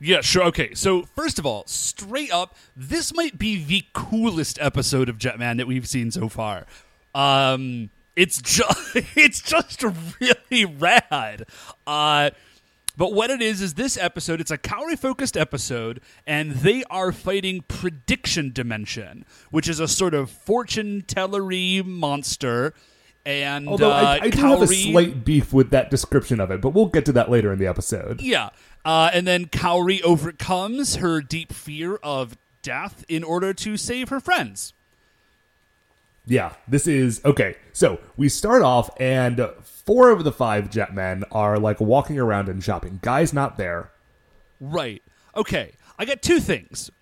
Yeah, 0.00 0.20
sure. 0.20 0.44
Okay, 0.44 0.74
so 0.74 1.02
first 1.16 1.38
of 1.38 1.46
all, 1.46 1.64
straight 1.66 2.32
up, 2.32 2.54
this 2.76 3.14
might 3.14 3.38
be 3.38 3.62
the 3.62 3.84
coolest 3.94 4.58
episode 4.60 5.08
of 5.08 5.18
Jetman 5.18 5.56
that 5.56 5.66
we've 5.66 5.88
seen 5.88 6.10
so 6.10 6.28
far. 6.28 6.66
Um, 7.14 7.90
it's 8.16 8.40
just 8.42 8.96
it's 9.16 9.40
just 9.40 9.82
really 9.82 10.64
rad. 10.64 11.46
Uh, 11.86 12.30
But 12.96 13.12
what 13.12 13.30
it 13.30 13.42
is 13.42 13.60
is 13.60 13.74
this 13.74 13.96
episode, 13.98 14.40
it's 14.40 14.52
a 14.52 14.58
Kaori 14.58 14.96
focused 14.96 15.36
episode, 15.36 16.00
and 16.28 16.52
they 16.52 16.84
are 16.90 17.10
fighting 17.10 17.62
Prediction 17.66 18.52
Dimension, 18.52 19.24
which 19.50 19.68
is 19.68 19.80
a 19.80 19.88
sort 19.88 20.14
of 20.14 20.30
fortune 20.30 21.02
tellery 21.02 21.84
monster. 21.84 22.72
And 23.26 23.68
Although 23.68 23.90
uh, 23.90 24.18
I, 24.20 24.26
I 24.26 24.30
do 24.30 24.38
have 24.42 24.62
a 24.62 24.66
slight 24.68 25.24
beef 25.24 25.52
with 25.52 25.70
that 25.70 25.90
description 25.90 26.38
of 26.38 26.50
it, 26.52 26.60
but 26.60 26.70
we'll 26.70 26.86
get 26.86 27.04
to 27.06 27.12
that 27.12 27.30
later 27.30 27.52
in 27.52 27.58
the 27.58 27.66
episode. 27.66 28.20
Yeah. 28.20 28.50
Uh, 28.84 29.10
and 29.12 29.26
then 29.26 29.46
Kaori 29.46 30.00
overcomes 30.02 30.96
her 30.96 31.20
deep 31.20 31.52
fear 31.52 31.96
of 31.96 32.36
death 32.62 33.04
in 33.08 33.24
order 33.24 33.52
to 33.54 33.76
save 33.76 34.10
her 34.10 34.20
friends. 34.20 34.72
Yeah, 36.26 36.54
this 36.66 36.86
is 36.86 37.20
okay. 37.24 37.56
So 37.72 38.00
we 38.16 38.28
start 38.28 38.62
off, 38.62 38.90
and 38.98 39.46
four 39.62 40.10
of 40.10 40.24
the 40.24 40.32
five 40.32 40.70
Jetmen 40.70 41.24
are 41.32 41.58
like 41.58 41.80
walking 41.80 42.18
around 42.18 42.48
and 42.48 42.62
shopping. 42.62 42.98
Guy's 43.02 43.32
not 43.32 43.58
there. 43.58 43.90
Right. 44.60 45.02
Okay. 45.36 45.72
I 45.98 46.04
got 46.04 46.22
two 46.22 46.40
things. 46.40 46.90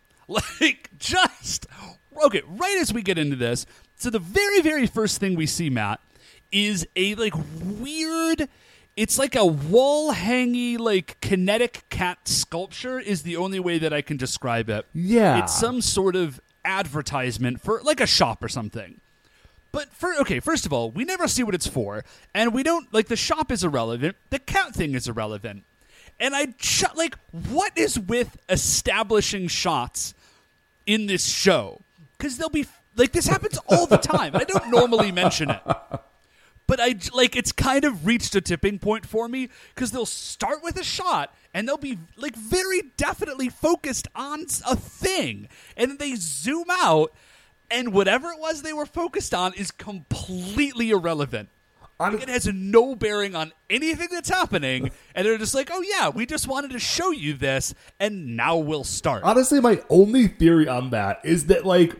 Like, 0.60 0.88
just. 0.98 1.66
Okay, 2.24 2.42
right 2.46 2.78
as 2.80 2.92
we 2.92 3.02
get 3.02 3.18
into 3.18 3.36
this, 3.36 3.66
so 3.96 4.08
the 4.08 4.18
very, 4.18 4.62
very 4.62 4.86
first 4.86 5.18
thing 5.18 5.34
we 5.34 5.46
see, 5.46 5.68
Matt, 5.68 6.00
is 6.50 6.86
a, 6.96 7.14
like, 7.16 7.34
weird. 7.60 8.48
It's 8.96 9.18
like 9.18 9.34
a 9.34 9.44
wall 9.44 10.14
hangy, 10.14 10.78
like, 10.78 11.20
kinetic 11.20 11.84
cat 11.90 12.28
sculpture, 12.28 12.98
is 12.98 13.24
the 13.24 13.36
only 13.36 13.60
way 13.60 13.78
that 13.78 13.92
I 13.92 14.00
can 14.00 14.16
describe 14.16 14.70
it. 14.70 14.86
Yeah. 14.94 15.42
It's 15.42 15.58
some 15.58 15.82
sort 15.82 16.16
of 16.16 16.40
advertisement 16.64 17.60
for, 17.60 17.82
like, 17.82 18.00
a 18.00 18.06
shop 18.06 18.42
or 18.42 18.48
something. 18.48 19.00
But 19.72 19.92
for 19.94 20.14
okay, 20.20 20.38
first 20.38 20.66
of 20.66 20.72
all, 20.72 20.90
we 20.90 21.04
never 21.04 21.26
see 21.26 21.42
what 21.42 21.54
it's 21.54 21.66
for, 21.66 22.04
and 22.34 22.52
we 22.52 22.62
don't 22.62 22.92
like 22.92 23.08
the 23.08 23.16
shop 23.16 23.50
is 23.50 23.64
irrelevant. 23.64 24.16
The 24.30 24.38
cat 24.38 24.74
thing 24.74 24.94
is 24.94 25.08
irrelevant, 25.08 25.64
and 26.20 26.36
I 26.36 26.46
ch- 26.58 26.94
like 26.94 27.16
what 27.48 27.76
is 27.76 27.98
with 27.98 28.36
establishing 28.50 29.48
shots 29.48 30.12
in 30.86 31.06
this 31.06 31.24
show 31.26 31.80
because 32.18 32.36
they'll 32.36 32.50
be 32.50 32.66
like 32.96 33.12
this 33.12 33.26
happens 33.26 33.58
all 33.66 33.86
the 33.86 33.96
time. 33.96 34.36
I 34.36 34.44
don't 34.44 34.70
normally 34.70 35.10
mention 35.10 35.50
it, 35.50 35.60
but 36.66 36.78
I 36.78 36.96
like 37.14 37.34
it's 37.34 37.52
kind 37.52 37.84
of 37.84 38.06
reached 38.06 38.34
a 38.34 38.40
tipping 38.40 38.78
point 38.78 39.06
for 39.06 39.26
me 39.26 39.48
because 39.74 39.90
they'll 39.90 40.04
start 40.04 40.62
with 40.62 40.78
a 40.78 40.84
shot 40.84 41.34
and 41.54 41.66
they'll 41.66 41.76
be 41.78 41.98
like 42.16 42.36
very 42.36 42.82
definitely 42.96 43.48
focused 43.48 44.06
on 44.14 44.42
a 44.66 44.76
thing, 44.76 45.48
and 45.76 45.92
then 45.92 45.96
they 45.98 46.14
zoom 46.14 46.66
out, 46.70 47.12
and 47.72 47.92
whatever 47.92 48.28
it 48.30 48.38
was 48.38 48.62
they 48.62 48.72
were 48.72 48.86
focused 48.86 49.32
on 49.34 49.54
is 49.54 49.70
completely 49.70 50.90
irrelevant. 50.90 51.48
Hon- 52.00 52.14
It 52.20 52.28
has 52.28 52.46
no 52.46 52.94
bearing 52.96 53.34
on 53.36 53.52
anything 53.70 54.08
that's 54.10 54.28
happening, 54.28 54.90
and 55.14 55.26
they're 55.26 55.38
just 55.38 55.54
like, 55.54 55.70
"Oh 55.72 55.82
yeah, 55.82 56.08
we 56.08 56.26
just 56.26 56.48
wanted 56.48 56.70
to 56.72 56.78
show 56.78 57.10
you 57.10 57.34
this, 57.34 57.74
and 58.00 58.36
now 58.36 58.56
we'll 58.56 58.84
start." 58.84 59.22
Honestly, 59.24 59.60
my 59.60 59.80
only 59.88 60.26
theory 60.28 60.66
on 60.68 60.90
that 60.90 61.20
is 61.24 61.46
that 61.46 61.64
like 61.64 61.94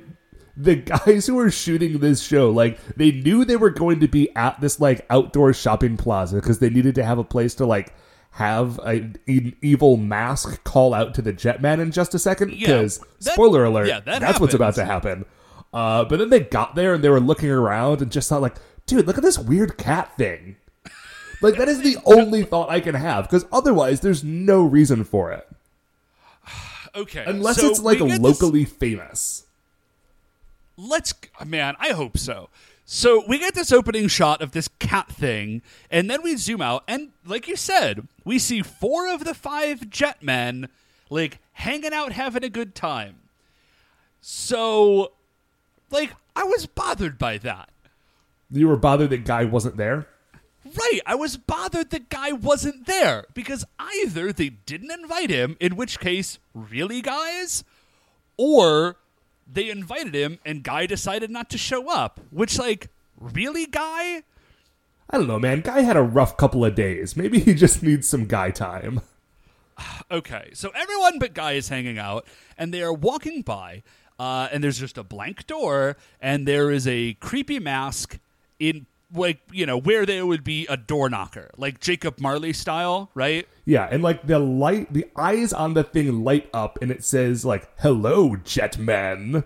the 0.57 0.75
guys 0.77 1.27
who 1.27 1.35
were 1.37 1.51
shooting 1.51 1.99
this 2.01 2.21
show, 2.23 2.51
like 2.51 2.79
they 2.97 3.13
knew 3.13 3.45
they 3.45 3.57
were 3.57 3.71
going 3.71 4.01
to 4.01 4.09
be 4.09 4.35
at 4.37 4.61
this 4.61 4.81
like 4.81 5.07
outdoor 5.09 5.53
shopping 5.55 5.97
plaza 5.97 6.37
because 6.37 6.59
they 6.59 6.71
needed 6.71 6.95
to 6.97 7.05
have 7.05 7.19
a 7.19 7.25
place 7.25 7.55
to 7.57 7.67
like 7.67 7.95
have 8.37 8.79
a, 8.81 9.11
an 9.29 9.55
evil 9.61 9.99
mask 9.99 10.65
call 10.65 10.95
out 10.95 11.15
to 11.15 11.23
the 11.23 11.33
Jetman 11.35 11.79
in 11.81 11.91
just 11.93 12.15
a 12.15 12.19
second. 12.19 12.51
Because 12.51 12.99
that- 13.21 13.35
spoiler 13.35 13.65
alert, 13.65 13.87
yeah, 13.89 14.01
that 14.01 14.21
that's 14.21 14.41
what's 14.41 14.55
about 14.55 14.75
to 14.77 14.85
happen. 14.85 15.27
Uh, 15.73 16.05
but 16.05 16.19
then 16.19 16.29
they 16.31 16.41
got 16.41 16.75
there 16.75 16.95
and 16.95 17.03
they 17.03 17.09
were 17.09 17.21
looking 17.21 17.51
around 17.51 18.03
and 18.03 18.13
just 18.13 18.29
thought 18.29 18.43
like, 18.43 18.57
dude, 18.87 19.07
look 19.07 19.17
at 19.17 19.23
this 19.23 19.39
weird 19.39 19.79
cat 19.79 20.17
thing. 20.17 20.57
Like 21.41 21.57
that 21.57 21.69
is 21.69 21.81
the 21.81 21.97
only 22.05 22.45
thought 22.45 22.71
I 22.71 22.81
can 22.81 22.95
have 22.95 23.25
because 23.25 23.47
otherwise 23.53 24.01
there's 24.01 24.23
no 24.23 24.63
reason 24.65 25.03
for 25.05 25.33
it 25.33 25.49
okay, 26.95 27.25
unless 27.27 27.61
so 27.61 27.67
it's 27.69 27.81
like 27.81 27.99
get 27.99 28.09
this- 28.09 28.19
locally 28.21 28.65
famous. 28.65 29.45
let's 30.77 31.13
man 31.45 31.75
i 31.81 31.91
hope 31.91 32.17
so 32.17 32.49
so 32.85 33.25
we 33.27 33.39
get 33.39 33.55
this 33.55 33.73
opening 33.73 34.09
shot 34.09 34.41
of 34.41 34.53
this 34.53 34.69
cat 34.79 35.09
thing 35.09 35.63
and 35.91 36.09
then 36.11 36.23
we 36.23 36.37
zoom 36.37 36.61
out 36.63 36.83
and 36.89 37.11
like 37.27 37.47
you 37.49 37.57
said 37.57 38.07
we 38.25 38.39
see 38.39 38.63
four 38.63 39.09
of 39.13 39.25
the 39.25 39.35
five 39.35 39.81
jetmen 39.91 40.69
like 41.11 41.39
hanging 41.55 41.93
out 41.93 42.13
having 42.13 42.45
a 42.45 42.49
good 42.49 42.75
time 42.75 43.17
so 44.21 45.13
like 45.93 46.13
i 46.35 46.43
was 46.43 46.67
bothered 46.67 47.19
by 47.19 47.39
that 47.39 47.69
You 48.51 48.69
were 48.69 48.77
bothered 48.77 49.11
that 49.11 49.25
guy 49.25 49.45
wasn't 49.45 49.77
there. 49.79 50.09
Right, 50.65 51.01
I 51.07 51.15
was 51.15 51.37
bothered 51.39 51.91
the 51.91 52.01
guy 52.01 52.33
wasn't 52.33 52.87
there 52.87 53.25
because 53.35 53.65
either 53.79 54.33
they 54.33 54.51
didn't 54.51 54.91
invite 54.93 55.29
him, 55.31 55.57
in 55.59 55.75
which 55.75 55.99
case, 55.99 56.39
really, 56.55 57.01
guys, 57.03 57.65
or 58.37 58.97
they 59.51 59.71
invited 59.71 60.15
him 60.15 60.39
and 60.45 60.63
guy 60.63 60.87
decided 60.87 61.31
not 61.31 61.49
to 61.51 61.59
show 61.59 61.91
up, 61.91 62.21
which, 62.31 62.59
like, 62.59 62.89
really, 63.19 63.67
guy? 63.67 64.23
I 65.11 65.19
don't 65.19 65.27
know, 65.27 65.39
man. 65.41 65.63
Guy 65.63 65.81
had 65.81 65.97
a 65.97 66.03
rough 66.03 66.37
couple 66.37 66.65
of 66.65 66.75
days. 66.75 67.17
Maybe 67.17 67.41
he 67.41 67.55
just 67.55 67.83
needs 67.83 68.07
some 68.09 68.27
guy 68.27 68.51
time. 68.51 69.01
Okay, 70.11 70.51
so 70.53 70.71
everyone 70.77 71.19
but 71.19 71.33
Guy 71.33 71.53
is 71.53 71.71
hanging 71.71 71.99
out, 71.99 72.27
and 72.59 72.73
they 72.73 72.83
are 72.83 72.93
walking 72.93 73.41
by, 73.43 73.83
uh, 74.19 74.49
and 74.53 74.63
there's 74.63 74.79
just 74.79 74.99
a 74.99 75.03
blank 75.03 75.47
door, 75.47 75.97
and 76.21 76.47
there 76.47 76.71
is 76.71 76.87
a 76.87 77.15
creepy 77.15 77.59
mask 77.59 78.19
in, 78.59 78.87
like, 79.15 79.41
you 79.53 79.67
know, 79.67 79.77
where 79.79 80.07
there 80.07 80.25
would 80.27 80.45
be 80.45 80.67
a 80.69 80.77
door 80.77 81.09
knocker, 81.11 81.51
like 81.57 81.81
Jacob 81.81 82.21
Marley 82.21 82.53
style, 82.53 83.11
right? 83.15 83.47
Yeah, 83.65 83.89
and 83.91 84.03
like 84.03 84.27
the 84.27 84.39
light, 84.39 84.93
the 84.93 85.07
eyes 85.17 85.53
on 85.53 85.75
the 85.75 85.85
thing 85.85 86.25
light 86.25 86.49
up, 86.55 86.79
and 86.83 86.91
it 86.91 87.05
says 87.05 87.45
like 87.45 87.69
"Hello, 87.81 88.31
Jetman." 88.37 89.45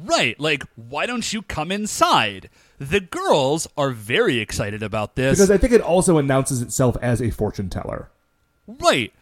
Right, 0.00 0.38
like, 0.38 0.62
why 0.76 1.06
don't 1.06 1.32
you 1.32 1.42
come 1.42 1.72
inside? 1.72 2.50
The 2.78 3.00
girls 3.00 3.66
are 3.76 3.90
very 3.90 4.38
excited 4.38 4.80
about 4.80 5.16
this. 5.16 5.36
Because 5.38 5.50
I 5.50 5.58
think 5.58 5.72
it 5.72 5.80
also 5.80 6.18
announces 6.18 6.62
itself 6.62 6.96
as 7.02 7.20
a 7.20 7.30
fortune 7.30 7.68
teller. 7.68 8.08
right. 8.68 9.12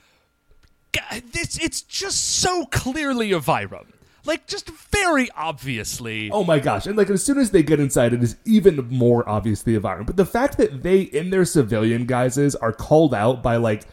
G- 0.92 1.20
This, 1.32 1.58
it's 1.58 1.80
just 1.80 2.20
so 2.22 2.66
clearly 2.66 3.32
a 3.32 3.40
Vyram. 3.40 3.86
Like, 4.26 4.46
just 4.46 4.70
very 4.70 5.30
obviously. 5.36 6.30
Oh 6.30 6.44
my 6.44 6.58
gosh! 6.58 6.86
And 6.86 6.96
like 6.96 7.10
as 7.10 7.24
soon 7.24 7.38
as 7.38 7.50
they 7.50 7.62
get 7.62 7.80
inside, 7.80 8.12
it 8.12 8.22
is 8.22 8.36
even 8.44 8.88
more 8.88 9.28
obviously 9.28 9.74
a 9.74 9.80
virus. 9.80 10.06
But 10.06 10.16
the 10.16 10.26
fact 10.26 10.58
that 10.58 10.82
they, 10.82 11.00
in 11.02 11.30
their 11.30 11.44
civilian 11.44 12.06
guises, 12.06 12.54
are 12.56 12.72
called 12.72 13.14
out 13.14 13.42
by 13.42 13.56
like 13.56 13.84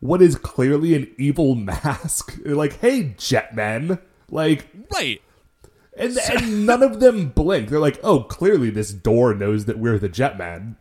what 0.00 0.22
is 0.22 0.36
clearly 0.36 0.94
an 0.94 1.10
evil 1.18 1.54
mask, 1.56 2.42
They're 2.42 2.54
like, 2.54 2.78
"Hey, 2.80 3.14
Jetman!" 3.18 4.00
Like, 4.30 4.68
Right. 4.94 5.20
and, 5.96 6.16
and 6.16 6.64
none 6.66 6.82
of 6.82 7.00
them 7.00 7.28
blink. 7.30 7.68
They're 7.68 7.80
like, 7.80 7.98
"Oh, 8.02 8.20
clearly 8.22 8.70
this 8.70 8.92
door 8.92 9.34
knows 9.34 9.64
that 9.66 9.78
we're 9.78 9.98
the 9.98 10.08
Jetman." 10.08 10.76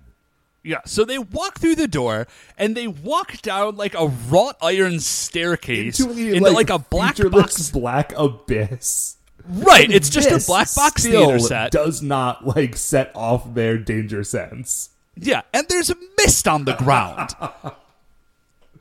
Yeah, 0.63 0.79
so 0.85 1.05
they 1.05 1.17
walk 1.17 1.59
through 1.59 1.75
the 1.75 1.87
door 1.87 2.27
and 2.57 2.75
they 2.75 2.87
walk 2.87 3.41
down 3.41 3.77
like 3.77 3.95
a 3.95 4.07
wrought 4.07 4.57
iron 4.61 4.99
staircase 4.99 5.99
Into, 5.99 6.35
into, 6.35 6.51
like, 6.51 6.69
a 6.69 6.79
black 6.79 7.15
box. 7.17 7.71
black 7.71 8.13
abyss. 8.17 9.15
Right, 9.47 9.89
it's 9.89 10.09
just 10.09 10.29
a 10.29 10.45
black 10.45 10.67
box 10.75 11.03
still 11.03 11.27
theater 11.27 11.39
set. 11.39 11.71
Does 11.71 12.01
not 12.01 12.45
like 12.45 12.75
set 12.75 13.11
off 13.15 13.53
their 13.53 13.77
danger 13.77 14.23
sense. 14.23 14.89
Yeah, 15.15 15.41
and 15.53 15.67
there's 15.67 15.89
a 15.89 15.95
mist 16.17 16.47
on 16.47 16.65
the 16.65 16.73
ground. 16.73 17.31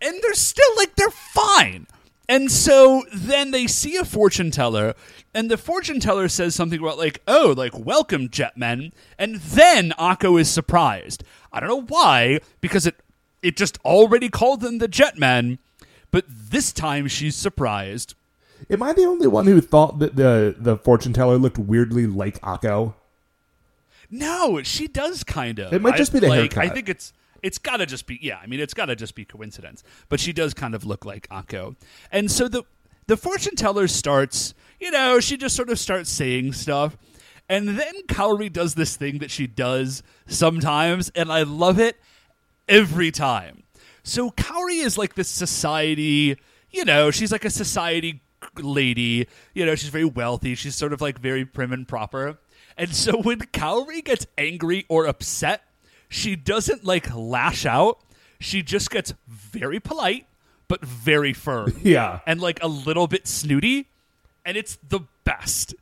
and 0.03 0.15
they're 0.23 0.35
still 0.35 0.77
like 0.77 0.95
they're 0.97 1.11
fine. 1.11 1.87
And 2.29 2.51
so 2.53 3.05
then 3.13 3.53
they 3.53 3.67
see 3.67 3.97
a 3.97 4.05
fortune 4.05 4.51
teller, 4.51 4.95
and 5.35 5.51
the 5.51 5.57
fortune 5.57 6.01
teller 6.01 6.29
says 6.29 6.55
something 6.55 6.79
about 6.81 6.99
like, 6.99 7.23
"Oh, 7.27 7.55
like 7.57 7.79
welcome, 7.79 8.29
Jetmen." 8.29 8.93
And 9.19 9.37
then 9.37 9.93
Akko 9.99 10.41
is 10.41 10.51
surprised. 10.51 11.25
I 11.53 11.61
don't 11.61 11.69
know 11.69 11.83
why, 11.83 12.41
because 12.61 12.87
it 12.87 12.97
it 13.43 13.57
just 13.57 13.79
already 13.85 14.29
called 14.29 14.61
them 14.61 14.79
the 14.79 14.89
Jetmen, 14.89 15.59
but 16.11 16.25
this 16.29 16.73
time 16.73 17.07
she's 17.09 17.37
surprised. 17.37 18.15
Am 18.71 18.83
I 18.83 18.93
the 18.93 19.05
only 19.05 19.27
one 19.27 19.47
who 19.47 19.61
thought 19.61 19.99
that 20.01 20.17
the 20.17 20.55
the 20.59 20.77
fortune 20.77 21.13
teller 21.13 21.39
looked 21.39 21.59
weirdly 21.59 22.07
like 22.07 22.41
Akko? 22.41 22.95
No, 24.11 24.63
she 24.63 24.89
does 24.89 25.23
kind 25.23 25.59
of. 25.59 25.73
It 25.73 25.83
might 25.83 25.97
just 25.97 26.13
be 26.13 26.19
the 26.19 26.29
like, 26.29 26.57
I 26.57 26.69
think 26.69 26.89
it's 26.89 27.13
it's 27.43 27.59
got 27.59 27.77
to 27.77 27.87
just 27.87 28.07
be 28.07 28.19
yeah. 28.21 28.39
I 28.43 28.47
mean, 28.47 28.61
it's 28.61 28.75
got 28.75 28.87
to 28.87 28.97
just 28.97 29.15
be 29.15 29.25
coincidence. 29.25 29.85
But 30.09 30.21
she 30.21 30.33
does 30.33 30.55
kind 30.55 30.75
of 30.75 30.85
look 30.85 31.05
like 31.05 31.29
Akko, 31.29 31.77
and 32.11 32.31
so 32.31 32.49
the 32.49 32.65
the 33.09 33.17
fortune 33.17 33.57
teller 33.57 33.89
starts. 33.89 34.55
You 34.79 34.93
know, 34.93 35.19
she 35.19 35.37
just 35.37 35.57
sort 35.57 35.71
of 35.71 35.79
starts 35.79 36.09
saying 36.09 36.53
stuff, 36.53 36.97
and 37.49 37.71
then 37.71 38.03
Kaori 38.07 38.53
does 38.53 38.75
this 38.75 38.95
thing 38.95 39.19
that 39.19 39.33
she 39.33 39.49
does 39.49 40.05
sometimes, 40.29 41.11
and 41.17 41.33
I 41.33 41.43
love 41.43 41.81
it 41.81 41.97
every 42.69 43.11
time. 43.11 43.65
So 44.05 44.31
Kaori 44.31 44.85
is 44.85 44.97
like 44.97 45.17
this 45.17 45.29
society. 45.29 46.37
You 46.71 46.85
know, 46.85 47.11
she's 47.11 47.33
like 47.33 47.45
a 47.45 47.51
society 47.51 48.23
lady. 48.57 49.27
You 49.53 49.67
know, 49.67 49.75
she's 49.75 49.89
very 49.89 50.05
wealthy. 50.05 50.55
She's 50.55 50.77
sort 50.77 50.93
of 50.93 51.01
like 51.01 51.19
very 51.19 51.45
prim 51.45 51.73
and 51.73 51.89
proper. 51.89 52.39
And 52.77 52.95
so 52.95 53.21
when 53.21 53.41
Kaori 53.41 54.05
gets 54.05 54.27
angry 54.37 54.87
or 54.89 55.07
upset, 55.07 55.63
she 56.09 56.37
doesn't 56.37 56.85
like 56.85 57.13
lash 57.13 57.67
out. 57.67 57.99
She 58.39 58.63
just 58.63 58.91
gets 58.91 59.13
very 59.27 59.81
polite 59.81 60.28
but 60.69 60.85
very 60.85 61.33
firm. 61.33 61.75
Yeah. 61.83 62.21
and 62.27 62.41
like 62.41 62.63
a 62.63 62.69
little 62.69 63.07
bit 63.07 63.27
snooty, 63.27 63.87
and 64.45 64.57
it's 64.57 64.79
the 64.89 65.01
best. 65.25 65.75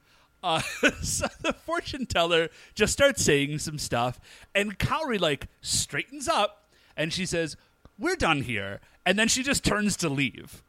Uh, 0.43 0.61
so 1.03 1.27
the 1.43 1.53
fortune 1.53 2.07
teller 2.07 2.49
just 2.75 2.93
starts 2.93 3.23
saying 3.25 3.59
some 3.59 3.79
stuff, 3.79 4.21
and 4.55 4.79
Kaori 4.79 5.21
like 5.21 5.49
straightens 5.61 6.29
up, 6.29 6.65
and 6.97 7.13
she 7.13 7.27
says, 7.27 7.57
"We're 7.99 8.17
done 8.17 8.43
here," 8.43 8.81
and 9.05 9.19
then 9.19 9.29
she 9.29 9.43
just 9.43 9.65
turns 9.65 9.97
to 9.99 10.09
leave. 10.09 10.63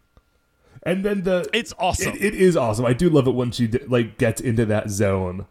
And 0.84 1.03
then 1.03 1.23
the 1.23 1.47
It's 1.53 1.73
awesome. 1.77 2.13
It, 2.15 2.23
it 2.23 2.36
is 2.36 2.56
awesome. 2.58 2.86
I 2.86 2.93
do 2.93 3.10
love 3.10 3.27
it 3.27 3.36
when 3.36 3.51
she 3.51 3.67
like 3.67 4.17
gets 4.17 4.41
into 4.41 4.65
that 4.67 4.89
zone. 4.89 5.45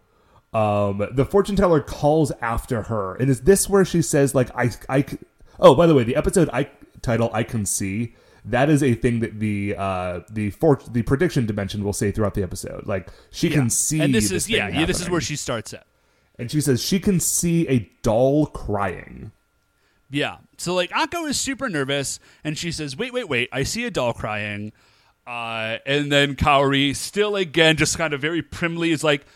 Um, 0.55 1.07
the 1.12 1.26
fortune 1.26 1.57
teller 1.57 1.81
calls 1.81 2.33
after 2.40 2.83
her, 2.85 3.14
and 3.16 3.29
is 3.29 3.42
this 3.42 3.68
where 3.68 3.85
she 3.85 4.02
says 4.02 4.35
like 4.35 4.48
I 4.57 4.70
I? 4.88 5.05
oh 5.61 5.74
by 5.74 5.87
the 5.87 5.94
way 5.94 6.05
the 6.05 6.16
episode 6.16 6.48
I 6.52 6.70
title 7.02 7.31
I 7.33 7.42
can 7.42 7.66
see 7.66 8.14
that 8.46 8.70
is 8.70 8.82
a 8.82 8.94
thing 8.94 9.20
that 9.20 9.38
the 9.40 9.74
uh 9.76 10.20
the 10.30 10.50
fort 10.50 10.85
the 10.92 11.02
prediction 11.02 11.46
dimension 11.46 11.82
will 11.85 11.92
say 11.92 12.11
throughout 12.11 12.35
the 12.35 12.42
episode 12.42 12.87
like 12.87 13.09
she 13.30 13.50
can 13.50 13.68
see 13.68 14.00
and 14.00 14.14
this 14.14 14.30
this 14.30 14.44
is 14.44 14.50
yeah, 14.50 14.68
yeah, 14.68 14.87
this 14.87 15.00
is 15.00 15.11
where 15.11 15.20
she 15.20 15.37
starts 15.37 15.74
at. 15.74 15.87
and 16.38 16.50
she 16.50 16.61
says 16.61 16.82
she 16.82 16.98
can 17.00 17.18
see 17.20 17.66
a 17.68 17.90
doll 18.02 18.46
crying. 18.46 19.32
Yeah. 20.11 20.37
So 20.59 20.74
like 20.74 20.90
Akko 20.90 21.28
is 21.28 21.38
super 21.40 21.68
nervous 21.68 22.20
and 22.44 22.56
she 22.56 22.70
says, 22.70 22.96
"Wait, 22.96 23.12
wait, 23.12 23.28
wait. 23.28 23.48
I 23.52 23.64
see 23.64 23.85
a 23.85 23.90
doll 23.90 24.12
crying." 24.12 24.72
Uh, 25.26 25.78
and 25.85 26.12
then 26.12 26.37
Kaori 26.37 26.94
still 26.94 27.35
again 27.35 27.76
just 27.76 27.98
kind 27.98 28.14
of 28.14 28.20
very 28.20 28.40
primly 28.42 28.92
is 28.92 29.02
like, 29.02 29.26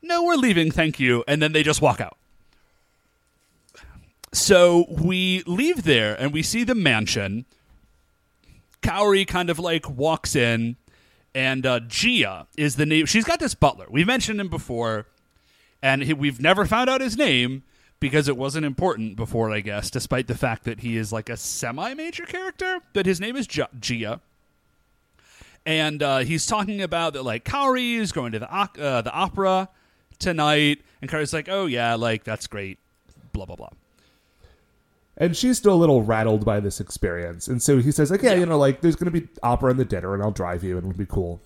"No, 0.00 0.24
we're 0.24 0.36
leaving, 0.36 0.70
thank 0.70 0.98
you." 0.98 1.22
And 1.28 1.42
then 1.42 1.52
they 1.52 1.62
just 1.62 1.82
walk 1.82 2.00
out. 2.00 2.16
So 4.32 4.86
we 4.88 5.42
leave 5.46 5.84
there 5.84 6.14
and 6.14 6.32
we 6.32 6.42
see 6.42 6.64
the 6.64 6.74
mansion. 6.74 7.44
Kaori 8.82 9.26
kind 9.26 9.50
of 9.50 9.58
like 9.58 9.88
walks 9.88 10.34
in 10.36 10.76
and 11.34 11.66
uh, 11.66 11.80
Gia 11.80 12.46
is 12.56 12.76
the 12.76 12.86
name. 12.86 13.06
She's 13.06 13.24
got 13.24 13.38
this 13.40 13.54
butler. 13.54 13.86
We 13.90 14.04
mentioned 14.04 14.40
him 14.40 14.48
before 14.48 15.06
and 15.82 16.02
he, 16.02 16.12
we've 16.12 16.40
never 16.40 16.66
found 16.66 16.90
out 16.90 17.00
his 17.00 17.16
name 17.16 17.62
because 18.00 18.28
it 18.28 18.36
wasn't 18.36 18.64
important 18.64 19.16
before, 19.16 19.50
I 19.52 19.60
guess, 19.60 19.90
despite 19.90 20.26
the 20.28 20.34
fact 20.36 20.64
that 20.64 20.80
he 20.80 20.96
is 20.96 21.12
like 21.12 21.28
a 21.28 21.36
semi-major 21.36 22.24
character. 22.24 22.80
But 22.92 23.06
his 23.06 23.20
name 23.20 23.36
is 23.36 23.46
Gia, 23.46 23.68
Gia. 23.78 24.20
and 25.66 26.02
uh, 26.02 26.18
he's 26.18 26.46
talking 26.46 26.80
about 26.80 27.12
that 27.14 27.24
like 27.24 27.44
Kaori 27.44 27.96
is 27.96 28.12
going 28.12 28.32
to 28.32 28.38
the 28.38 28.52
uh, 28.52 29.02
the 29.02 29.12
opera 29.12 29.68
tonight, 30.18 30.80
and 31.02 31.10
Kaori's 31.10 31.32
like, 31.32 31.48
"Oh 31.48 31.66
yeah, 31.66 31.94
like 31.96 32.24
that's 32.24 32.46
great," 32.46 32.78
blah 33.32 33.44
blah 33.46 33.56
blah. 33.56 33.70
And 35.18 35.36
she's 35.36 35.58
still 35.58 35.74
a 35.74 35.76
little 35.76 36.02
rattled 36.02 36.44
by 36.44 36.60
this 36.60 36.80
experience. 36.80 37.48
And 37.48 37.60
so 37.60 37.78
he 37.78 37.90
says, 37.92 38.10
like, 38.10 38.22
yeah, 38.22 38.34
you 38.34 38.46
know, 38.46 38.56
like, 38.56 38.80
there's 38.80 38.96
going 38.96 39.12
to 39.12 39.20
be 39.20 39.28
opera 39.42 39.70
in 39.72 39.76
the 39.76 39.84
dinner, 39.84 40.14
and 40.14 40.22
I'll 40.22 40.30
drive 40.30 40.62
you, 40.64 40.78
and 40.78 40.86
it'll 40.86 40.96
be 40.96 41.06
cool. 41.06 41.40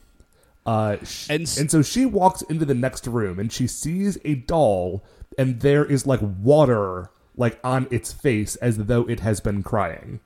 Uh, 0.67 0.99
sh- 1.03 1.29
And 1.31 1.41
and, 1.59 1.71
so 1.71 1.83
she 1.83 2.05
walks 2.07 2.43
into 2.43 2.65
the 2.67 2.75
next 2.75 3.07
room, 3.07 3.39
and 3.41 3.51
she 3.51 3.67
sees 3.67 4.19
a 4.25 4.35
doll, 4.35 5.03
and 5.39 5.61
there 5.61 5.85
is, 5.85 6.07
like, 6.07 6.21
water, 6.23 7.11
like, 7.37 7.59
on 7.65 7.89
its 7.91 8.13
face 8.13 8.57
as 8.57 8.77
though 8.77 9.09
it 9.09 9.21
has 9.21 9.41
been 9.41 9.63
crying. 9.63 10.21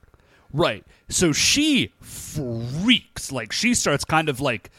Right. 0.53 0.85
So 1.09 1.33
she 1.33 1.93
freaks. 2.01 3.31
Like 3.31 3.53
she 3.53 3.75
starts 3.75 4.05
kind 4.05 4.29
of 4.29 4.41
like 4.41 4.71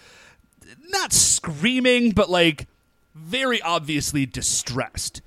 not 0.90 1.14
screaming, 1.14 2.12
but 2.12 2.30
like 2.30 2.68
very 3.14 3.62
obviously 3.62 4.26
distressed. 4.26 5.22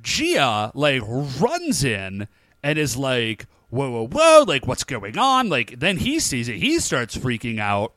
Gia 0.00 0.70
like 0.74 1.02
runs 1.06 1.82
in 1.82 2.28
and 2.62 2.78
is 2.78 2.96
like, 2.96 3.46
whoa, 3.70 3.90
whoa, 3.90 4.08
whoa, 4.08 4.44
like 4.46 4.66
what's 4.66 4.84
going 4.84 5.18
on? 5.18 5.48
Like 5.48 5.78
then 5.80 5.98
he 5.98 6.20
sees 6.20 6.48
it, 6.48 6.56
he 6.56 6.78
starts 6.78 7.16
freaking 7.16 7.58
out. 7.58 7.92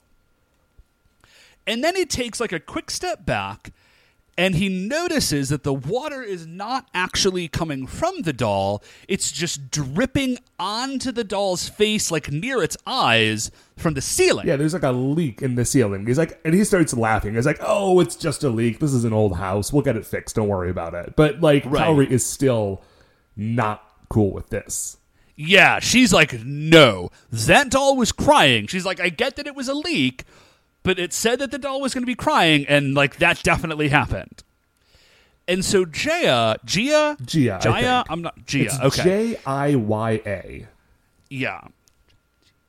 And 1.65 1.83
then 1.83 1.95
he 1.95 2.05
takes 2.05 2.39
like 2.39 2.51
a 2.51 2.59
quick 2.59 2.91
step 2.91 3.25
back 3.25 3.71
and 4.37 4.55
he 4.55 4.67
notices 4.67 5.49
that 5.49 5.63
the 5.63 5.73
water 5.73 6.23
is 6.23 6.47
not 6.47 6.87
actually 6.93 7.47
coming 7.47 7.85
from 7.85 8.21
the 8.23 8.33
doll. 8.33 8.83
It's 9.07 9.31
just 9.31 9.69
dripping 9.69 10.39
onto 10.57 11.11
the 11.11 11.23
doll's 11.23 11.69
face, 11.69 12.09
like 12.09 12.31
near 12.31 12.63
its 12.63 12.75
eyes, 12.87 13.51
from 13.77 13.93
the 13.93 14.01
ceiling. 14.01 14.47
Yeah, 14.47 14.55
there's, 14.55 14.73
like, 14.73 14.83
a 14.83 14.91
leak 14.91 15.43
in 15.43 15.53
the 15.53 15.65
ceiling. 15.65 16.07
He's 16.07 16.17
like, 16.17 16.39
and 16.43 16.55
he 16.55 16.63
starts 16.63 16.95
laughing. 16.95 17.35
He's 17.35 17.45
like, 17.45 17.59
oh, 17.61 17.99
it's 17.99 18.15
just 18.15 18.43
a 18.43 18.49
leak. 18.49 18.79
This 18.79 18.93
is 18.93 19.03
an 19.03 19.13
old 19.13 19.37
house. 19.37 19.71
We'll 19.71 19.83
get 19.83 19.95
it 19.97 20.05
fixed. 20.05 20.35
Don't 20.35 20.47
worry 20.47 20.71
about 20.71 20.95
it. 20.95 21.13
But, 21.15 21.41
like, 21.41 21.63
Right. 21.65 22.11
Is 22.11 22.25
still 22.25 22.81
not 23.35 23.83
cool 24.13 24.31
with 24.31 24.49
this. 24.49 24.97
Yeah, 25.35 25.79
she's 25.79 26.13
like, 26.13 26.33
no, 26.45 27.09
that 27.31 27.69
doll 27.71 27.95
was 27.97 28.11
crying. 28.11 28.67
She's 28.67 28.85
like, 28.85 28.99
I 28.99 29.09
get 29.09 29.35
that 29.37 29.47
it 29.47 29.55
was 29.55 29.67
a 29.67 29.73
leak, 29.73 30.23
but 30.83 30.99
it 30.99 31.11
said 31.11 31.39
that 31.39 31.49
the 31.49 31.57
doll 31.57 31.81
was 31.81 31.93
going 31.93 32.03
to 32.03 32.07
be 32.07 32.13
crying, 32.15 32.65
and 32.67 32.93
like 32.93 33.17
that 33.17 33.41
definitely 33.41 33.89
happened. 33.89 34.43
And 35.47 35.65
so 35.65 35.85
Jaya, 35.85 36.57
Gia, 36.63 37.17
Gia, 37.25 37.59
Jaya. 37.61 38.03
I'm 38.09 38.21
not 38.21 38.45
Gia. 38.45 38.65
It's 38.65 38.79
okay, 38.79 39.33
J 39.33 39.39
I 39.45 39.75
Y 39.75 40.21
A. 40.25 40.67
yeah, 41.29 41.61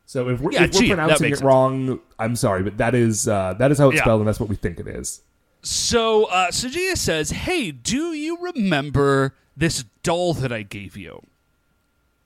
So 0.06 0.28
if 0.30 0.40
we're, 0.40 0.52
Yeah, 0.52 0.64
if 0.64 0.74
we're 0.74 0.80
Gia, 0.80 0.94
pronouncing 0.96 1.26
it 1.32 1.36
sense. 1.36 1.42
wrong, 1.42 2.00
I'm 2.18 2.34
sorry, 2.34 2.62
but 2.62 2.78
that 2.78 2.94
is 2.94 3.28
uh, 3.28 3.54
that 3.58 3.70
is 3.70 3.78
how 3.78 3.88
it's 3.90 3.96
Yeah. 3.98 4.02
spelled, 4.04 4.20
and 4.22 4.28
that's 4.28 4.40
what 4.40 4.48
we 4.48 4.56
think 4.56 4.80
it 4.80 4.88
is. 4.88 5.20
So 5.62 6.24
uh, 6.24 6.50
so 6.50 6.68
Gia 6.68 6.96
says, 6.96 7.30
"Hey, 7.30 7.70
do 7.70 8.12
you 8.14 8.38
remember 8.40 9.34
this 9.56 9.84
doll 10.02 10.32
that 10.34 10.50
I 10.52 10.62
gave 10.62 10.96
you?" 10.96 11.22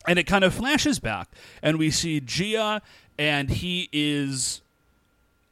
And 0.09 0.19
it 0.19 0.25
kind 0.27 0.43
of 0.43 0.55
flashes 0.55 0.99
back, 0.99 1.29
and 1.63 1.79
we 1.79 1.91
see 1.91 2.19
Gia, 2.21 2.81
and 3.19 3.51
he 3.51 3.89
is 3.93 4.63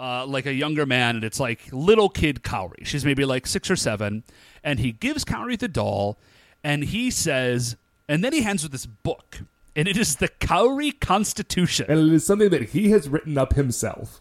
uh, 0.01 0.27
like 0.27 0.47
a 0.47 0.55
younger 0.55 0.87
man, 0.87 1.17
and 1.17 1.25
it's 1.25 1.39
like 1.39 1.61
little 1.73 2.09
kid 2.09 2.43
Kaori. 2.43 2.85
She's 2.85 3.05
maybe 3.05 3.25
like 3.25 3.47
six 3.47 3.71
or 3.71 3.77
seven, 3.77 4.23
and 4.65 4.79
he 4.79 4.93
gives 4.93 5.25
Kaori 5.25 5.59
the 5.59 5.69
doll, 5.69 6.17
and 6.65 6.85
he 6.85 7.11
says, 7.11 7.77
and 8.09 8.25
then 8.25 8.33
he 8.33 8.43
hands 8.43 8.63
her 8.63 8.69
this 8.69 8.87
book, 8.87 9.41
and 9.75 9.87
it 9.87 9.97
is 9.97 10.17
the 10.17 10.29
Kaori 10.29 10.99
Constitution, 11.01 11.87
And 11.89 11.99
it 12.01 12.15
is 12.15 12.25
something 12.25 12.49
that 12.49 12.71
he 12.71 12.91
has 12.91 13.09
written 13.09 13.37
up 13.37 13.55
himself. 13.55 14.21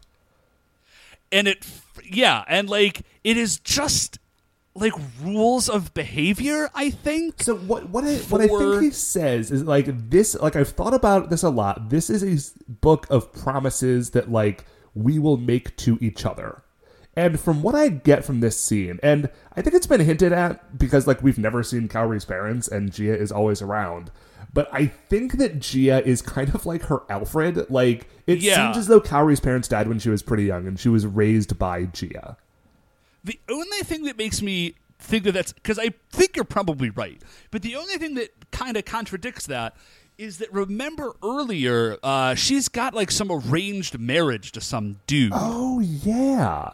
and 1.32 1.48
it, 1.48 1.66
yeah, 2.04 2.44
and 2.48 2.70
like 2.70 3.04
it 3.24 3.38
is 3.38 3.58
just 3.60 4.20
like 4.76 4.94
rules 5.24 5.70
of 5.70 5.94
behavior. 5.94 6.70
I 6.76 6.90
think. 6.90 7.42
So 7.42 7.56
what 7.56 7.90
what 7.90 8.04
I 8.04 8.16
what 8.18 8.42
I 8.42 8.48
think 8.48 8.82
he 8.84 8.92
says 8.92 9.50
is 9.52 9.64
like 9.64 10.10
this 10.10 10.36
like 10.36 10.56
I've 10.56 10.70
thought 10.70 10.94
about 10.94 11.30
this 11.30 11.44
a 11.44 11.50
lot. 11.50 11.90
This 11.90 12.10
is 12.10 12.54
a 12.68 12.72
book 12.72 13.08
of 13.10 13.32
promises 13.34 14.12
that 14.12 14.30
like 14.30 14.66
we 14.94 15.18
will 15.20 15.38
make 15.38 15.76
to 15.78 15.98
each 16.02 16.26
other. 16.26 16.62
And 17.18 17.40
from 17.40 17.62
what 17.62 17.76
I 17.76 17.88
get 17.88 18.26
from 18.26 18.42
this 18.42 18.60
scene, 18.60 19.00
and 19.02 19.30
I 19.56 19.62
think 19.62 19.74
it's 19.74 19.88
been 19.88 20.02
hinted 20.02 20.34
at 20.34 20.78
because 20.78 21.08
like 21.08 21.24
we've 21.24 21.38
never 21.38 21.64
seen 21.64 21.88
Kaori's 21.88 22.26
parents 22.26 22.68
and 22.68 22.92
Gia 22.92 23.18
is 23.18 23.32
always 23.32 23.62
around. 23.62 24.12
But 24.54 24.68
I 24.74 24.88
think 24.88 25.34
that 25.38 25.60
Gia 25.60 26.06
is 26.06 26.22
kind 26.22 26.54
of 26.54 26.66
like 26.66 26.84
her 26.84 27.04
Alfred. 27.10 27.70
Like 27.70 28.08
it 28.28 28.40
Yeah. 28.40 28.56
seems 28.74 28.78
as 28.78 28.88
though 28.88 29.00
Kaori's 29.00 29.40
parents 29.40 29.70
died 29.70 29.88
when 29.88 30.00
she 30.00 30.10
was 30.10 30.22
pretty 30.24 30.44
young 30.44 30.68
and 30.68 30.78
she 30.78 30.90
was 30.90 31.06
raised 31.06 31.58
by 31.58 31.86
Gia. 31.86 32.36
The 33.26 33.40
only 33.50 33.80
thing 33.80 34.04
that 34.04 34.18
makes 34.18 34.42
me 34.42 34.76
think 35.00 35.24
that 35.26 35.34
that's 35.34 35.52
because 35.52 35.78
I 35.78 35.90
think 36.12 36.36
you're 36.36 36.46
probably 36.46 36.90
right, 36.92 37.22
but 37.52 37.62
the 37.64 37.76
only 37.76 37.98
thing 37.98 38.14
that 38.16 38.30
kind 38.52 38.78
of 38.78 38.86
contradicts 38.86 39.46
that 39.48 39.76
is 40.18 40.38
that 40.38 40.54
remember 40.54 41.12
earlier 41.22 41.98
uh, 42.02 42.36
she's 42.36 42.70
got 42.70 42.94
like 42.94 43.12
some 43.12 43.30
arranged 43.30 44.00
marriage 44.00 44.52
to 44.54 44.62
some 44.62 45.00
dude, 45.08 45.34
Oh 45.36 45.80
yeah. 45.82 46.70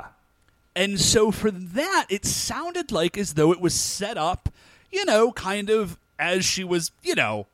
and 0.76 1.00
so 1.00 1.32
for 1.32 1.50
that 1.50 2.06
it 2.10 2.26
sounded 2.26 2.92
like 2.92 3.18
as 3.18 3.34
though 3.34 3.52
it 3.52 3.60
was 3.60 3.74
set 3.74 4.18
up, 4.18 4.50
you 4.92 5.06
know, 5.06 5.32
kind 5.32 5.70
of 5.72 5.98
as 6.20 6.46
she 6.46 6.64
was, 6.64 6.92
you 7.02 7.16
know. 7.16 7.48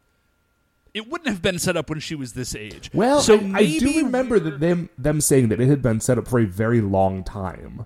It 0.93 1.07
wouldn't 1.07 1.29
have 1.29 1.43
been 1.43 1.60
set 1.60 1.77
up 1.77 1.91
when 1.91 1.99
she 1.99 2.15
was 2.15 2.33
this 2.33 2.55
age. 2.55 2.89
Well, 2.91 3.21
so 3.21 3.38
I, 3.53 3.60
I 3.60 3.77
do 3.77 3.97
remember 4.05 4.39
that 4.39 4.60
them 4.60 4.89
them 4.97 5.21
saying 5.21 5.49
that 5.49 5.62
it 5.62 5.67
had 5.67 5.83
been 5.83 5.99
set 5.99 6.17
up 6.17 6.27
for 6.27 6.39
a 6.39 6.45
very 6.45 6.81
long 6.81 7.23
time. 7.23 7.86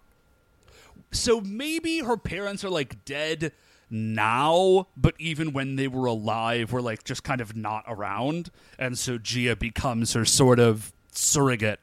So 1.11 1.41
maybe 1.41 1.99
her 1.99 2.17
parents 2.17 2.63
are 2.63 2.69
like 2.69 3.03
dead 3.05 3.51
now, 3.89 4.87
but 4.95 5.13
even 5.19 5.51
when 5.53 5.75
they 5.75 5.87
were 5.87 6.05
alive, 6.05 6.71
were 6.71 6.81
like 6.81 7.03
just 7.03 7.23
kind 7.23 7.41
of 7.41 7.55
not 7.55 7.83
around, 7.87 8.49
and 8.79 8.97
so 8.97 9.17
Gia 9.17 9.55
becomes 9.55 10.13
her 10.13 10.23
sort 10.25 10.59
of 10.59 10.93
surrogate 11.11 11.79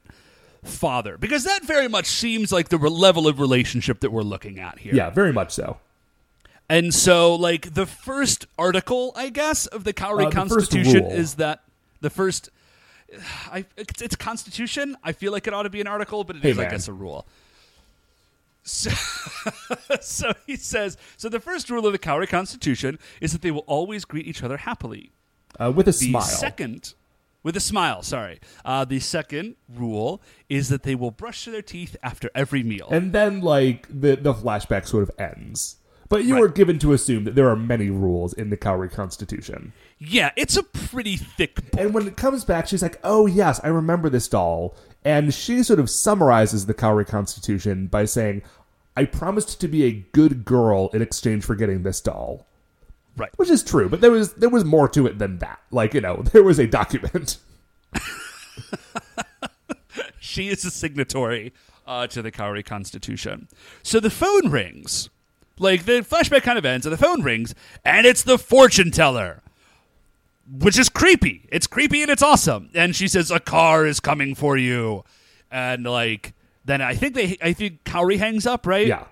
father 0.64 1.16
because 1.18 1.44
that 1.44 1.64
very 1.64 1.86
much 1.88 2.06
seems 2.06 2.50
like 2.50 2.70
the 2.70 2.78
re- 2.78 2.88
level 2.90 3.28
of 3.28 3.38
relationship 3.38 4.00
that 4.00 4.10
we're 4.10 4.22
looking 4.22 4.58
at 4.58 4.78
here. 4.78 4.94
Yeah, 4.94 5.10
very 5.10 5.32
much 5.32 5.52
so. 5.52 5.78
And 6.70 6.92
so, 6.94 7.34
like 7.34 7.74
the 7.74 7.86
first 7.86 8.46
article, 8.58 9.12
I 9.14 9.28
guess, 9.30 9.66
of 9.66 9.84
the 9.84 9.92
Kaori 9.92 10.26
Uh, 10.26 10.30
Constitution 10.30 11.04
rule. 11.04 11.12
is 11.12 11.34
that 11.34 11.62
the 12.00 12.10
first. 12.10 12.48
I, 13.52 13.64
it's, 13.76 14.02
it's 14.02 14.16
Constitution. 14.16 14.96
I 15.04 15.12
feel 15.12 15.32
like 15.32 15.46
it 15.46 15.54
ought 15.54 15.62
to 15.62 15.70
be 15.70 15.80
an 15.80 15.86
article, 15.86 16.24
but 16.24 16.36
it 16.36 16.44
is, 16.44 16.56
Hey, 16.56 16.60
I 16.62 16.64
man. 16.64 16.70
guess, 16.72 16.88
a 16.88 16.92
rule. 16.92 17.26
So, 18.68 18.90
so 20.00 20.32
he 20.46 20.56
says. 20.56 20.96
So 21.16 21.28
the 21.28 21.40
first 21.40 21.70
rule 21.70 21.86
of 21.86 21.92
the 21.92 21.98
Kaori 21.98 22.28
Constitution 22.28 22.98
is 23.20 23.32
that 23.32 23.42
they 23.42 23.50
will 23.50 23.64
always 23.66 24.04
greet 24.04 24.26
each 24.26 24.42
other 24.42 24.58
happily. 24.58 25.10
Uh, 25.58 25.72
with 25.74 25.88
a 25.88 25.92
The 25.92 25.96
smile. 26.10 26.22
second, 26.22 26.94
With 27.42 27.56
a 27.56 27.60
smile, 27.60 28.02
sorry. 28.02 28.40
Uh, 28.64 28.84
the 28.84 29.00
second 29.00 29.56
rule 29.72 30.20
is 30.48 30.68
that 30.68 30.82
they 30.82 30.94
will 30.94 31.10
brush 31.10 31.44
their 31.46 31.62
teeth 31.62 31.96
after 32.02 32.30
every 32.34 32.62
meal. 32.62 32.88
And 32.90 33.12
then, 33.12 33.40
like, 33.40 33.86
the, 33.88 34.16
the 34.16 34.34
flashback 34.34 34.86
sort 34.86 35.04
of 35.04 35.10
ends. 35.18 35.76
But 36.10 36.24
you 36.24 36.34
Right. 36.34 36.40
were 36.40 36.48
given 36.48 36.78
to 36.80 36.92
assume 36.92 37.24
that 37.24 37.34
there 37.34 37.48
are 37.48 37.56
many 37.56 37.90
rules 37.90 38.32
in 38.32 38.50
the 38.50 38.56
Kaori 38.56 38.90
Constitution. 38.90 39.72
yeah, 39.98 40.30
it's 40.36 40.56
a 40.56 40.62
pretty 40.62 41.16
thick 41.16 41.70
book. 41.70 41.80
And 41.80 41.92
when 41.94 42.06
it 42.06 42.16
comes 42.16 42.44
back, 42.44 42.66
she's 42.68 42.82
like, 42.82 42.98
oh, 43.04 43.26
yes, 43.26 43.60
I 43.64 43.68
remember 43.68 44.08
this 44.10 44.28
doll. 44.28 44.74
And 45.04 45.32
she 45.32 45.62
sort 45.62 45.78
of 45.80 45.88
summarizes 45.90 46.66
the 46.66 46.74
Kaori 46.74 47.06
Constitution 47.06 47.86
by 47.86 48.04
saying, 48.04 48.42
I 48.98 49.04
promised 49.04 49.60
to 49.60 49.68
be 49.68 49.84
a 49.84 49.92
good 49.92 50.44
girl 50.44 50.88
in 50.92 51.02
exchange 51.02 51.44
for 51.44 51.54
getting 51.54 51.84
this 51.84 52.00
doll. 52.00 52.44
Right. 53.16 53.30
Which 53.36 53.48
is 53.48 53.62
true, 53.62 53.88
but 53.88 54.00
there 54.00 54.10
was 54.10 54.32
there 54.34 54.48
was 54.48 54.64
more 54.64 54.88
to 54.88 55.06
it 55.06 55.18
than 55.18 55.38
that. 55.38 55.60
Like, 55.70 55.94
you 55.94 56.00
know, 56.00 56.22
there 56.32 56.42
was 56.42 56.58
a 56.58 56.66
document. 56.66 57.38
She 60.20 60.48
is 60.48 60.64
a 60.64 60.70
signatory 60.70 61.52
uh, 61.86 62.06
to 62.08 62.22
the 62.22 62.30
Kaori 62.30 62.64
Constitution. 62.64 63.48
So 63.82 63.98
the 63.98 64.10
phone 64.10 64.50
rings. 64.50 65.08
Like 65.58 65.84
the 65.84 66.00
flashback 66.02 66.42
kind 66.42 66.58
of 66.58 66.64
ends, 66.66 66.86
and 66.86 66.92
the 66.92 66.98
phone 66.98 67.22
rings, 67.22 67.54
and 67.84 68.06
it's 68.06 68.22
the 68.22 68.38
fortune 68.38 68.90
teller, 68.92 69.42
which 70.48 70.78
is 70.78 70.88
creepy. 70.88 71.48
It's 71.50 71.66
creepy 71.66 72.02
and 72.02 72.10
it's 72.10 72.22
awesome. 72.22 72.70
And 72.74 72.94
she 72.94 73.08
says, 73.08 73.32
"A 73.32 73.40
car 73.40 73.84
is 73.84 73.98
coming 73.98 74.36
for 74.36 74.56
you," 74.56 75.02
and 75.50 75.82
like 75.84 76.34
then 76.68 76.82
I 76.82 76.94
think 76.94 77.14
they, 77.14 77.36
I 77.42 77.52
think 77.52 77.84
Kaori 77.84 78.18
hangs 78.18 78.46
up, 78.46 78.66
right? 78.66 78.86
Yeah. 78.86 79.04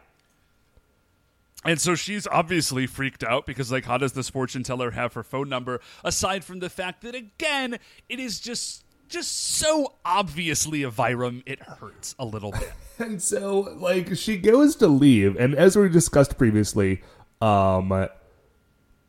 And 1.64 1.80
so 1.80 1.94
she's 1.94 2.26
obviously 2.28 2.86
freaked 2.86 3.24
out 3.24 3.46
because, 3.46 3.72
like, 3.72 3.86
how 3.86 3.98
does 3.98 4.12
this 4.12 4.28
fortune 4.28 4.62
teller 4.62 4.92
have 4.92 5.14
her 5.14 5.24
phone 5.24 5.48
number? 5.48 5.80
Aside 6.04 6.44
from 6.44 6.60
the 6.60 6.70
fact 6.70 7.02
that, 7.02 7.14
again, 7.14 7.78
it 8.08 8.20
is 8.20 8.38
just 8.38 8.84
just 9.08 9.56
so 9.56 9.94
obviously 10.04 10.82
a 10.82 10.90
Vyram, 10.90 11.42
it 11.46 11.60
hurts 11.60 12.14
a 12.18 12.24
little 12.24 12.52
bit. 12.52 12.72
And 12.98 13.22
so, 13.22 13.60
like, 13.78 14.16
she 14.16 14.38
goes 14.38 14.74
to 14.76 14.86
leave, 14.86 15.36
and 15.36 15.54
as 15.54 15.76
we 15.76 15.86
discussed 15.90 16.38
previously, 16.38 17.02
um, 17.42 18.08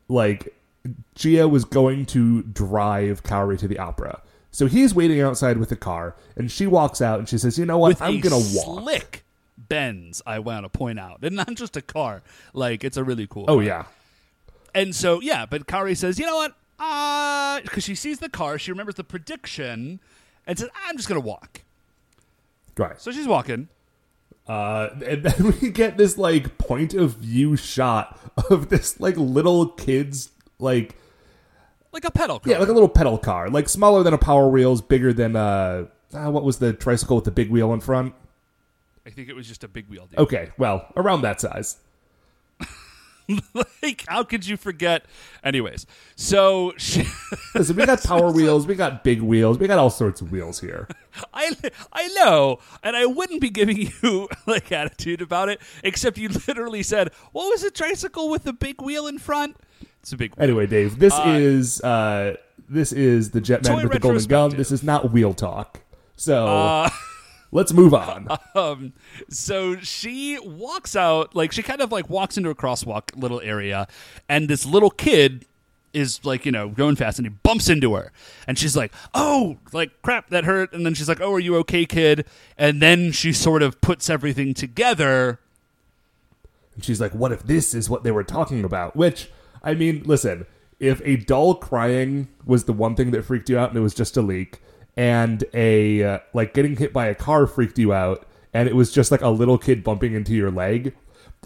like, 0.08 0.54
Gia 1.14 1.48
was 1.48 1.64
going 1.64 2.04
to 2.06 2.42
drive 2.42 3.22
Kaori 3.22 3.58
to 3.60 3.66
the 3.66 3.78
opera. 3.78 4.20
So 4.50 4.66
he's 4.66 4.94
waiting 4.94 5.20
outside 5.20 5.58
with 5.58 5.68
the 5.68 5.76
car, 5.76 6.16
and 6.36 6.50
she 6.50 6.66
walks 6.66 7.00
out, 7.02 7.18
and 7.18 7.28
she 7.28 7.38
says, 7.38 7.58
"You 7.58 7.66
know 7.66 7.78
what? 7.78 7.88
With 7.88 8.02
I'm 8.02 8.20
gonna 8.20 8.36
walk." 8.36 8.82
slick 8.82 9.24
Benz, 9.56 10.22
I 10.26 10.38
want 10.38 10.64
to 10.64 10.68
point 10.68 10.98
out, 10.98 11.18
and 11.22 11.36
not 11.36 11.54
just 11.54 11.76
a 11.76 11.82
car. 11.82 12.22
Like 12.54 12.84
it's 12.84 12.96
a 12.96 13.04
really 13.04 13.26
cool. 13.26 13.44
Oh 13.48 13.56
car. 13.56 13.62
yeah, 13.62 13.84
And 14.74 14.94
so 14.94 15.20
yeah, 15.20 15.46
but 15.46 15.66
Kaori 15.66 15.96
says, 15.96 16.18
you 16.18 16.26
know 16.26 16.36
what? 16.36 16.54
Uh, 16.78 17.60
because 17.62 17.84
she 17.84 17.94
sees 17.94 18.20
the 18.20 18.28
car, 18.28 18.58
she 18.58 18.70
remembers 18.70 18.94
the 18.94 19.04
prediction, 19.04 20.00
and 20.46 20.58
says, 20.58 20.68
I'm 20.86 20.96
just 20.96 21.08
gonna 21.08 21.20
walk. 21.20 21.62
right. 22.76 23.00
So 23.00 23.10
she's 23.10 23.26
walking. 23.28 23.68
Uh, 24.46 24.88
and 25.04 25.22
then 25.24 25.54
we 25.60 25.70
get 25.70 25.98
this 25.98 26.16
like 26.16 26.56
point 26.56 26.94
of 26.94 27.16
view 27.16 27.54
shot 27.56 28.18
of 28.50 28.70
this 28.70 28.98
like 28.98 29.16
little 29.16 29.68
kid's 29.68 30.30
like 30.58 30.96
Like 31.92 32.04
a 32.04 32.10
pedal 32.10 32.38
car. 32.38 32.52
yeah, 32.52 32.58
like 32.58 32.68
a 32.68 32.72
little 32.72 32.88
pedal 32.88 33.18
car, 33.18 33.48
like 33.48 33.68
smaller 33.68 34.02
than 34.02 34.12
a 34.12 34.18
Power 34.18 34.48
Wheels, 34.48 34.82
bigger 34.82 35.12
than 35.12 35.36
uh, 35.36 35.86
uh 36.12 36.30
what 36.30 36.44
was 36.44 36.58
the 36.58 36.72
tricycle 36.72 37.16
with 37.16 37.24
the 37.24 37.30
big 37.30 37.50
wheel 37.50 37.72
in 37.72 37.80
front? 37.80 38.14
I 39.06 39.10
think 39.10 39.28
it 39.28 39.34
was 39.34 39.48
just 39.48 39.64
a 39.64 39.68
big 39.68 39.88
wheel. 39.88 40.06
Dude. 40.06 40.18
Okay, 40.18 40.50
well, 40.58 40.86
around 40.96 41.22
that 41.22 41.40
size. 41.40 41.78
like 43.82 44.04
how 44.08 44.22
could 44.22 44.46
you 44.46 44.56
forget 44.56 45.04
anyways 45.44 45.84
so 46.16 46.72
she, 46.78 47.04
Listen, 47.54 47.76
we 47.76 47.84
got 47.84 48.02
Power 48.02 48.32
Wheels, 48.32 48.66
we 48.66 48.74
got 48.74 49.04
big 49.04 49.20
wheels, 49.20 49.58
we 49.58 49.66
got 49.66 49.78
all 49.78 49.90
sorts 49.90 50.22
of 50.22 50.32
wheels 50.32 50.60
here. 50.60 50.88
i 51.34 51.54
i 51.92 52.08
know 52.08 52.58
and 52.82 52.96
i 52.96 53.04
wouldn't 53.04 53.40
be 53.40 53.50
giving 53.50 53.90
you 54.02 54.28
like 54.46 54.72
attitude 54.72 55.20
about 55.20 55.48
it 55.48 55.60
except 55.84 56.16
you 56.16 56.28
literally 56.46 56.82
said 56.82 57.12
what 57.32 57.48
was 57.50 57.62
a 57.62 57.70
tricycle 57.70 58.30
with 58.30 58.44
the 58.44 58.52
big 58.52 58.80
wheel 58.80 59.06
in 59.06 59.18
front 59.18 59.56
it's 60.00 60.12
a 60.12 60.16
big. 60.16 60.32
Anyway, 60.38 60.66
Dave, 60.66 60.98
this 60.98 61.18
is 61.26 61.82
uh 61.82 62.36
this 62.68 62.92
is 62.92 63.30
the 63.30 63.40
Jetman 63.40 63.82
with 63.82 63.92
the 63.92 63.98
golden 63.98 64.24
gun. 64.24 64.50
This 64.50 64.70
is 64.72 64.82
not 64.82 65.12
wheel 65.12 65.34
talk. 65.34 65.80
So 66.16 66.46
Uh, 66.46 66.90
let's 67.52 67.72
move 67.72 67.94
on. 67.94 68.28
um 68.54 68.92
so 69.30 69.76
she 69.80 70.38
walks 70.40 70.94
out 70.96 71.34
like 71.34 71.52
she 71.52 71.62
kind 71.62 71.80
of 71.80 71.90
like 71.92 72.08
walks 72.10 72.36
into 72.36 72.50
a 72.50 72.54
crosswalk 72.54 73.16
little 73.16 73.40
area 73.40 73.86
and 74.28 74.48
this 74.48 74.66
little 74.66 74.90
kid 74.90 75.44
is 75.94 76.22
like 76.24 76.44
you 76.44 76.52
know 76.52 76.68
going 76.68 76.94
fast 76.96 77.18
and 77.18 77.24
he 77.26 77.30
bumps 77.42 77.70
into 77.70 77.94
her 77.94 78.12
and 78.46 78.58
she's 78.58 78.76
like 78.76 78.92
oh 79.14 79.56
like 79.72 79.90
crap 80.02 80.28
that 80.28 80.44
hurt 80.44 80.70
and 80.74 80.84
then 80.84 80.92
she's 80.92 81.08
like 81.08 81.20
oh 81.22 81.32
are 81.32 81.40
you 81.40 81.56
okay 81.56 81.86
kid 81.86 82.26
and 82.58 82.82
then 82.82 83.10
she 83.10 83.32
sort 83.32 83.62
of 83.62 83.80
puts 83.80 84.10
everything 84.10 84.52
together 84.52 85.38
And 86.74 86.84
she's 86.84 87.00
like, 87.00 87.12
"What 87.12 87.32
if 87.32 87.42
this 87.42 87.74
is 87.74 87.88
what 87.90 88.04
they 88.04 88.12
were 88.12 88.22
talking 88.22 88.64
about?" 88.64 88.94
Which, 88.94 89.30
I 89.62 89.74
mean, 89.74 90.02
listen, 90.04 90.46
if 90.80 91.00
a 91.04 91.16
doll 91.16 91.54
crying 91.54 92.28
was 92.44 92.64
the 92.64 92.72
one 92.72 92.94
thing 92.94 93.10
that 93.12 93.24
freaked 93.24 93.48
you 93.48 93.58
out, 93.58 93.70
and 93.70 93.78
it 93.78 93.82
was 93.82 93.94
just 93.94 94.16
a 94.16 94.22
leak, 94.22 94.60
and 94.96 95.44
a 95.54 96.02
uh, 96.02 96.18
like 96.34 96.54
getting 96.54 96.76
hit 96.76 96.92
by 96.92 97.06
a 97.06 97.14
car 97.14 97.46
freaked 97.46 97.78
you 97.78 97.92
out, 97.92 98.26
and 98.52 98.68
it 98.68 98.76
was 98.76 98.92
just 98.92 99.10
like 99.10 99.22
a 99.22 99.28
little 99.28 99.58
kid 99.58 99.84
bumping 99.84 100.14
into 100.14 100.34
your 100.34 100.50
leg, 100.50 100.94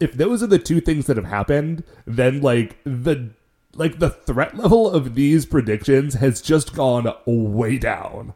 if 0.00 0.14
those 0.14 0.42
are 0.42 0.46
the 0.46 0.58
two 0.58 0.80
things 0.80 1.06
that 1.06 1.16
have 1.16 1.26
happened, 1.26 1.84
then 2.06 2.40
like 2.40 2.76
the 2.84 3.30
like 3.74 3.98
the 3.98 4.10
threat 4.10 4.56
level 4.56 4.90
of 4.90 5.14
these 5.14 5.46
predictions 5.46 6.14
has 6.14 6.42
just 6.42 6.74
gone 6.74 7.12
way 7.26 7.78
down. 7.78 8.34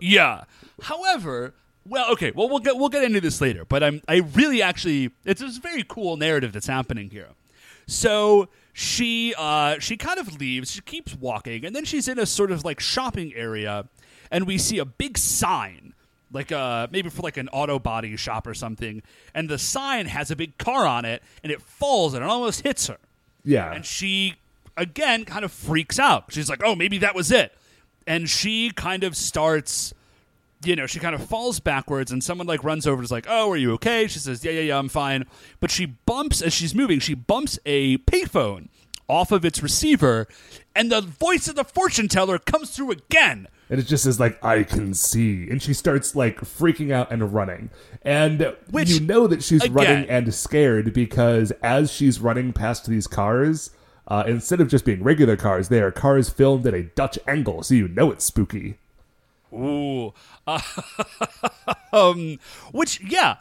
Yeah. 0.00 0.44
However, 0.82 1.54
well, 1.86 2.10
okay, 2.12 2.32
well 2.34 2.48
we'll 2.48 2.58
get 2.60 2.76
we'll 2.76 2.88
get 2.88 3.04
into 3.04 3.20
this 3.20 3.40
later, 3.40 3.64
but 3.64 3.82
I'm 3.82 4.02
I 4.08 4.16
really 4.16 4.62
actually 4.62 5.10
it's 5.24 5.40
this 5.40 5.58
very 5.58 5.84
cool 5.86 6.16
narrative 6.16 6.52
that's 6.52 6.66
happening 6.66 7.10
here. 7.10 7.30
So 7.86 8.48
she 8.78 9.32
uh 9.38 9.78
she 9.78 9.96
kind 9.96 10.18
of 10.18 10.38
leaves, 10.38 10.70
she 10.70 10.82
keeps 10.82 11.14
walking, 11.14 11.64
and 11.64 11.74
then 11.74 11.86
she's 11.86 12.08
in 12.08 12.18
a 12.18 12.26
sort 12.26 12.50
of 12.50 12.62
like 12.62 12.78
shopping 12.78 13.32
area, 13.34 13.88
and 14.30 14.46
we 14.46 14.58
see 14.58 14.76
a 14.78 14.84
big 14.84 15.16
sign. 15.16 15.94
Like 16.30 16.52
uh 16.52 16.86
maybe 16.90 17.08
for 17.08 17.22
like 17.22 17.38
an 17.38 17.48
auto 17.48 17.78
body 17.78 18.14
shop 18.18 18.46
or 18.46 18.52
something, 18.52 19.02
and 19.34 19.48
the 19.48 19.56
sign 19.56 20.04
has 20.04 20.30
a 20.30 20.36
big 20.36 20.58
car 20.58 20.86
on 20.86 21.06
it, 21.06 21.22
and 21.42 21.50
it 21.50 21.62
falls 21.62 22.12
and 22.12 22.22
it 22.22 22.28
almost 22.28 22.60
hits 22.60 22.88
her 22.88 22.98
Yeah, 23.44 23.72
and 23.72 23.86
she 23.86 24.34
again 24.76 25.24
kind 25.24 25.46
of 25.46 25.52
freaks 25.52 25.98
out. 25.98 26.24
She's 26.28 26.50
like, 26.50 26.60
"Oh, 26.62 26.74
maybe 26.74 26.98
that 26.98 27.14
was 27.14 27.32
it," 27.32 27.56
and 28.06 28.28
she 28.28 28.72
kind 28.72 29.04
of 29.04 29.16
starts. 29.16 29.94
You 30.66 30.76
know, 30.76 30.86
she 30.86 30.98
kind 30.98 31.14
of 31.14 31.24
falls 31.24 31.60
backwards, 31.60 32.10
and 32.12 32.22
someone 32.22 32.46
like 32.46 32.64
runs 32.64 32.86
over 32.86 32.96
and 32.96 33.04
is 33.04 33.10
like, 33.12 33.26
"Oh, 33.28 33.50
are 33.50 33.56
you 33.56 33.72
okay?" 33.74 34.06
She 34.08 34.18
says, 34.18 34.44
"Yeah, 34.44 34.52
yeah, 34.52 34.60
yeah, 34.62 34.78
I'm 34.78 34.88
fine." 34.88 35.24
But 35.60 35.70
she 35.70 35.86
bumps 35.86 36.42
as 36.42 36.52
she's 36.52 36.74
moving. 36.74 36.98
She 37.00 37.14
bumps 37.14 37.58
a 37.64 37.98
payphone 37.98 38.68
off 39.08 39.30
of 39.30 39.44
its 39.44 39.62
receiver, 39.62 40.26
and 40.74 40.90
the 40.90 41.00
voice 41.00 41.46
of 41.46 41.54
the 41.54 41.64
fortune 41.64 42.08
teller 42.08 42.38
comes 42.38 42.70
through 42.70 42.90
again. 42.90 43.46
And 43.70 43.80
it 43.80 43.84
just 43.84 44.04
says 44.04 44.18
like 44.20 44.42
I 44.44 44.62
can 44.62 44.94
see, 44.94 45.48
and 45.48 45.60
she 45.62 45.72
starts 45.74 46.14
like 46.16 46.40
freaking 46.40 46.92
out 46.92 47.10
and 47.12 47.32
running, 47.32 47.70
and 48.02 48.54
Which, 48.70 48.90
you 48.90 49.00
know 49.00 49.26
that 49.26 49.42
she's 49.42 49.62
again- 49.64 49.74
running 49.74 50.08
and 50.08 50.32
scared 50.34 50.92
because 50.92 51.50
as 51.62 51.92
she's 51.92 52.20
running 52.20 52.52
past 52.52 52.86
these 52.86 53.06
cars, 53.08 53.70
uh, 54.08 54.22
instead 54.26 54.60
of 54.60 54.68
just 54.68 54.84
being 54.84 55.02
regular 55.02 55.36
cars, 55.36 55.68
they 55.68 55.80
are 55.80 55.90
cars 55.90 56.28
filmed 56.28 56.64
at 56.66 56.74
a 56.74 56.82
Dutch 56.84 57.18
angle, 57.26 57.62
so 57.64 57.74
you 57.74 57.88
know 57.88 58.10
it's 58.12 58.24
spooky. 58.24 58.76
Ooh. 59.56 60.14
um, 61.92 62.38
which, 62.72 63.00
yeah, 63.00 63.36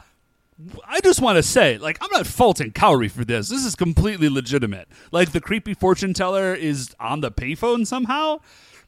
I 0.88 1.02
just 1.02 1.22
want 1.22 1.38
to 1.38 1.44
say, 1.44 1.78
like, 1.78 1.98
I'm 2.02 2.10
not 2.12 2.26
faulting 2.26 2.72
Kaori 2.72 3.12
for 3.12 3.26
this. 3.26 3.50
This 3.50 3.66
is 3.66 3.76
completely 3.76 4.30
legitimate. 4.30 4.88
Like, 5.12 5.32
the 5.32 5.42
creepy 5.42 5.74
fortune 5.74 6.14
teller 6.14 6.54
is 6.54 6.96
on 7.00 7.22
the 7.22 7.32
payphone 7.32 7.86
somehow. 7.86 8.40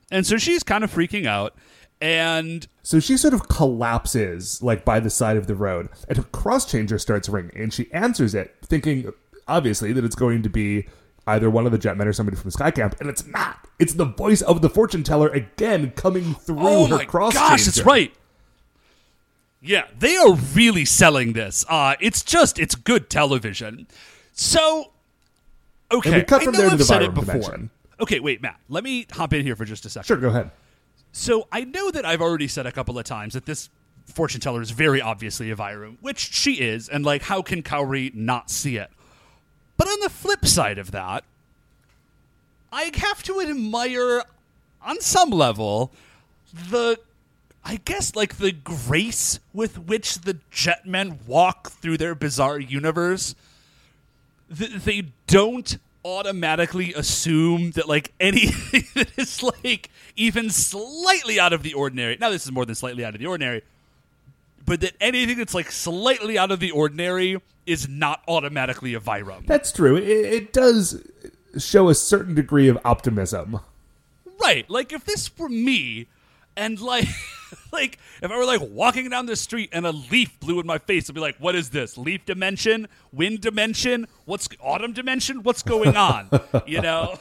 And 0.09 0.25
so 0.25 0.37
she's 0.37 0.63
kind 0.63 0.83
of 0.83 0.93
freaking 0.93 1.25
out. 1.25 1.55
And 1.99 2.67
So 2.83 2.99
she 2.99 3.17
sort 3.17 3.33
of 3.33 3.49
collapses 3.49 4.61
like 4.61 4.85
by 4.85 4.99
the 4.99 5.09
side 5.09 5.35
of 5.35 5.47
the 5.47 5.55
road, 5.55 5.89
and 6.07 6.17
her 6.17 6.23
cross 6.25 6.69
changer 6.69 6.99
starts 6.99 7.27
ringing, 7.27 7.57
and 7.57 7.73
she 7.73 7.91
answers 7.91 8.35
it, 8.35 8.55
thinking 8.63 9.11
obviously 9.47 9.93
that 9.93 10.05
it's 10.05 10.15
going 10.15 10.43
to 10.43 10.49
be 10.49 10.87
either 11.27 11.49
one 11.49 11.65
of 11.65 11.71
the 11.71 11.77
jetmen 11.77 12.05
or 12.07 12.13
somebody 12.13 12.37
from 12.37 12.49
Skycamp, 12.51 12.99
and 12.99 13.09
it's 13.09 13.25
not. 13.27 13.67
It's 13.79 13.93
the 13.93 14.05
voice 14.05 14.41
of 14.41 14.61
the 14.61 14.69
fortune 14.69 15.03
teller 15.03 15.27
again 15.29 15.91
coming 15.91 16.33
through 16.33 16.57
oh 16.59 16.85
her 16.87 16.97
my 16.97 17.05
cross 17.05 17.33
gosh, 17.33 17.65
changer. 17.65 17.83
right. 17.83 18.13
Yeah, 19.61 19.85
they 19.97 20.15
are 20.15 20.33
really 20.35 20.85
selling 20.85 21.33
this. 21.33 21.65
Uh, 21.67 21.95
it's 21.99 22.23
just, 22.23 22.59
it's 22.59 22.75
good 22.75 23.09
television. 23.09 23.87
So, 24.31 24.91
okay. 25.91 26.09
And 26.09 26.17
we 26.19 26.23
cut 26.23 26.41
I 26.41 26.45
from 26.45 26.53
know 26.53 26.59
there 26.59 26.67
to 26.69 26.73
I've 26.73 26.79
the 26.79 26.85
said 26.85 27.01
it 27.01 27.13
before. 27.13 27.33
dimension. 27.35 27.69
Okay, 27.99 28.19
wait, 28.19 28.41
Matt. 28.41 28.59
Let 28.69 28.83
me 28.83 29.07
hop 29.11 29.33
in 29.33 29.43
here 29.43 29.55
for 29.55 29.65
just 29.65 29.85
a 29.85 29.89
second. 29.89 30.05
Sure, 30.05 30.17
go 30.17 30.29
ahead. 30.29 30.51
So 31.11 31.47
I 31.51 31.63
know 31.63 31.89
that 31.89 32.05
I've 32.05 32.21
already 32.21 32.47
said 32.47 32.67
a 32.67 32.71
couple 32.71 32.99
of 32.99 33.05
times 33.05 33.33
that 33.33 33.45
this 33.47 33.69
fortune 34.05 34.39
teller 34.39 34.61
is 34.61 34.69
very 34.71 35.01
obviously 35.01 35.49
a 35.49 35.55
Vyram, 35.55 35.97
which 36.01 36.19
she 36.19 36.61
is, 36.61 36.87
and 36.87 37.03
like, 37.03 37.23
how 37.23 37.41
can 37.41 37.63
Kaori 37.63 38.13
not 38.13 38.51
see 38.51 38.77
it? 38.77 38.89
But 39.77 39.87
on 39.87 39.99
the 39.99 40.09
flip 40.09 40.45
side 40.45 40.77
of 40.77 40.91
that, 40.91 41.23
I 42.71 42.91
have 42.95 43.23
to 43.23 43.39
admire, 43.39 44.23
on 44.81 44.99
some 45.01 45.29
level, 45.29 45.91
the 46.53 46.99
I 47.63 47.81
guess 47.83 48.15
like 48.15 48.37
the 48.37 48.53
grace 48.53 49.41
with 49.53 49.77
which 49.77 50.19
the 50.19 50.37
Jetmen 50.53 51.17
walk 51.27 51.69
through 51.69 51.97
their 51.97 52.15
bizarre 52.15 52.59
universe. 52.59 53.35
Th- 54.55 54.71
they 54.71 55.03
don't 55.27 55.77
automatically 56.05 56.93
assume 56.93 57.71
that 57.71 57.89
like 57.89 58.13
anything 58.21 58.85
that 58.95 59.09
is 59.17 59.43
like 59.43 59.89
even 60.15 60.49
slightly 60.49 61.41
out 61.41 61.51
of 61.51 61.61
the 61.63 61.73
ordinary. 61.73 62.17
Now 62.17 62.29
this 62.29 62.45
is 62.45 62.51
more 62.53 62.65
than 62.65 62.75
slightly 62.75 63.03
out 63.03 63.13
of 63.13 63.19
the 63.19 63.27
ordinary, 63.27 63.63
but 64.67 64.81
that 64.81 64.93
anything 65.01 65.39
that's 65.39 65.55
like 65.55 65.71
slightly 65.71 66.37
out 66.37 66.51
of 66.51 66.59
the 66.59 66.69
ordinary 66.69 67.41
is 67.65 67.89
not 67.89 68.21
automatically 68.27 68.93
a 68.93 68.99
Vyram. 68.99 69.47
That's 69.47 69.71
true. 69.71 69.95
It, 69.95 70.03
it 70.07 70.53
does 70.53 71.01
show 71.57 71.89
a 71.89 71.95
certain 71.95 72.35
degree 72.35 72.67
of 72.67 72.77
optimism. 72.85 73.61
Right. 74.39 74.69
Like 74.69 74.93
if 74.93 75.05
this 75.05 75.35
were 75.37 75.49
me 75.49 76.07
and 76.55 76.79
like 76.79 77.07
like 77.71 77.97
if 78.21 78.29
I 78.29 78.37
were 78.37 78.45
like 78.45 78.61
walking 78.61 79.09
down 79.09 79.25
the 79.25 79.37
street 79.37 79.69
and 79.71 79.87
a 79.87 79.91
leaf 79.91 80.37
blew 80.41 80.59
in 80.59 80.67
my 80.67 80.77
face, 80.77 81.09
I'd 81.09 81.15
be 81.15 81.21
like, 81.21 81.37
what 81.37 81.55
is 81.55 81.69
this? 81.69 81.97
Leaf 81.97 82.25
dimension? 82.25 82.89
Wind 83.13 83.41
dimension? 83.41 84.07
What's 84.25 84.49
autumn 84.59 84.91
dimension? 84.91 85.43
What's 85.43 85.63
going 85.63 85.95
on? 85.95 86.29
you 86.65 86.81
know? 86.81 87.17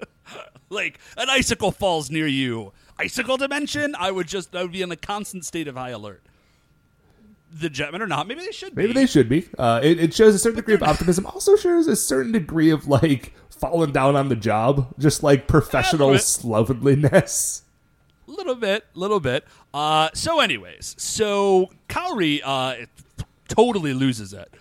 like 0.70 0.98
an 1.18 1.28
icicle 1.28 1.72
falls 1.72 2.10
near 2.10 2.26
you. 2.26 2.72
Icicle 2.98 3.36
dimension? 3.36 3.94
I 3.98 4.10
would 4.10 4.28
just 4.28 4.54
I 4.54 4.62
would 4.62 4.72
be 4.72 4.82
in 4.82 4.90
a 4.92 4.96
constant 4.96 5.44
state 5.44 5.68
of 5.68 5.76
high 5.76 5.90
alert. 5.90 6.22
The 7.52 7.68
Jetmen 7.70 8.00
are 8.00 8.06
not. 8.06 8.26
Maybe 8.26 8.40
they 8.40 8.50
should 8.52 8.76
Maybe 8.76 8.88
be. 8.88 8.94
they 8.94 9.06
should 9.06 9.28
be. 9.28 9.48
Uh, 9.56 9.80
it, 9.82 10.00
it 10.00 10.14
shows 10.14 10.34
a 10.34 10.38
certain 10.38 10.56
degree 10.56 10.74
of 10.74 10.82
optimism. 10.82 11.24
Also 11.26 11.54
shows 11.56 11.86
a 11.86 11.94
certain 11.96 12.32
degree 12.32 12.70
of 12.70 12.88
like 12.88 13.32
falling 13.50 13.92
down 13.92 14.16
on 14.16 14.28
the 14.28 14.36
job, 14.36 14.92
just 14.98 15.22
like 15.22 15.46
professional 15.46 16.18
slovenliness. 16.18 17.62
little 18.26 18.56
bit, 18.56 18.84
little 18.94 19.20
bit. 19.20 19.44
Uh, 19.72 20.08
so, 20.14 20.40
anyways, 20.40 20.96
so 20.98 21.70
Kaori 21.88 22.40
uh, 22.44 22.86
totally 23.48 23.94
loses 23.94 24.32
it. 24.32 24.52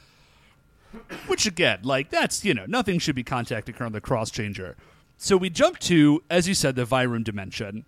Which 1.25 1.47
again, 1.47 1.79
like 1.81 2.11
that's 2.11 2.45
you 2.45 2.53
know 2.53 2.65
nothing 2.67 2.99
should 2.99 3.15
be 3.15 3.23
contacting 3.23 3.73
her 3.75 3.86
on 3.86 3.91
the 3.93 4.01
cross 4.01 4.29
changer. 4.29 4.75
So 5.17 5.36
we 5.38 5.49
jump 5.49 5.79
to, 5.79 6.21
as 6.29 6.47
you 6.47 6.53
said, 6.53 6.75
the 6.75 6.86
Vyram 6.86 7.23
dimension, 7.23 7.86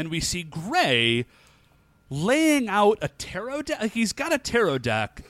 and 0.00 0.10
we 0.10 0.18
see 0.18 0.42
Gray 0.42 1.26
laying 2.08 2.68
out 2.70 2.96
a 3.02 3.08
tarot 3.08 3.62
deck. 3.62 3.82
Like 3.82 3.92
he's 3.92 4.14
got 4.14 4.32
a 4.32 4.38
tarot 4.38 4.78
deck, 4.78 5.22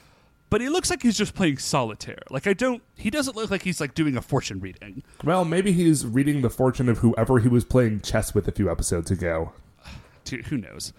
but 0.48 0.60
he 0.60 0.68
looks 0.68 0.90
like 0.90 1.02
he's 1.02 1.18
just 1.18 1.34
playing 1.34 1.58
solitaire. 1.58 2.22
Like 2.30 2.46
I 2.46 2.52
don't. 2.52 2.80
He 2.94 3.10
doesn't 3.10 3.34
look 3.34 3.50
like 3.50 3.62
he's 3.62 3.80
like 3.80 3.94
doing 3.94 4.16
a 4.16 4.22
fortune 4.22 4.60
reading. 4.60 5.02
Well, 5.24 5.44
maybe 5.44 5.72
he's 5.72 6.06
reading 6.06 6.42
the 6.42 6.50
fortune 6.50 6.88
of 6.88 6.98
whoever 6.98 7.40
he 7.40 7.48
was 7.48 7.64
playing 7.64 8.02
chess 8.02 8.32
with 8.32 8.46
a 8.46 8.52
few 8.52 8.70
episodes 8.70 9.10
ago. 9.10 9.52
who 10.46 10.58
knows. 10.58 10.92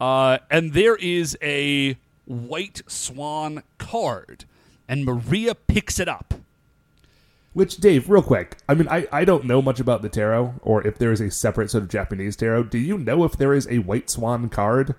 Uh, 0.00 0.38
and 0.48 0.72
there 0.72 0.94
is 0.94 1.36
a 1.42 1.98
white 2.26 2.82
swan 2.86 3.64
card, 3.78 4.44
and 4.88 5.04
Maria 5.04 5.56
picks 5.56 5.98
it 5.98 6.08
up. 6.08 6.32
Which, 7.56 7.78
Dave, 7.78 8.10
real 8.10 8.20
quick, 8.20 8.58
I 8.68 8.74
mean, 8.74 8.86
I, 8.86 9.08
I 9.10 9.24
don't 9.24 9.46
know 9.46 9.62
much 9.62 9.80
about 9.80 10.02
the 10.02 10.10
tarot, 10.10 10.56
or 10.60 10.86
if 10.86 10.98
there 10.98 11.10
is 11.10 11.22
a 11.22 11.30
separate 11.30 11.70
sort 11.70 11.84
of 11.84 11.88
Japanese 11.88 12.36
tarot. 12.36 12.64
Do 12.64 12.76
you 12.76 12.98
know 12.98 13.24
if 13.24 13.38
there 13.38 13.54
is 13.54 13.66
a 13.70 13.78
white 13.78 14.10
swan 14.10 14.50
card? 14.50 14.94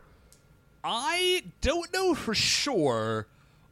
I 0.84 1.43
don't 1.62 1.93
know 1.93 2.16
for 2.16 2.34
sure, 2.34 3.28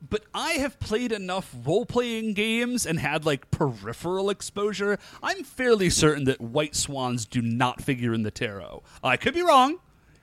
but 0.08 0.26
I 0.36 0.52
have 0.52 0.80
played 0.80 1.12
enough 1.12 1.56
role 1.66 1.88
playing 1.88 2.36
games 2.36 2.86
and 2.86 3.00
had 3.00 3.26
like 3.26 3.50
peripheral 3.50 4.30
exposure. 4.30 5.00
I'm 5.24 5.44
fairly 5.44 5.90
certain 5.90 6.26
that 6.26 6.40
white 6.40 6.76
swans 6.76 7.26
do 7.26 7.42
not 7.42 7.82
figure 7.82 8.14
in 8.14 8.22
the 8.22 8.30
tarot. 8.30 8.84
I 9.04 9.18
could 9.18 9.34
be 9.34 9.42
wrong. 9.42 9.80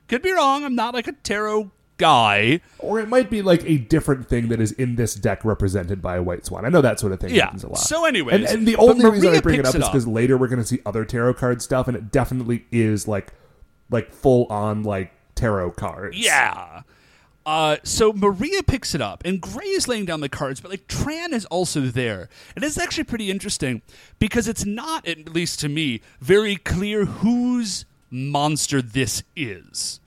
Could 0.07 0.21
be 0.21 0.31
wrong. 0.31 0.63
I'm 0.63 0.75
not 0.75 0.93
like 0.93 1.09
a 1.09 1.11
tarot 1.11 1.69
guy. 1.97 2.59
Or 2.79 2.99
it 2.99 3.07
might 3.07 3.29
be 3.29 3.41
like 3.41 3.63
a 3.65 3.77
different 3.77 4.27
thing 4.27 4.47
that 4.49 4.59
is 4.59 4.71
in 4.73 4.95
this 4.95 5.15
deck 5.15 5.43
represented 5.45 6.01
by 6.01 6.15
a 6.17 6.23
white 6.23 6.45
swan. 6.45 6.65
I 6.65 6.69
know 6.69 6.81
that 6.81 6.99
sort 6.99 7.11
of 7.13 7.19
thing 7.19 7.33
Yeah. 7.33 7.45
happens 7.45 7.63
a 7.63 7.69
lot. 7.69 7.77
So 7.77 8.05
anyways, 8.05 8.35
and, 8.35 8.45
and 8.45 8.67
the 8.67 8.75
only 8.77 9.09
reason 9.09 9.33
I 9.33 9.39
bring 9.41 9.59
it 9.59 9.65
up 9.65 9.75
it 9.75 9.81
is 9.81 9.87
because 9.87 10.07
later 10.07 10.37
we're 10.37 10.47
going 10.47 10.61
to 10.61 10.65
see 10.67 10.79
other 10.85 11.05
tarot 11.05 11.35
card 11.35 11.61
stuff, 11.61 11.87
and 11.87 11.95
it 11.97 12.11
definitely 12.11 12.65
is 12.71 13.07
like 13.07 13.33
like 13.89 14.11
full 14.11 14.45
on 14.47 14.83
like 14.83 15.11
tarot 15.35 15.71
cards. 15.71 16.17
Yeah. 16.17 16.81
Uh, 17.45 17.75
so 17.83 18.13
Maria 18.13 18.63
picks 18.63 18.95
it 18.95 19.01
up, 19.01 19.21
and 19.25 19.41
Gray 19.41 19.65
is 19.65 19.87
laying 19.87 20.05
down 20.05 20.21
the 20.21 20.29
cards, 20.29 20.61
but 20.61 20.71
like 20.71 20.87
Tran 20.87 21.33
is 21.33 21.43
also 21.47 21.81
there, 21.81 22.29
and 22.55 22.63
it's 22.63 22.77
actually 22.77 23.03
pretty 23.03 23.29
interesting 23.29 23.81
because 24.17 24.47
it's 24.47 24.65
not, 24.65 25.05
at 25.05 25.27
least 25.33 25.59
to 25.59 25.67
me, 25.67 25.99
very 26.21 26.55
clear 26.55 27.03
whose 27.03 27.83
monster 28.09 28.81
this 28.81 29.23
is. 29.35 29.99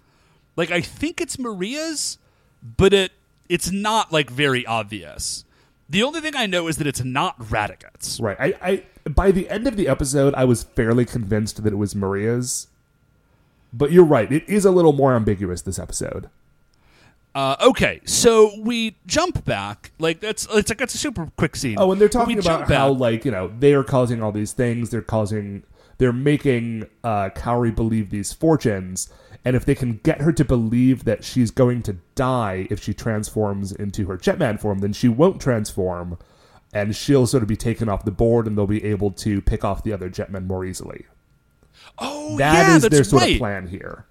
Like 0.57 0.71
I 0.71 0.81
think 0.81 1.21
it's 1.21 1.39
Maria's, 1.39 2.19
but 2.63 2.93
it 2.93 3.13
it's 3.49 3.71
not 3.71 4.13
like 4.13 4.31
very 4.31 4.67
obvious. 4.67 5.45
The 5.89 6.03
only 6.03 6.21
thing 6.21 6.35
I 6.35 6.47
know 6.47 6.67
is 6.67 6.79
that 6.79 6.87
it's 6.87 7.05
not 7.05 7.39
Radigat's. 7.39 8.19
Right. 8.19 8.37
I, 8.41 8.55
I 8.61 9.09
by 9.09 9.31
the 9.31 9.49
end 9.49 9.67
of 9.67 9.77
the 9.77 9.87
episode, 9.89 10.35
I 10.35 10.45
was 10.45 10.65
fairly 10.65 11.05
convinced 11.05 11.63
that 11.63 11.73
it 11.73 11.77
was 11.77 11.95
Maria's. 11.95 12.69
But 13.73 13.93
you're 13.93 14.05
right; 14.05 14.31
it 14.33 14.49
is 14.49 14.65
a 14.65 14.71
little 14.71 14.93
more 14.93 15.15
ambiguous 15.15 15.63
this 15.63 15.79
episode. 15.79 16.31
Uh, 17.35 17.55
okay, 17.61 18.01
so 18.07 18.51
we 18.63 18.97
jump 19.07 19.45
back. 19.45 19.93
Like 19.99 20.21
that's 20.21 20.49
it's 20.53 20.71
like 20.71 20.81
it's 20.81 20.95
a 20.95 20.99
super 20.99 21.31
quick 21.37 21.55
scene. 21.55 21.77
Oh, 21.79 21.93
and 21.93 22.01
they're 22.01 22.09
talking 22.09 22.39
about 22.39 22.67
how 22.69 22.93
back. 22.93 23.01
like 23.01 23.25
you 23.27 23.31
know 23.31 23.53
they 23.59 23.75
are 23.75 23.85
causing 23.85 24.23
all 24.23 24.33
these 24.33 24.53
things. 24.53 24.89
They're 24.89 25.03
causing, 25.03 25.63
they're 25.99 26.15
making 26.15 26.87
uh, 27.05 27.29
Kaori 27.37 27.75
believe 27.75 28.09
these 28.09 28.33
fortunes, 28.33 29.11
and 29.47 29.55
if 29.55 29.65
they 29.65 29.77
can 29.77 30.01
get 30.03 30.21
her 30.21 30.33
to 30.33 30.45
believe 30.45 31.05
that 31.05 31.23
she's 31.23 31.53
going 31.53 31.81
to 31.85 31.97
die 32.17 32.67
if 32.69 32.83
she 32.83 32.93
transforms 32.93 33.71
into 33.71 34.07
her 34.09 34.19
Jetman 34.19 34.61
form, 34.61 34.81
then 34.81 34.93
she 34.93 35.09
won't 35.09 35.41
transform, 35.41 36.19
and 36.75 36.97
she'll 36.97 37.29
sort 37.29 37.45
of 37.45 37.49
be 37.49 37.57
taken 37.57 37.89
off 37.89 38.05
the 38.05 38.11
board, 38.11 38.49
and 38.49 38.59
they'll 38.59 38.67
be 38.67 38.83
able 38.85 39.13
to 39.13 39.41
pick 39.41 39.65
off 39.65 39.85
the 39.85 39.93
other 39.93 40.11
Jetmen 40.11 40.47
more 40.47 40.65
easily. 40.65 41.07
oh 41.99 42.37
That 42.39 42.69
yeah, 42.69 42.77
is 42.77 42.83
that's 42.83 42.95
their 42.95 43.05
sort 43.05 43.23
right. 43.23 43.35
of 43.35 43.39
plan 43.39 43.69
here. 43.69 44.05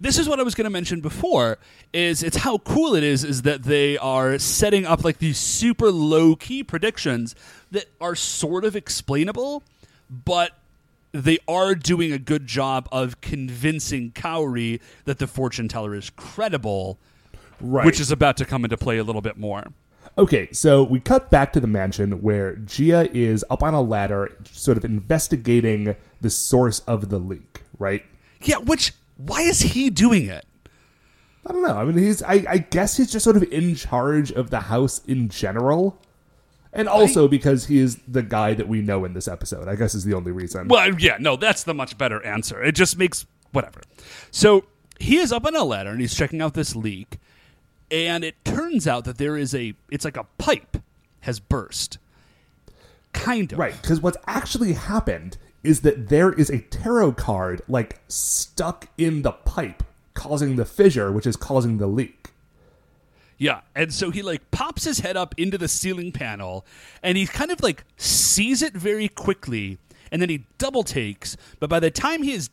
this 0.00 0.18
is 0.18 0.28
what 0.28 0.40
I 0.40 0.42
was 0.42 0.54
going 0.54 0.64
to 0.64 0.70
mention 0.70 1.00
before 1.02 1.58
is 1.92 2.22
it's 2.22 2.38
how 2.38 2.58
cool 2.58 2.94
it 2.94 3.04
is 3.04 3.22
is 3.22 3.42
that 3.42 3.64
they 3.64 3.98
are 3.98 4.38
setting 4.38 4.86
up 4.86 5.04
like 5.04 5.18
these 5.18 5.38
super 5.38 5.90
low 5.90 6.36
key 6.36 6.64
predictions 6.64 7.34
that 7.70 7.84
are 8.00 8.14
sort 8.14 8.64
of 8.64 8.74
explainable 8.74 9.62
but 10.08 10.52
they 11.12 11.38
are 11.48 11.74
doing 11.74 12.12
a 12.12 12.18
good 12.18 12.46
job 12.46 12.88
of 12.92 13.20
convincing 13.20 14.12
Kaori 14.12 14.80
that 15.04 15.18
the 15.18 15.26
fortune 15.26 15.68
teller 15.68 15.94
is 15.94 16.10
credible 16.10 16.98
Right. 17.62 17.84
which 17.84 18.00
is 18.00 18.10
about 18.10 18.38
to 18.38 18.46
come 18.46 18.64
into 18.64 18.78
play 18.78 18.96
a 18.96 19.04
little 19.04 19.20
bit 19.20 19.36
more. 19.36 19.64
Okay, 20.16 20.48
so 20.50 20.82
we 20.82 20.98
cut 20.98 21.30
back 21.30 21.52
to 21.52 21.60
the 21.60 21.66
mansion 21.66 22.22
where 22.22 22.56
Gia 22.56 23.14
is 23.14 23.44
up 23.50 23.62
on 23.62 23.74
a 23.74 23.82
ladder, 23.82 24.34
sort 24.44 24.78
of 24.78 24.84
investigating 24.84 25.94
the 26.22 26.30
source 26.30 26.80
of 26.80 27.10
the 27.10 27.18
leak, 27.18 27.62
right? 27.78 28.02
Yeah, 28.42 28.56
which 28.56 28.94
why 29.18 29.42
is 29.42 29.60
he 29.60 29.90
doing 29.90 30.26
it? 30.26 30.46
I 31.46 31.52
don't 31.52 31.62
know. 31.62 31.76
I 31.76 31.84
mean, 31.84 31.98
he's, 31.98 32.22
I, 32.22 32.44
I 32.48 32.58
guess 32.58 32.96
he's 32.96 33.12
just 33.12 33.24
sort 33.24 33.36
of 33.36 33.42
in 33.44 33.74
charge 33.74 34.32
of 34.32 34.50
the 34.50 34.60
house 34.60 35.02
in 35.06 35.28
general. 35.28 36.00
And 36.72 36.88
also 36.88 37.26
because 37.26 37.66
he 37.66 37.78
is 37.78 37.98
the 38.06 38.22
guy 38.22 38.54
that 38.54 38.68
we 38.68 38.80
know 38.80 39.04
in 39.04 39.12
this 39.12 39.26
episode, 39.26 39.66
I 39.66 39.74
guess 39.74 39.94
is 39.94 40.04
the 40.04 40.14
only 40.14 40.30
reason. 40.30 40.68
Well, 40.68 40.94
yeah, 41.00 41.16
no, 41.18 41.36
that's 41.36 41.64
the 41.64 41.74
much 41.74 41.98
better 41.98 42.24
answer. 42.24 42.62
It 42.62 42.76
just 42.76 42.96
makes 42.96 43.26
whatever. 43.52 43.80
So 44.30 44.64
he 45.00 45.16
is 45.16 45.32
up 45.32 45.46
on 45.46 45.56
a 45.56 45.64
ladder 45.64 45.90
and 45.90 46.00
he's 46.00 46.14
checking 46.14 46.40
out 46.40 46.54
this 46.54 46.76
leak, 46.76 47.18
and 47.90 48.22
it 48.22 48.36
turns 48.44 48.86
out 48.86 49.04
that 49.04 49.18
there 49.18 49.36
is 49.36 49.54
a 49.54 49.74
it's 49.90 50.04
like 50.04 50.16
a 50.16 50.26
pipe 50.38 50.76
has 51.20 51.40
burst. 51.40 51.98
Kind 53.12 53.52
of. 53.52 53.58
Right, 53.58 53.74
because 53.82 54.00
what's 54.00 54.18
actually 54.28 54.74
happened 54.74 55.36
is 55.64 55.80
that 55.80 56.08
there 56.08 56.32
is 56.32 56.48
a 56.48 56.60
tarot 56.60 57.12
card, 57.12 57.60
like, 57.68 58.00
stuck 58.08 58.88
in 58.96 59.22
the 59.22 59.32
pipe, 59.32 59.82
causing 60.14 60.56
the 60.56 60.64
fissure, 60.64 61.10
which 61.10 61.26
is 61.26 61.36
causing 61.36 61.78
the 61.78 61.86
leak. 61.88 62.19
Yeah. 63.40 63.62
And 63.74 63.92
so 63.92 64.10
he 64.10 64.20
like 64.20 64.50
pops 64.50 64.84
his 64.84 65.00
head 65.00 65.16
up 65.16 65.34
into 65.38 65.56
the 65.56 65.66
ceiling 65.66 66.12
panel 66.12 66.66
and 67.02 67.16
he 67.16 67.26
kind 67.26 67.50
of 67.50 67.62
like 67.62 67.84
sees 67.96 68.60
it 68.60 68.74
very 68.74 69.08
quickly 69.08 69.78
and 70.12 70.20
then 70.20 70.28
he 70.28 70.44
double 70.58 70.82
takes, 70.82 71.36
but 71.58 71.70
by 71.70 71.80
the 71.80 71.90
time 71.90 72.22
he 72.22 72.32
has 72.32 72.50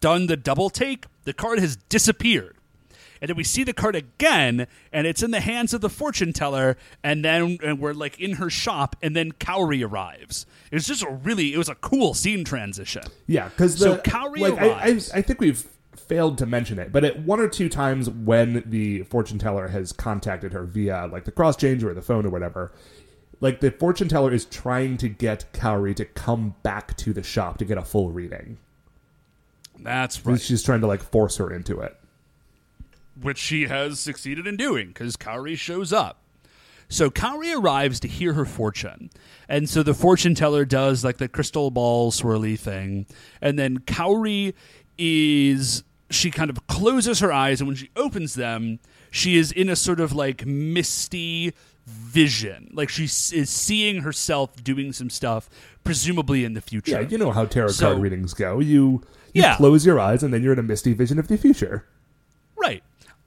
done 0.00 0.26
the 0.26 0.36
double 0.36 0.70
take, 0.70 1.04
the 1.24 1.34
card 1.34 1.58
has 1.58 1.76
disappeared. 1.76 2.56
And 3.20 3.28
then 3.28 3.36
we 3.36 3.44
see 3.44 3.62
the 3.62 3.72
card 3.72 3.94
again, 3.94 4.66
and 4.92 5.06
it's 5.06 5.22
in 5.22 5.30
the 5.30 5.40
hands 5.40 5.72
of 5.74 5.80
the 5.80 5.88
fortune 5.88 6.32
teller, 6.32 6.76
and 7.04 7.24
then 7.24 7.58
and 7.62 7.78
we're 7.78 7.92
like 7.92 8.18
in 8.18 8.32
her 8.32 8.50
shop, 8.50 8.96
and 9.00 9.14
then 9.14 9.30
Kaori 9.30 9.88
arrives. 9.88 10.44
It 10.72 10.74
was 10.74 10.88
just 10.88 11.04
a 11.04 11.10
really, 11.10 11.54
it 11.54 11.58
was 11.58 11.68
a 11.68 11.76
cool 11.76 12.14
scene 12.14 12.42
transition. 12.44 13.04
Yeah, 13.28 13.48
because 13.48 13.78
So 13.78 13.94
the 13.94 14.02
Kaori 14.02 14.38
like, 14.38 14.54
I, 14.54 14.66
I, 14.66 14.68
arrives. 14.70 15.12
I 15.12 15.22
think 15.22 15.40
we've 15.40 15.64
failed 16.12 16.36
to 16.36 16.44
mention 16.44 16.78
it, 16.78 16.92
but 16.92 17.04
at 17.04 17.20
one 17.20 17.40
or 17.40 17.48
two 17.48 17.70
times 17.70 18.10
when 18.10 18.62
the 18.66 19.02
fortune 19.04 19.38
teller 19.38 19.68
has 19.68 19.92
contacted 19.92 20.52
her 20.52 20.64
via 20.64 21.06
like 21.06 21.24
the 21.24 21.32
cross 21.32 21.56
change 21.56 21.82
or 21.82 21.94
the 21.94 22.02
phone 22.02 22.26
or 22.26 22.28
whatever, 22.28 22.70
like 23.40 23.60
the 23.60 23.70
fortune 23.70 24.08
teller 24.08 24.30
is 24.30 24.44
trying 24.44 24.98
to 24.98 25.08
get 25.08 25.50
Kaori 25.54 25.96
to 25.96 26.04
come 26.04 26.54
back 26.62 26.94
to 26.98 27.14
the 27.14 27.22
shop 27.22 27.56
to 27.58 27.64
get 27.64 27.78
a 27.78 27.82
full 27.82 28.10
reading. 28.10 28.58
That's 29.78 30.26
right. 30.26 30.38
She's 30.38 30.62
trying 30.62 30.82
to 30.82 30.86
like 30.86 31.02
force 31.02 31.38
her 31.38 31.50
into 31.50 31.80
it. 31.80 31.96
which 33.20 33.38
she 33.38 33.66
has 33.66 34.00
succeeded 34.00 34.46
in 34.46 34.56
doing 34.56 34.88
because 34.88 35.16
Kaori 35.16 35.56
shows 35.56 35.92
up. 35.92 36.18
So 36.88 37.10
Kaori 37.10 37.58
arrives 37.58 38.00
to 38.00 38.08
hear 38.08 38.34
her 38.34 38.44
fortune. 38.44 39.10
And 39.48 39.68
so 39.68 39.82
the 39.82 39.94
fortune 39.94 40.34
teller 40.34 40.64
does 40.64 41.04
like 41.04 41.18
the 41.18 41.28
crystal 41.28 41.70
ball 41.70 42.12
swirly 42.12 42.58
thing. 42.58 43.06
And 43.40 43.58
then 43.58 43.78
Kaori 43.80 44.54
is 44.98 45.84
she 46.14 46.30
kind 46.30 46.50
of 46.50 46.66
closes 46.66 47.20
her 47.20 47.32
eyes 47.32 47.60
and 47.60 47.68
when 47.68 47.76
she 47.76 47.90
opens 47.96 48.34
them, 48.34 48.78
she 49.10 49.36
is 49.36 49.50
in 49.52 49.68
a 49.68 49.76
sort 49.76 50.00
of 50.00 50.12
like 50.12 50.44
misty 50.46 51.52
vision. 51.86 52.70
Like 52.72 52.88
she 52.88 53.04
s- 53.04 53.32
is 53.32 53.50
seeing 53.50 54.02
herself 54.02 54.62
doing 54.62 54.92
some 54.92 55.10
stuff 55.10 55.48
presumably 55.84 56.44
in 56.44 56.54
the 56.54 56.60
future. 56.60 56.92
Yeah, 56.92 57.00
you 57.08 57.18
know 57.18 57.32
how 57.32 57.44
tarot 57.44 57.68
So- 57.72 57.90
card 57.90 58.02
readings 58.02 58.34
go. 58.34 58.60
You 58.60 59.02
you 59.34 59.42
Yeah. 59.42 59.56
close 59.56 59.86
your 59.86 59.98
eyes 59.98 60.22
and 60.22 60.32
then 60.32 60.42
you're 60.42 60.52
in 60.52 60.58
a 60.58 60.62
misty 60.62 60.92
vision 60.92 61.18
of 61.18 61.26
the 61.28 61.36
future. 61.38 61.86
Right. 62.56 62.82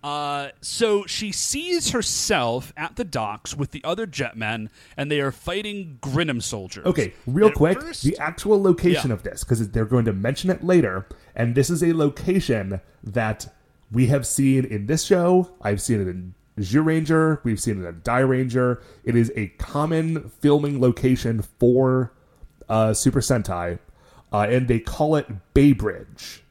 Uh, 0.06 0.52
so 0.62 1.04
she 1.08 1.32
sees 1.32 1.90
herself 1.90 2.72
at 2.78 2.96
the 2.96 3.04
docks 3.04 3.56
with 3.56 3.72
the 3.72 3.84
other 3.84 4.06
jetmen, 4.06 4.70
and 4.96 5.10
they 5.10 5.20
are 5.20 5.32
fighting 5.32 5.98
Grinam 6.00 6.44
soldiers. 6.44 6.86
Okay, 6.86 7.14
real 7.26 7.48
At 7.48 7.56
quick, 7.56 7.82
first- 7.82 8.04
the 8.04 8.16
actual 8.20 8.62
location 8.62 9.10
Yeah. 9.10 9.16
of 9.16 9.24
this, 9.24 9.44
because 9.44 9.68
they're 9.72 9.84
going 9.86 10.06
to 10.06 10.14
mention 10.14 10.52
it 10.52 10.64
later, 10.64 11.08
and 11.36 11.56
this 11.56 11.72
is 11.72 11.82
a 11.84 11.92
location 11.94 12.82
that 13.04 13.52
we 13.92 14.06
have 14.08 14.28
seen 14.28 14.64
in 14.66 14.86
this 14.86 15.04
show. 15.06 15.50
I've 15.64 15.82
seen 15.82 16.00
it 16.02 16.08
in 16.08 16.36
Ranger. 16.84 17.42
We've 17.44 17.60
seen 17.60 17.84
it 17.84 17.88
in 17.88 17.96
Dairanger. 18.02 18.82
It 19.04 19.16
is 19.16 19.32
a 19.36 19.48
common 19.58 20.30
filming 20.40 20.80
location 20.80 21.42
for 21.60 22.12
uh, 22.70 22.94
Super 22.94 23.22
Sentai, 23.22 23.80
uh, 24.32 24.46
and 24.50 24.68
they 24.68 24.80
call 24.80 25.16
it 25.16 25.26
Bay 25.56 25.74
Bridge. 25.74 26.44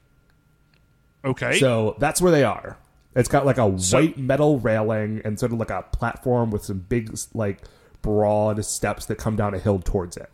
okay. 1.25 1.61
So 1.61 1.95
that's 2.01 2.21
where 2.21 2.33
they 2.33 2.43
are. 2.43 2.79
It's 3.15 3.29
got 3.29 3.47
like 3.47 3.59
a 3.59 3.67
white 3.67 4.19
metal 4.19 4.59
railing 4.59 5.21
and 5.25 5.39
sort 5.39 5.53
of 5.53 5.59
like 5.59 5.71
a 5.71 5.83
platform 5.93 6.51
with 6.51 6.65
some 6.65 6.79
big, 6.81 7.17
like, 7.33 7.61
broad 8.03 8.65
steps 8.65 9.07
that 9.07 9.17
come 9.17 9.37
down 9.37 9.55
a 9.55 9.59
hill 9.59 9.79
towards 9.79 10.17
it. 10.17 10.31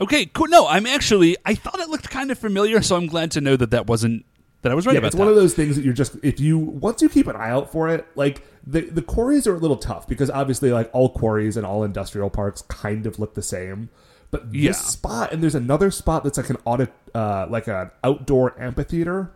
okay. 0.00 0.26
Cool. 0.26 0.48
No, 0.48 0.66
I'm 0.66 0.84
actually. 0.86 1.36
I 1.46 1.54
thought 1.54 1.78
it 1.78 1.88
looked 1.88 2.10
kind 2.10 2.30
of 2.30 2.38
familiar, 2.38 2.82
so 2.82 2.96
I'm 2.96 3.06
glad 3.06 3.30
to 3.32 3.40
know 3.40 3.56
that 3.56 3.70
that 3.70 3.86
wasn't 3.86 4.24
that 4.62 4.70
I 4.70 4.74
was 4.74 4.86
right 4.86 4.92
Yeah, 4.92 4.98
about 4.98 5.06
it's 5.08 5.16
that. 5.16 5.20
one 5.20 5.28
of 5.28 5.34
those 5.36 5.54
things 5.54 5.74
that 5.76 5.84
you're 5.84 5.94
just 5.94 6.16
if 6.22 6.38
you 6.38 6.58
once 6.58 7.02
you 7.02 7.08
keep 7.08 7.26
an 7.28 7.36
eye 7.36 7.50
out 7.50 7.72
for 7.72 7.88
it, 7.88 8.06
like 8.14 8.42
the 8.66 8.82
the 8.82 9.02
quarries 9.02 9.46
are 9.46 9.54
a 9.54 9.58
little 9.58 9.76
tough 9.76 10.06
because 10.06 10.28
obviously 10.30 10.70
like 10.72 10.90
all 10.92 11.08
quarries 11.08 11.56
and 11.56 11.64
all 11.66 11.82
industrial 11.82 12.30
parks 12.30 12.62
kind 12.62 13.06
of 13.06 13.18
look 13.18 13.34
the 13.34 13.42
same. 13.42 13.88
But 14.30 14.52
this 14.52 14.60
Yeah. 14.62 14.72
spot 14.72 15.32
and 15.32 15.42
there's 15.42 15.54
another 15.54 15.90
spot 15.90 16.24
that's 16.24 16.36
like 16.36 16.50
an 16.50 16.58
audit 16.64 16.92
uh 17.14 17.46
like 17.48 17.66
an 17.68 17.90
outdoor 18.04 18.54
amphitheater 18.60 19.30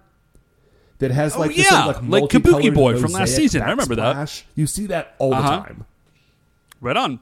that 0.98 1.10
has 1.10 1.36
Oh, 1.36 1.40
like 1.40 1.54
this 1.54 1.68
sort 1.68 1.96
of, 1.96 2.02
yeah, 2.04 2.08
like, 2.08 2.22
like 2.22 2.30
Kabuki 2.30 2.72
Boy 2.74 2.98
from 2.98 3.12
last 3.12 3.34
season. 3.36 3.62
I 3.62 3.70
remember 3.70 3.94
that. 3.96 4.42
You 4.54 4.66
see 4.66 4.86
that 4.86 5.14
all 5.18 5.34
Uh-huh. 5.34 5.42
the 5.50 5.56
time. 5.64 5.84
Right 6.80 6.96
on. 6.96 7.20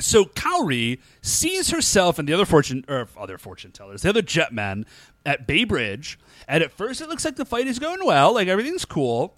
So 0.00 0.24
Kaori 0.26 0.98
sees 1.22 1.70
herself 1.70 2.18
and 2.20 2.28
the 2.28 2.32
other 2.32 2.44
fortune 2.44 2.84
or 2.88 3.08
other 3.18 3.36
fortune 3.36 3.72
tellers, 3.72 4.02
the 4.02 4.08
other 4.10 4.22
jetmen 4.22 4.84
at 5.26 5.46
Bay 5.46 5.64
Bridge, 5.64 6.18
and 6.46 6.62
at 6.62 6.70
first 6.70 7.00
it 7.00 7.08
looks 7.08 7.24
like 7.24 7.34
the 7.36 7.44
fight 7.44 7.66
is 7.66 7.78
going 7.80 8.04
well, 8.04 8.32
like 8.34 8.46
everything's 8.48 8.84
cool. 8.84 9.34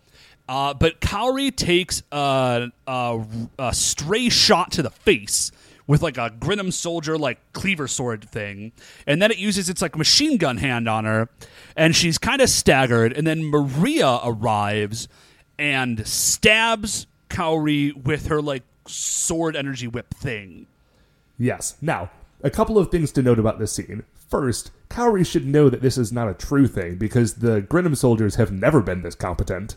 Uh, 0.49 0.75
but 0.75 1.01
Kaori 1.01 1.55
takes 1.55 2.03
a, 2.13 2.69
a, 2.87 3.25
a 3.59 3.73
stray 3.75 4.29
shot 4.29 4.73
to 4.73 4.83
the 4.83 4.91
face 4.91 5.51
with 5.91 6.03
like 6.03 6.17
a 6.17 6.31
Grinam 6.31 6.73
soldier 6.73 7.19
like 7.19 7.41
cleaver 7.53 7.89
sword 7.89 8.31
thing, 8.31 8.71
and 9.09 9.21
then 9.21 9.33
it 9.33 9.39
uses 9.39 9.69
its 9.69 9.83
like 9.83 9.99
machine 9.99 10.37
gun 10.37 10.59
hand 10.59 10.89
on 10.89 11.05
her, 11.05 11.29
and 11.75 11.97
she's 11.97 12.17
kind 12.17 12.41
of 12.41 12.49
staggered. 12.49 13.13
And 13.13 13.27
then 13.27 13.45
Maria 13.45 14.21
arrives 14.23 15.09
and 15.59 16.07
stabs 16.07 17.09
Kaori 17.29 18.05
with 18.05 18.29
her 18.29 18.41
like 18.41 18.63
sword 18.87 19.57
energy 19.57 19.89
whip 19.89 20.15
thing. 20.15 20.69
Yes. 21.37 21.77
Now, 21.83 22.13
a 22.45 22.51
couple 22.51 22.79
of 22.79 22.93
things 22.93 23.11
to 23.13 23.23
note 23.23 23.41
about 23.41 23.59
this 23.59 23.73
scene. 23.73 24.05
First, 24.15 24.71
Kaori 24.91 25.27
should 25.27 25.45
know 25.45 25.69
that 25.69 25.83
this 25.83 25.99
is 25.99 26.13
not 26.13 26.29
a 26.29 26.35
true 26.35 26.69
thing 26.69 26.99
because 26.99 27.35
the 27.35 27.63
Grinam 27.63 27.97
soldiers 27.97 28.37
have 28.37 28.53
never 28.53 28.81
been 28.81 29.03
this 29.03 29.17
competent. 29.17 29.77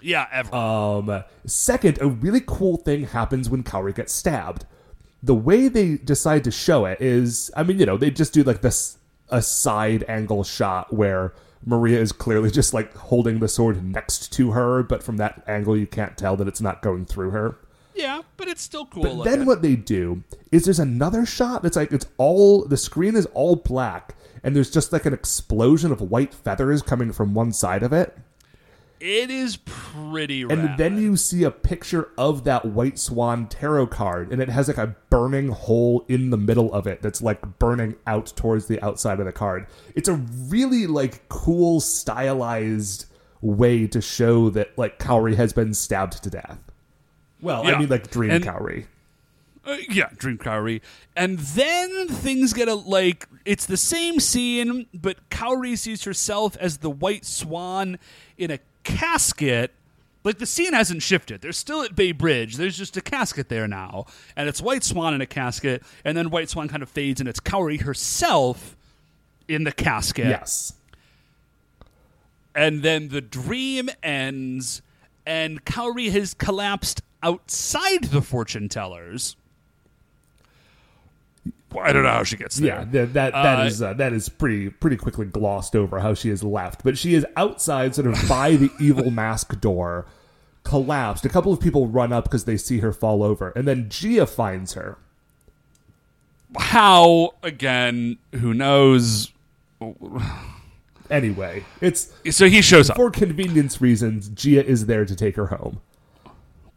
Yeah, 0.00 0.26
ever. 0.32 0.54
Um, 0.56 1.24
second, 1.44 2.00
a 2.00 2.08
really 2.08 2.40
cool 2.46 2.78
thing 2.78 3.08
happens 3.08 3.50
when 3.50 3.62
Kaori 3.62 3.94
gets 3.94 4.14
stabbed. 4.14 4.64
The 5.22 5.34
way 5.34 5.68
they 5.68 5.96
decide 5.96 6.44
to 6.44 6.50
show 6.50 6.84
it 6.84 7.00
is, 7.00 7.50
I 7.56 7.62
mean, 7.62 7.78
you 7.78 7.86
know, 7.86 7.96
they 7.96 8.10
just 8.10 8.32
do 8.32 8.42
like 8.42 8.60
this 8.60 8.98
a 9.30 9.42
side 9.42 10.04
angle 10.08 10.44
shot 10.44 10.92
where 10.92 11.34
Maria 11.66 12.00
is 12.00 12.12
clearly 12.12 12.50
just 12.50 12.72
like 12.72 12.94
holding 12.96 13.40
the 13.40 13.48
sword 13.48 13.84
next 13.84 14.32
to 14.34 14.52
her, 14.52 14.82
but 14.82 15.02
from 15.02 15.16
that 15.18 15.42
angle 15.46 15.76
you 15.76 15.86
can't 15.86 16.16
tell 16.16 16.36
that 16.36 16.48
it's 16.48 16.60
not 16.60 16.82
going 16.82 17.04
through 17.04 17.30
her. 17.30 17.56
yeah, 17.94 18.22
but 18.36 18.46
it's 18.48 18.62
still 18.62 18.86
cool. 18.86 19.02
But 19.02 19.24
then 19.24 19.44
what 19.44 19.60
they 19.60 19.74
do 19.74 20.22
is 20.52 20.64
there's 20.64 20.78
another 20.78 21.26
shot 21.26 21.62
that's 21.62 21.76
like 21.76 21.90
it's 21.92 22.06
all 22.16 22.64
the 22.64 22.76
screen 22.76 23.16
is 23.16 23.26
all 23.34 23.56
black 23.56 24.14
and 24.44 24.54
there's 24.54 24.70
just 24.70 24.92
like 24.92 25.04
an 25.04 25.12
explosion 25.12 25.90
of 25.90 26.00
white 26.00 26.32
feathers 26.32 26.80
coming 26.80 27.12
from 27.12 27.34
one 27.34 27.52
side 27.52 27.82
of 27.82 27.92
it. 27.92 28.16
It 29.00 29.30
is 29.30 29.56
pretty 29.64 30.44
rad. 30.44 30.58
And 30.58 30.78
then 30.78 31.00
you 31.00 31.16
see 31.16 31.44
a 31.44 31.50
picture 31.50 32.10
of 32.18 32.44
that 32.44 32.64
white 32.64 32.98
swan 32.98 33.46
tarot 33.48 33.88
card, 33.88 34.32
and 34.32 34.40
it 34.42 34.48
has 34.48 34.68
like 34.68 34.78
a 34.78 34.94
burning 35.10 35.48
hole 35.48 36.04
in 36.08 36.30
the 36.30 36.36
middle 36.36 36.72
of 36.72 36.86
it 36.86 37.02
that's 37.02 37.22
like 37.22 37.58
burning 37.58 37.96
out 38.06 38.32
towards 38.36 38.66
the 38.66 38.80
outside 38.84 39.20
of 39.20 39.26
the 39.26 39.32
card. 39.32 39.66
It's 39.94 40.08
a 40.08 40.14
really 40.14 40.86
like 40.86 41.28
cool 41.28 41.80
stylized 41.80 43.06
way 43.40 43.86
to 43.86 44.00
show 44.00 44.50
that 44.50 44.76
like 44.76 44.98
Kaori 44.98 45.36
has 45.36 45.52
been 45.52 45.74
stabbed 45.74 46.22
to 46.24 46.30
death. 46.30 46.58
Well, 47.40 47.66
I 47.66 47.78
mean 47.78 47.88
like 47.88 48.10
Dream 48.10 48.30
And- 48.32 48.44
Kaori. 48.44 48.86
Uh, 49.64 49.76
yeah, 49.90 50.08
Dream 50.16 50.38
Kaori. 50.38 50.80
And 51.14 51.38
then 51.38 52.08
things 52.08 52.54
get 52.54 52.68
a 52.68 52.74
like 52.74 53.28
it's 53.44 53.66
the 53.66 53.76
same 53.76 54.18
scene, 54.18 54.86
but 54.94 55.28
Kaori 55.28 55.76
sees 55.76 56.04
herself 56.04 56.56
as 56.56 56.78
the 56.78 56.88
white 56.88 57.26
swan 57.26 57.98
in 58.38 58.50
a 58.50 58.60
casket. 58.96 59.72
Like 60.24 60.38
the 60.38 60.46
scene 60.46 60.72
hasn't 60.72 61.02
shifted. 61.02 61.40
They're 61.40 61.52
still 61.52 61.82
at 61.82 61.94
Bay 61.94 62.12
Bridge. 62.12 62.56
There's 62.56 62.76
just 62.76 62.96
a 62.96 63.00
casket 63.00 63.48
there 63.48 63.68
now. 63.68 64.06
And 64.36 64.48
it's 64.48 64.60
White 64.60 64.84
Swan 64.84 65.14
in 65.14 65.20
a 65.20 65.26
casket, 65.26 65.82
and 66.04 66.16
then 66.16 66.30
White 66.30 66.50
Swan 66.50 66.68
kind 66.68 66.82
of 66.82 66.88
fades 66.88 67.20
and 67.20 67.28
it's 67.28 67.40
Kaori 67.40 67.82
herself 67.82 68.76
in 69.46 69.64
the 69.64 69.72
casket. 69.72 70.26
Yes. 70.26 70.74
And 72.54 72.82
then 72.82 73.08
the 73.08 73.20
dream 73.20 73.88
ends 74.02 74.82
and 75.24 75.64
Kaori 75.64 76.10
has 76.10 76.34
collapsed 76.34 77.02
outside 77.22 78.04
the 78.04 78.22
fortune 78.22 78.68
tellers. 78.68 79.36
Well, 81.72 81.84
I 81.84 81.92
don't 81.92 82.02
know 82.02 82.10
how 82.10 82.24
she 82.24 82.36
gets 82.36 82.56
there. 82.56 82.68
Yeah, 82.68 82.84
that 82.84 83.12
that, 83.14 83.32
that 83.32 83.58
Uh, 83.60 83.64
is 83.64 83.82
uh, 83.82 83.92
that 83.94 84.12
is 84.12 84.28
pretty 84.28 84.70
pretty 84.70 84.96
quickly 84.96 85.26
glossed 85.26 85.76
over 85.76 86.00
how 86.00 86.14
she 86.14 86.30
is 86.30 86.42
left, 86.42 86.82
but 86.84 86.96
she 86.96 87.14
is 87.14 87.26
outside, 87.36 87.94
sort 87.94 88.06
of 88.06 88.28
by 88.28 88.56
the 88.56 88.70
evil 88.80 89.10
mask 89.10 89.60
door, 89.60 90.06
collapsed. 90.64 91.24
A 91.26 91.28
couple 91.28 91.52
of 91.52 91.60
people 91.60 91.86
run 91.86 92.12
up 92.12 92.24
because 92.24 92.44
they 92.46 92.56
see 92.56 92.78
her 92.78 92.92
fall 92.92 93.22
over, 93.22 93.50
and 93.50 93.68
then 93.68 93.88
Gia 93.90 94.26
finds 94.26 94.72
her. 94.74 94.96
How 96.56 97.34
again? 97.42 98.16
Who 98.36 98.54
knows? 98.54 99.30
Anyway, 101.10 101.64
it's 101.80 102.12
So 102.30 102.48
he 102.48 102.60
shows 102.60 102.90
up, 102.90 102.96
for 102.96 103.10
convenience 103.10 103.80
reasons. 103.80 104.28
Gia 104.30 104.64
is 104.64 104.86
there 104.86 105.04
to 105.06 105.14
take 105.16 105.36
her 105.36 105.46
home. 105.46 105.80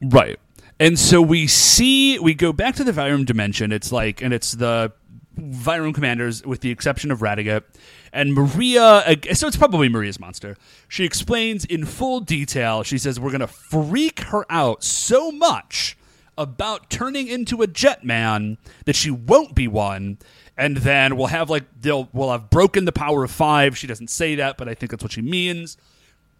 right? 0.01 0.39
And 0.81 0.97
so 0.97 1.21
we 1.21 1.45
see 1.45 2.17
we 2.17 2.33
go 2.33 2.51
back 2.51 2.73
to 2.77 2.83
the 2.83 2.91
Vyram 2.91 3.23
dimension. 3.23 3.71
It's 3.71 3.91
like, 3.91 4.19
and 4.23 4.33
it's 4.33 4.53
the 4.53 4.91
Vyram 5.39 5.93
commanders, 5.93 6.43
with 6.43 6.61
the 6.61 6.71
exception 6.71 7.11
of 7.11 7.19
Radigat 7.19 7.65
and 8.11 8.33
Maria. 8.33 9.03
So 9.33 9.45
it's 9.45 9.57
probably 9.57 9.89
Maria's 9.89 10.19
monster. 10.19 10.57
She 10.87 11.05
explains 11.05 11.65
in 11.65 11.85
full 11.85 12.19
detail. 12.19 12.81
She 12.81 12.97
says 12.97 13.19
we're 13.19 13.31
gonna 13.31 13.45
freak 13.45 14.21
her 14.21 14.43
out 14.51 14.83
so 14.83 15.31
much 15.31 15.99
about 16.35 16.89
turning 16.89 17.27
into 17.27 17.61
a 17.61 17.67
jet 17.67 18.03
man 18.03 18.57
that 18.85 18.95
she 18.95 19.11
won't 19.11 19.53
be 19.53 19.67
one. 19.67 20.17
And 20.57 20.77
then 20.77 21.15
we'll 21.15 21.27
have 21.27 21.51
like 21.51 21.65
they'll 21.79 22.09
we'll 22.11 22.31
have 22.31 22.49
broken 22.49 22.85
the 22.85 22.91
power 22.91 23.23
of 23.23 23.29
five. 23.29 23.77
She 23.77 23.85
doesn't 23.85 24.09
say 24.09 24.33
that, 24.33 24.57
but 24.57 24.67
I 24.67 24.73
think 24.73 24.89
that's 24.89 25.03
what 25.03 25.11
she 25.11 25.21
means. 25.21 25.77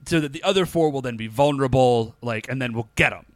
So 0.07 0.19
that 0.19 0.33
the 0.33 0.41
other 0.41 0.65
four 0.65 0.89
will 0.89 1.03
then 1.03 1.15
be 1.15 1.27
vulnerable, 1.27 2.15
like, 2.23 2.49
and 2.49 2.59
then 2.59 2.73
we'll 2.73 2.89
get 2.95 3.11
them. 3.11 3.27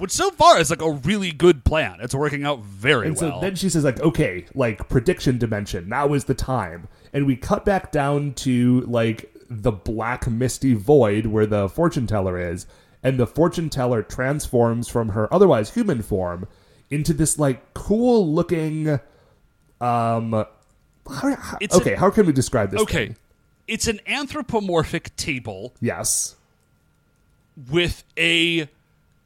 Which 0.00 0.10
so 0.12 0.30
far 0.30 0.58
is 0.58 0.70
like 0.70 0.82
a 0.82 0.90
really 0.90 1.30
good 1.30 1.64
plan. 1.64 1.98
It's 2.00 2.14
working 2.14 2.44
out 2.44 2.60
very 2.64 3.06
And 3.08 3.18
so 3.18 3.28
well. 3.28 3.40
then 3.40 3.54
she 3.54 3.68
says, 3.68 3.84
like, 3.84 4.00
okay, 4.00 4.46
like 4.54 4.88
prediction 4.88 5.38
dimension, 5.38 5.88
now 5.88 6.14
is 6.14 6.24
the 6.24 6.34
time. 6.34 6.88
And 7.12 7.26
we 7.26 7.36
cut 7.36 7.64
back 7.64 7.92
down 7.92 8.32
to 8.34 8.80
like 8.82 9.32
the 9.48 9.72
black 9.72 10.26
misty 10.28 10.74
void 10.74 11.26
where 11.26 11.44
the 11.46 11.68
fortune 11.68 12.06
teller 12.06 12.38
is, 12.38 12.66
and 13.02 13.18
the 13.18 13.26
fortune 13.26 13.68
teller 13.68 14.02
transforms 14.02 14.88
from 14.88 15.10
her 15.10 15.32
otherwise 15.32 15.74
human 15.74 16.02
form 16.02 16.48
into 16.88 17.12
this 17.12 17.38
like 17.38 17.72
cool 17.74 18.32
looking 18.32 18.88
um 19.80 20.32
how, 20.32 21.34
how- 21.36 21.58
okay, 21.72 21.94
how 21.94 22.10
can 22.10 22.26
we 22.26 22.32
describe 22.32 22.70
this? 22.70 22.80
okay. 22.82 23.06
thing? 23.08 23.16
it's 23.66 23.86
an 23.86 24.00
anthropomorphic 24.06 25.14
table 25.16 25.74
Yes. 25.80 26.36
with 27.70 28.04
a 28.18 28.68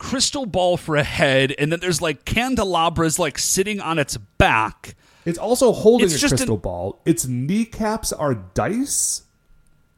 crystal 0.08 0.44
ball 0.46 0.76
for 0.76 0.96
a 0.96 1.02
head, 1.04 1.54
and 1.58 1.72
then 1.72 1.80
there's 1.80 2.02
like 2.02 2.24
candelabras 2.24 3.18
like 3.18 3.38
sitting 3.38 3.80
on 3.80 3.98
its 3.98 4.16
back. 4.38 4.94
It's 5.24 5.38
also 5.38 5.72
holding 5.72 6.04
It's 6.06 6.16
a 6.16 6.18
just 6.18 6.32
an- 6.32 6.38
crystal 6.38 6.56
ball. 6.58 7.00
Its 7.06 7.26
kneecaps 7.26 8.12
are 8.12 8.34
dice. 8.34 9.22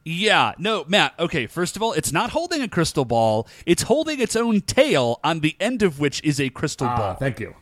Yeah, 0.05 0.53
no, 0.57 0.85
Matt. 0.87 1.13
Okay, 1.19 1.47
first 1.47 1.75
of 1.75 1.81
all, 1.83 1.91
it's 1.91 2.13
not 2.13 2.29
holding 2.29 2.61
a 2.61 2.69
crystal 2.69 3.03
ball. 3.03 3.45
It's 3.65 3.83
holding 3.83 4.21
its 4.21 4.37
own 4.37 4.61
tail, 4.61 5.19
on 5.23 5.41
the 5.41 5.57
end 5.59 5.83
of 5.83 5.99
which 5.99 6.23
is 6.23 6.39
a 6.39 6.49
crystal 6.49 6.87
Ah, 6.87 6.97
ball. 6.97 7.15
thank 7.15 7.41
you. 7.41 7.53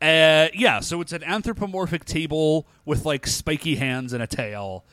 Uh, 0.00 0.48
yeah, 0.54 0.80
so 0.80 1.02
it's 1.02 1.12
an 1.12 1.22
anthropomorphic 1.22 2.06
table 2.06 2.66
with 2.86 3.04
like 3.04 3.26
spiky 3.26 3.74
hands 3.76 4.14
and 4.14 4.22
a 4.22 4.26
tail. 4.26 4.84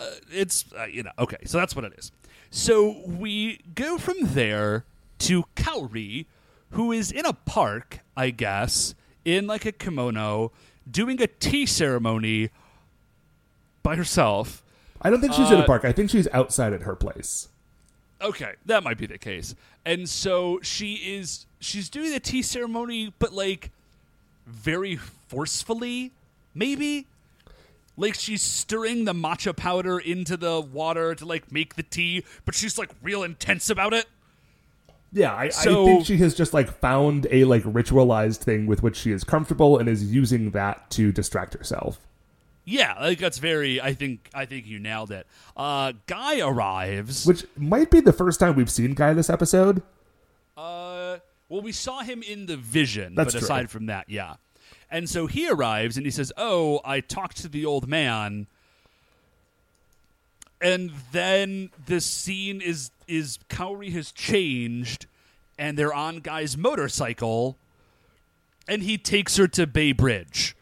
Uh, 0.00 0.06
it's 0.32 0.64
uh, 0.76 0.84
you 0.86 1.04
know 1.04 1.12
okay, 1.20 1.38
so 1.44 1.58
that's 1.58 1.76
what 1.76 1.84
it 1.84 1.92
is. 1.96 2.10
So 2.50 3.00
we 3.06 3.60
go 3.76 3.98
from 3.98 4.16
there 4.20 4.84
to 5.22 5.44
Kaori, 5.56 6.26
who 6.70 6.92
is 6.92 7.10
in 7.12 7.24
a 7.26 7.32
park, 7.32 8.00
I 8.16 8.30
guess, 8.30 8.94
in 9.24 9.46
like 9.46 9.64
a 9.64 9.72
kimono, 9.72 10.52
doing 10.90 11.20
a 11.22 11.26
tea 11.26 11.66
ceremony 11.66 12.50
by 13.82 13.96
herself. 13.96 14.62
I 15.00 15.10
don't 15.10 15.20
think 15.20 15.32
she's 15.32 15.50
in 15.50 15.58
a 15.58 15.62
Uh, 15.62 15.66
park. 15.66 15.84
I 15.84 15.92
think 15.92 16.10
she's 16.10 16.28
outside 16.28 16.72
at 16.72 16.82
her 16.82 16.94
place. 16.94 17.48
Okay, 18.20 18.52
that 18.66 18.84
might 18.84 18.98
be 18.98 19.06
the 19.06 19.18
case. 19.18 19.54
And 19.84 20.08
so 20.08 20.60
she 20.62 20.94
is 21.16 21.46
she's 21.60 21.88
doing 21.88 22.10
the 22.12 22.20
tea 22.20 22.42
ceremony, 22.42 23.12
but 23.18 23.32
like 23.32 23.70
very 24.46 24.96
forcefully, 24.96 26.12
maybe? 26.54 27.06
Like 27.96 28.14
she's 28.14 28.42
stirring 28.42 29.04
the 29.04 29.12
matcha 29.12 29.54
powder 29.56 29.98
into 29.98 30.36
the 30.36 30.60
water 30.60 31.14
to 31.16 31.24
like 31.26 31.50
make 31.52 31.74
the 31.74 31.82
tea, 31.82 32.24
but 32.44 32.54
she's 32.54 32.78
like 32.78 32.90
real 33.02 33.22
intense 33.24 33.68
about 33.70 33.92
it. 33.92 34.06
Yeah, 35.12 35.34
I, 35.34 35.50
So- 35.50 35.82
I 35.82 35.86
think 35.86 36.06
she 36.06 36.16
has 36.18 36.34
just 36.34 36.54
like 36.54 36.70
found 36.80 37.26
a 37.30 37.44
like 37.44 37.62
ritualized 37.64 38.38
thing 38.38 38.66
with 38.66 38.82
which 38.82 38.96
she 38.96 39.12
is 39.12 39.24
comfortable 39.24 39.78
and 39.78 39.88
is 39.88 40.04
using 40.12 40.50
that 40.52 40.90
to 40.92 41.12
distract 41.12 41.54
herself. 41.54 41.98
Yeah, 42.64 42.94
like 43.00 43.18
that's 43.18 43.38
very 43.38 43.80
I 43.80 43.92
think 43.92 44.30
I 44.32 44.46
think 44.46 44.66
you 44.66 44.78
nailed 44.78 45.10
it. 45.10 45.26
Uh 45.56 45.92
Guy 46.06 46.40
arrives. 46.40 47.26
Which 47.26 47.44
might 47.56 47.90
be 47.90 48.00
the 48.00 48.12
first 48.12 48.38
time 48.40 48.54
we've 48.54 48.70
seen 48.70 48.94
Guy 48.94 49.12
this 49.14 49.28
episode. 49.28 49.82
Uh, 50.56 51.18
well, 51.48 51.60
we 51.62 51.72
saw 51.72 52.00
him 52.02 52.22
in 52.22 52.46
the 52.46 52.56
vision, 52.56 53.14
That's 53.14 53.32
but 53.34 53.38
true. 53.40 53.44
aside 53.46 53.70
from 53.70 53.86
that, 53.86 54.08
yeah. 54.08 54.36
And 54.90 55.10
so 55.10 55.26
he 55.26 55.48
arrives 55.48 55.96
and 55.96 56.06
he 56.06 56.10
says, 56.12 56.32
"Oh, 56.36 56.80
I 56.84 57.00
talked 57.00 57.38
to 57.38 57.48
the 57.48 57.64
old 57.66 57.88
man." 57.88 58.46
And 60.60 60.92
then 61.10 61.70
the 61.86 62.00
scene 62.00 62.60
is 62.60 62.90
is 63.12 63.38
Kaori 63.48 63.92
has 63.92 64.10
changed, 64.10 65.06
and 65.58 65.78
they're 65.78 65.94
on 65.94 66.20
Guy's 66.20 66.56
motorcycle, 66.56 67.58
and 68.66 68.82
he 68.82 68.96
takes 68.96 69.36
her 69.36 69.46
to 69.48 69.66
Bay 69.66 69.92
Bridge, 69.92 70.56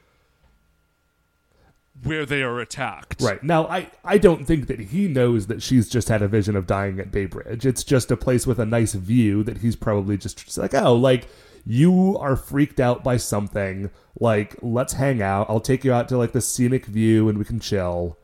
where 2.02 2.26
they 2.26 2.42
are 2.42 2.60
attacked. 2.60 3.20
Right. 3.20 3.42
Now 3.42 3.66
I, 3.66 3.90
I 4.04 4.18
don't 4.18 4.46
think 4.46 4.66
that 4.66 4.80
he 4.80 5.06
knows 5.06 5.46
that 5.46 5.62
she's 5.62 5.88
just 5.88 6.08
had 6.08 6.22
a 6.22 6.28
vision 6.28 6.56
of 6.56 6.66
dying 6.66 6.98
at 6.98 7.12
Bay 7.12 7.26
Bridge. 7.26 7.64
It's 7.64 7.84
just 7.84 8.10
a 8.10 8.16
place 8.16 8.46
with 8.46 8.58
a 8.58 8.66
nice 8.66 8.94
view 8.94 9.44
that 9.44 9.58
he's 9.58 9.76
probably 9.76 10.16
just 10.16 10.58
like, 10.58 10.74
oh, 10.74 10.94
like 10.94 11.28
you 11.64 12.16
are 12.18 12.36
freaked 12.36 12.80
out 12.80 13.04
by 13.04 13.16
something. 13.16 13.90
Like, 14.18 14.56
let's 14.62 14.94
hang 14.94 15.22
out. 15.22 15.48
I'll 15.48 15.60
take 15.60 15.84
you 15.84 15.92
out 15.92 16.08
to 16.08 16.18
like 16.18 16.32
the 16.32 16.40
scenic 16.40 16.86
view 16.86 17.28
and 17.28 17.38
we 17.38 17.44
can 17.44 17.60
chill. 17.60 18.16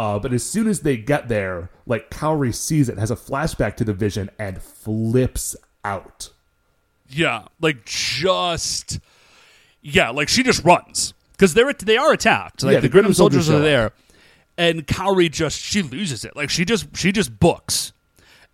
Uh, 0.00 0.18
but 0.18 0.32
as 0.32 0.42
soon 0.42 0.66
as 0.66 0.80
they 0.80 0.96
get 0.96 1.28
there, 1.28 1.68
like 1.84 2.08
Kaori 2.08 2.54
sees 2.54 2.88
it, 2.88 2.96
has 2.96 3.10
a 3.10 3.16
flashback 3.16 3.76
to 3.76 3.84
the 3.84 3.92
vision, 3.92 4.30
and 4.38 4.62
flips 4.62 5.54
out. 5.84 6.30
Yeah, 7.10 7.42
like 7.60 7.84
just 7.84 8.98
yeah, 9.82 10.08
like 10.08 10.30
she 10.30 10.42
just 10.42 10.64
runs 10.64 11.12
because 11.32 11.52
they're 11.52 11.70
they 11.74 11.98
are 11.98 12.14
attacked. 12.14 12.62
Like 12.62 12.72
Yeah, 12.72 12.80
the, 12.80 12.88
the 12.88 12.98
Grinam 12.98 13.14
soldiers, 13.14 13.44
soldiers 13.44 13.50
are 13.50 13.58
there, 13.58 13.92
and 14.56 14.86
Kaori 14.86 15.30
just 15.30 15.60
she 15.60 15.82
loses 15.82 16.24
it. 16.24 16.34
Like 16.34 16.48
she 16.48 16.64
just 16.64 16.96
she 16.96 17.12
just 17.12 17.38
books, 17.38 17.92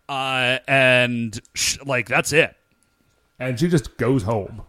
uh, 0.09 0.59
and 0.66 1.40
sh- 1.55 1.78
like 1.86 2.09
that's 2.09 2.32
it. 2.32 2.57
And 3.38 3.61
she 3.61 3.68
just 3.68 3.97
goes 3.99 4.24
home. 4.24 4.62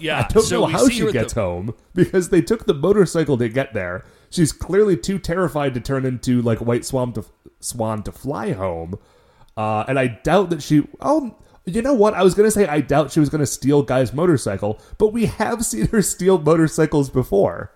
Yeah, 0.00 0.26
I 0.28 0.32
don't 0.32 0.42
so 0.42 0.62
know 0.62 0.66
how 0.66 0.88
she 0.88 1.12
gets 1.12 1.34
the- 1.34 1.40
home 1.40 1.72
because 1.94 2.30
they 2.30 2.42
took 2.42 2.66
the 2.66 2.74
motorcycle 2.74 3.38
to 3.38 3.48
get 3.48 3.74
there. 3.74 4.04
She's 4.34 4.52
clearly 4.52 4.96
too 4.96 5.18
terrified 5.18 5.74
to 5.74 5.80
turn 5.80 6.04
into 6.04 6.42
like 6.42 6.58
White 6.58 6.84
Swan 6.84 7.12
to 7.12 7.24
Swan 7.60 8.02
to 8.02 8.12
fly 8.12 8.52
home, 8.52 8.98
uh, 9.56 9.84
and 9.86 9.98
I 9.98 10.08
doubt 10.08 10.50
that 10.50 10.62
she. 10.62 10.86
Oh, 11.00 11.36
you 11.64 11.80
know 11.82 11.94
what? 11.94 12.14
I 12.14 12.22
was 12.24 12.34
gonna 12.34 12.50
say 12.50 12.66
I 12.66 12.80
doubt 12.80 13.12
she 13.12 13.20
was 13.20 13.28
gonna 13.28 13.46
steal 13.46 13.82
Guy's 13.82 14.12
motorcycle, 14.12 14.80
but 14.98 15.12
we 15.12 15.26
have 15.26 15.64
seen 15.70 15.86
her 15.88 16.02
steal 16.02 16.38
motorcycles 16.38 17.10
before, 17.10 17.72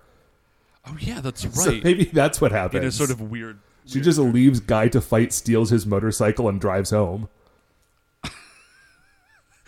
Oh 0.85 0.97
yeah, 0.99 1.21
that's 1.21 1.45
right. 1.45 1.53
so 1.55 1.71
maybe 1.83 2.03
that's 2.05 2.41
what 2.41 2.51
happened. 2.51 2.83
In 2.83 2.89
a 2.89 2.91
sort 2.91 3.11
of 3.11 3.21
weird. 3.21 3.59
she 3.85 4.01
just 4.01 4.19
leaves 4.19 4.59
Guy 4.59 4.89
to 4.89 4.99
fight, 5.01 5.31
steals 5.33 5.69
his 5.69 5.85
motorcycle, 5.85 6.49
and 6.49 6.59
drives 6.59 6.89
home. 6.89 7.29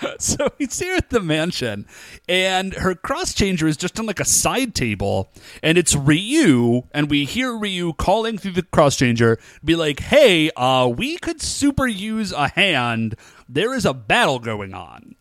So 0.19 0.49
he's 0.57 0.77
here 0.79 0.95
at 0.95 1.09
the 1.09 1.19
mansion, 1.19 1.85
and 2.27 2.73
her 2.75 2.95
cross 2.95 3.33
changer 3.33 3.67
is 3.67 3.77
just 3.77 3.99
on 3.99 4.05
like 4.05 4.19
a 4.19 4.25
side 4.25 4.75
table, 4.75 5.31
and 5.63 5.77
it's 5.77 5.95
Ryu, 5.95 6.83
and 6.91 7.09
we 7.09 7.25
hear 7.25 7.55
Ryu 7.55 7.93
calling 7.93 8.37
through 8.37 8.51
the 8.51 8.63
cross 8.63 8.97
changer, 8.97 9.39
be 9.63 9.75
like, 9.75 9.99
"Hey, 9.99 10.51
uh, 10.55 10.87
we 10.87 11.17
could 11.17 11.41
super 11.41 11.87
use 11.87 12.31
a 12.31 12.49
hand. 12.49 13.15
There 13.49 13.73
is 13.73 13.85
a 13.85 13.93
battle 13.93 14.39
going 14.39 14.73
on." 14.73 15.15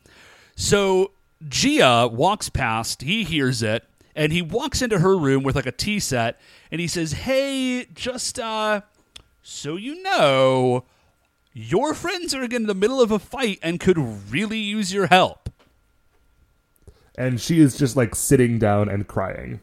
So 0.56 1.12
Gia 1.48 2.08
walks 2.08 2.48
past, 2.48 3.02
he 3.02 3.24
hears 3.24 3.62
it, 3.62 3.84
and 4.14 4.32
he 4.32 4.42
walks 4.42 4.82
into 4.82 4.98
her 4.98 5.16
room 5.16 5.42
with 5.42 5.56
like 5.56 5.66
a 5.66 5.72
tea 5.72 6.00
set, 6.00 6.38
and 6.70 6.80
he 6.80 6.86
says, 6.86 7.12
"Hey, 7.12 7.86
just 7.94 8.38
uh, 8.38 8.82
so 9.42 9.76
you 9.76 10.02
know." 10.02 10.84
Your 11.52 11.94
friends 11.94 12.34
are 12.34 12.44
in 12.44 12.66
the 12.66 12.74
middle 12.74 13.00
of 13.00 13.10
a 13.10 13.18
fight 13.18 13.58
and 13.62 13.80
could 13.80 13.98
really 14.30 14.58
use 14.58 14.92
your 14.92 15.06
help. 15.08 15.48
And 17.16 17.40
she 17.40 17.60
is 17.60 17.76
just 17.76 17.96
like 17.96 18.14
sitting 18.14 18.58
down 18.58 18.88
and 18.88 19.06
crying. 19.06 19.60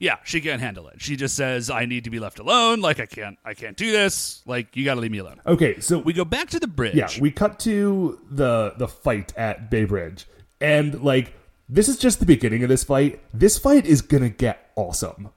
Yeah, 0.00 0.16
she 0.24 0.40
can't 0.40 0.60
handle 0.60 0.88
it. 0.88 1.00
She 1.00 1.16
just 1.16 1.36
says, 1.36 1.70
"I 1.70 1.86
need 1.86 2.04
to 2.04 2.10
be 2.10 2.18
left 2.18 2.38
alone. 2.38 2.80
Like 2.80 3.00
I 3.00 3.06
can't, 3.06 3.38
I 3.44 3.54
can't 3.54 3.76
do 3.76 3.90
this. 3.92 4.42
Like 4.44 4.76
you 4.76 4.84
got 4.84 4.94
to 4.96 5.00
leave 5.00 5.12
me 5.12 5.18
alone." 5.18 5.40
Okay, 5.46 5.80
so 5.80 5.98
We 5.98 6.12
go 6.12 6.24
back 6.24 6.50
to 6.50 6.60
the 6.60 6.66
bridge. 6.66 6.94
Yeah, 6.96 7.08
we 7.20 7.30
cut 7.30 7.58
to 7.60 8.18
the 8.30 8.74
the 8.76 8.88
fight 8.88 9.32
at 9.38 9.70
Bay 9.70 9.84
Bridge, 9.84 10.26
and 10.60 11.02
like 11.02 11.32
this 11.68 11.88
is 11.88 11.96
just 11.96 12.18
the 12.20 12.26
beginning 12.26 12.62
of 12.64 12.68
this 12.68 12.84
fight. 12.84 13.20
This 13.32 13.56
fight 13.56 13.86
is 13.86 14.02
gonna 14.02 14.28
get 14.28 14.70
awesome. 14.74 15.30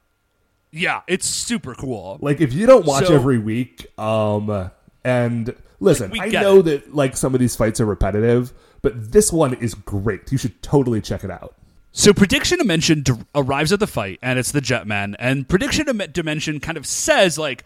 yeah, 0.71 1.01
it's 1.07 1.27
super 1.27 1.73
cool. 1.75 2.17
Like 2.19 2.41
if 2.41 2.51
you 2.51 2.65
don't 2.65 2.85
watch 2.85 3.05
So- 3.05 3.15
every 3.15 3.37
week, 3.37 3.85
um, 3.97 4.71
and 5.07 5.55
listen, 5.79 6.11
we 6.11 6.19
I 6.21 6.27
know 6.27 6.59
it. 6.59 6.63
that 6.63 6.93
like 6.95 7.15
some 7.17 7.33
of 7.33 7.39
these 7.39 7.55
fights 7.55 7.79
are 7.79 7.85
repetitive, 7.85 8.53
but 8.81 9.11
this 9.11 9.31
one 9.31 9.53
is 9.55 9.73
great. 9.73 10.31
You 10.31 10.37
should 10.37 10.61
totally 10.61 11.01
check 11.01 11.23
it 11.23 11.31
out. 11.31 11.55
So 11.91 12.13
prediction 12.13 12.57
dimension 12.59 13.01
d- 13.01 13.13
arrives 13.33 13.71
at 13.73 13.79
the 13.79 13.87
fight, 13.87 14.19
and 14.21 14.37
it's 14.37 14.51
the 14.51 14.61
Jetman. 14.61 15.15
And 15.17 15.47
prediction 15.47 15.85
Dim- 15.85 16.11
dimension 16.11 16.59
kind 16.59 16.77
of 16.77 16.85
says 16.85 17.37
like, 17.39 17.63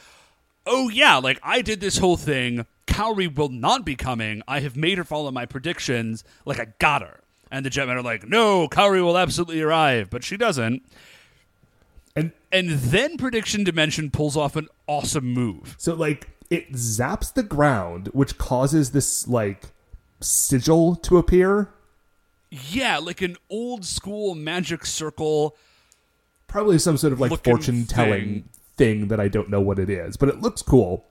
"Oh 0.65 0.87
yeah, 0.89 1.17
like 1.17 1.39
I 1.43 1.61
did 1.61 1.81
this 1.81 1.97
whole 1.97 2.17
thing. 2.17 2.65
Kaori 2.87 3.33
will 3.35 3.49
not 3.49 3.85
be 3.85 3.95
coming. 3.95 4.41
I 4.47 4.59
have 4.61 4.75
made 4.77 4.97
her 4.97 5.03
follow 5.03 5.31
my 5.31 5.45
predictions. 5.45 6.23
Like 6.45 6.59
I 6.59 6.67
got 6.79 7.01
her." 7.01 7.19
And 7.51 7.65
the 7.65 7.69
Jetmen 7.69 7.95
are 7.95 8.01
like, 8.01 8.25
"No, 8.27 8.67
Kaori 8.69 9.03
will 9.03 9.17
absolutely 9.17 9.61
arrive," 9.61 10.09
but 10.09 10.23
she 10.23 10.37
doesn't. 10.37 10.83
And 12.15 12.31
And 12.51 12.69
then 12.69 13.17
prediction 13.17 13.63
dimension 13.63 14.11
pulls 14.11 14.37
off 14.37 14.55
an 14.55 14.67
awesome 14.87 15.25
move. 15.33 15.75
so 15.77 15.93
like 15.95 16.29
it 16.51 16.73
zaps 16.73 17.33
the 17.33 17.41
ground, 17.41 18.09
which 18.09 18.37
causes 18.37 18.91
this 18.91 19.27
like 19.27 19.69
sigil 20.19 20.95
to 20.97 21.17
appear. 21.17 21.69
Yeah, 22.51 22.97
like 22.97 23.21
an 23.21 23.37
old 23.49 23.85
school 23.85 24.35
magic 24.35 24.85
circle. 24.85 25.55
probably 26.47 26.77
some 26.77 26.97
sort 26.97 27.13
of 27.13 27.21
like 27.21 27.43
fortune 27.43 27.85
telling 27.85 28.43
thing. 28.75 29.07
that 29.07 29.19
I 29.21 29.29
don't 29.29 29.49
know 29.49 29.61
what 29.61 29.79
it 29.79 29.89
is, 29.89 30.17
but 30.17 30.27
it 30.27 30.41
looks 30.41 30.61
cool. 30.61 31.05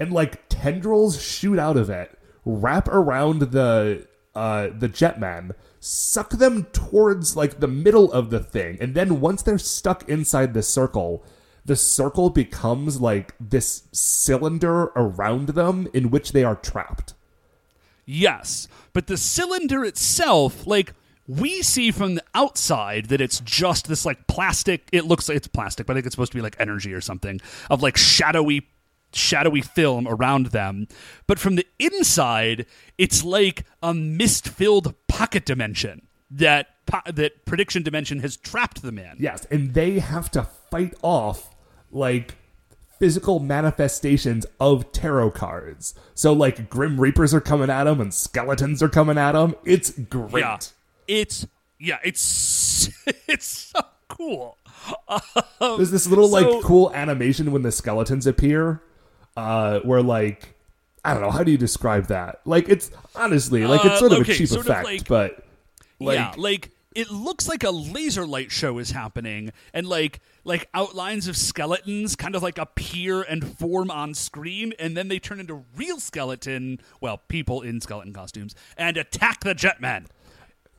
And 0.00 0.12
like 0.12 0.42
tendrils 0.48 1.20
shoot 1.22 1.58
out 1.58 1.76
of 1.76 1.90
it, 1.90 2.18
wrap 2.46 2.88
around 2.88 3.40
the 3.52 4.08
uh 4.34 4.68
the 4.78 4.88
jetman, 4.88 5.52
suck 5.78 6.30
them 6.30 6.64
towards 6.72 7.36
like 7.36 7.60
the 7.60 7.68
middle 7.68 8.10
of 8.12 8.30
the 8.30 8.40
thing, 8.40 8.78
and 8.80 8.94
then 8.94 9.20
once 9.20 9.42
they're 9.42 9.58
stuck 9.58 10.08
inside 10.08 10.54
the 10.54 10.62
circle, 10.62 11.22
the 11.66 11.76
circle 11.76 12.30
becomes 12.30 13.00
like 13.00 13.34
this 13.40 13.82
cylinder 13.92 14.84
around 14.96 15.50
them 15.50 15.88
in 15.92 16.10
which 16.10 16.32
they 16.32 16.44
are 16.44 16.56
trapped. 16.56 17.14
Yes, 18.04 18.68
but 18.92 19.08
the 19.08 19.16
cylinder 19.16 19.84
itself, 19.84 20.66
like 20.66 20.94
we 21.26 21.62
see 21.62 21.90
from 21.90 22.14
the 22.14 22.24
outside 22.34 23.06
that 23.06 23.20
it's 23.20 23.40
just 23.40 23.88
this 23.88 24.06
like 24.06 24.28
plastic. 24.28 24.88
It 24.92 25.06
looks 25.06 25.28
like 25.28 25.36
it's 25.36 25.48
plastic, 25.48 25.86
but 25.86 25.94
I 25.94 25.96
think 25.96 26.06
it's 26.06 26.14
supposed 26.14 26.32
to 26.32 26.38
be 26.38 26.42
like 26.42 26.56
energy 26.60 26.92
or 26.92 27.00
something 27.00 27.40
of 27.68 27.82
like 27.82 27.96
shadowy 27.96 28.68
shadowy 29.12 29.62
film 29.62 30.06
around 30.06 30.46
them. 30.46 30.86
But 31.26 31.40
from 31.40 31.56
the 31.56 31.66
inside, 31.78 32.66
it's 32.96 33.24
like 33.24 33.64
a 33.82 33.92
mist-filled 33.92 34.94
pocket 35.08 35.44
dimension 35.44 36.06
that 36.30 36.68
po- 36.86 37.10
that 37.12 37.44
prediction 37.44 37.82
dimension 37.82 38.20
has 38.20 38.36
trapped 38.36 38.82
them 38.82 38.98
in. 38.98 39.16
Yes, 39.18 39.46
and 39.50 39.74
they 39.74 39.98
have 39.98 40.30
to 40.32 40.44
fight 40.70 40.94
off 41.02 41.55
like 41.90 42.34
physical 42.98 43.38
manifestations 43.40 44.46
of 44.58 44.90
tarot 44.92 45.30
cards. 45.32 45.94
So 46.14 46.32
like 46.32 46.70
Grim 46.70 47.00
Reapers 47.00 47.34
are 47.34 47.40
coming 47.40 47.68
at 47.70 47.86
him 47.86 48.00
and 48.00 48.12
skeletons 48.12 48.82
are 48.82 48.88
coming 48.88 49.18
at 49.18 49.34
him. 49.34 49.54
It's 49.64 49.90
great. 49.90 50.42
Yeah. 50.42 50.58
It's 51.06 51.46
yeah, 51.78 51.98
it's 52.02 52.88
it's 53.28 53.46
so 53.46 53.80
cool. 54.08 54.56
There's 55.60 55.90
this 55.90 56.06
little 56.06 56.28
So- 56.28 56.32
like 56.34 56.64
cool 56.64 56.92
animation 56.94 57.52
when 57.52 57.62
the 57.62 57.72
skeletons 57.72 58.26
appear, 58.26 58.82
uh, 59.36 59.80
where 59.80 60.02
like 60.02 60.54
I 61.04 61.12
don't 61.12 61.22
know 61.22 61.30
how 61.30 61.44
do 61.44 61.52
you 61.52 61.58
describe 61.58 62.06
that? 62.06 62.40
Like 62.44 62.68
it's 62.68 62.90
honestly 63.14 63.66
like 63.66 63.84
it's 63.84 63.94
Uh, 63.96 63.98
sort 63.98 64.12
of 64.12 64.18
okay, 64.20 64.32
a 64.32 64.36
cheap 64.36 64.50
of 64.52 64.58
effect, 64.58 64.84
like- 64.84 65.08
but 65.08 65.44
like 66.00 66.16
yeah, 66.16 66.32
like 66.36 66.70
it 66.96 67.10
looks 67.10 67.46
like 67.46 67.62
a 67.62 67.70
laser 67.70 68.26
light 68.26 68.50
show 68.50 68.78
is 68.78 68.90
happening, 68.90 69.52
and 69.74 69.86
like 69.86 70.20
like 70.44 70.68
outlines 70.72 71.28
of 71.28 71.36
skeletons 71.36 72.16
kind 72.16 72.34
of 72.34 72.42
like 72.42 72.56
appear 72.56 73.20
and 73.22 73.46
form 73.58 73.90
on 73.90 74.14
screen, 74.14 74.72
and 74.78 74.96
then 74.96 75.08
they 75.08 75.18
turn 75.18 75.38
into 75.38 75.62
real 75.76 76.00
skeleton, 76.00 76.80
well, 77.00 77.18
people 77.28 77.60
in 77.60 77.80
skeleton 77.82 78.14
costumes, 78.14 78.54
and 78.78 78.96
attack 78.96 79.44
the 79.44 79.54
jetman. 79.54 80.06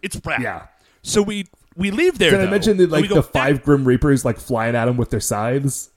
It's 0.02 0.20
rad. 0.26 0.42
Yeah. 0.42 0.68
So 1.04 1.22
we 1.22 1.46
we 1.76 1.92
leave 1.92 2.18
there. 2.18 2.32
did 2.32 2.40
I 2.42 2.46
though, 2.46 2.52
mention 2.52 2.78
that 2.78 2.90
like 2.90 3.08
the 3.10 3.22
back- 3.22 3.32
five 3.32 3.64
Grim 3.64 3.86
Reapers 3.86 4.26
like 4.26 4.40
flying 4.40 4.76
at 4.76 4.86
them 4.86 4.98
with 4.98 5.12
their 5.12 5.20
scythes? 5.20 5.92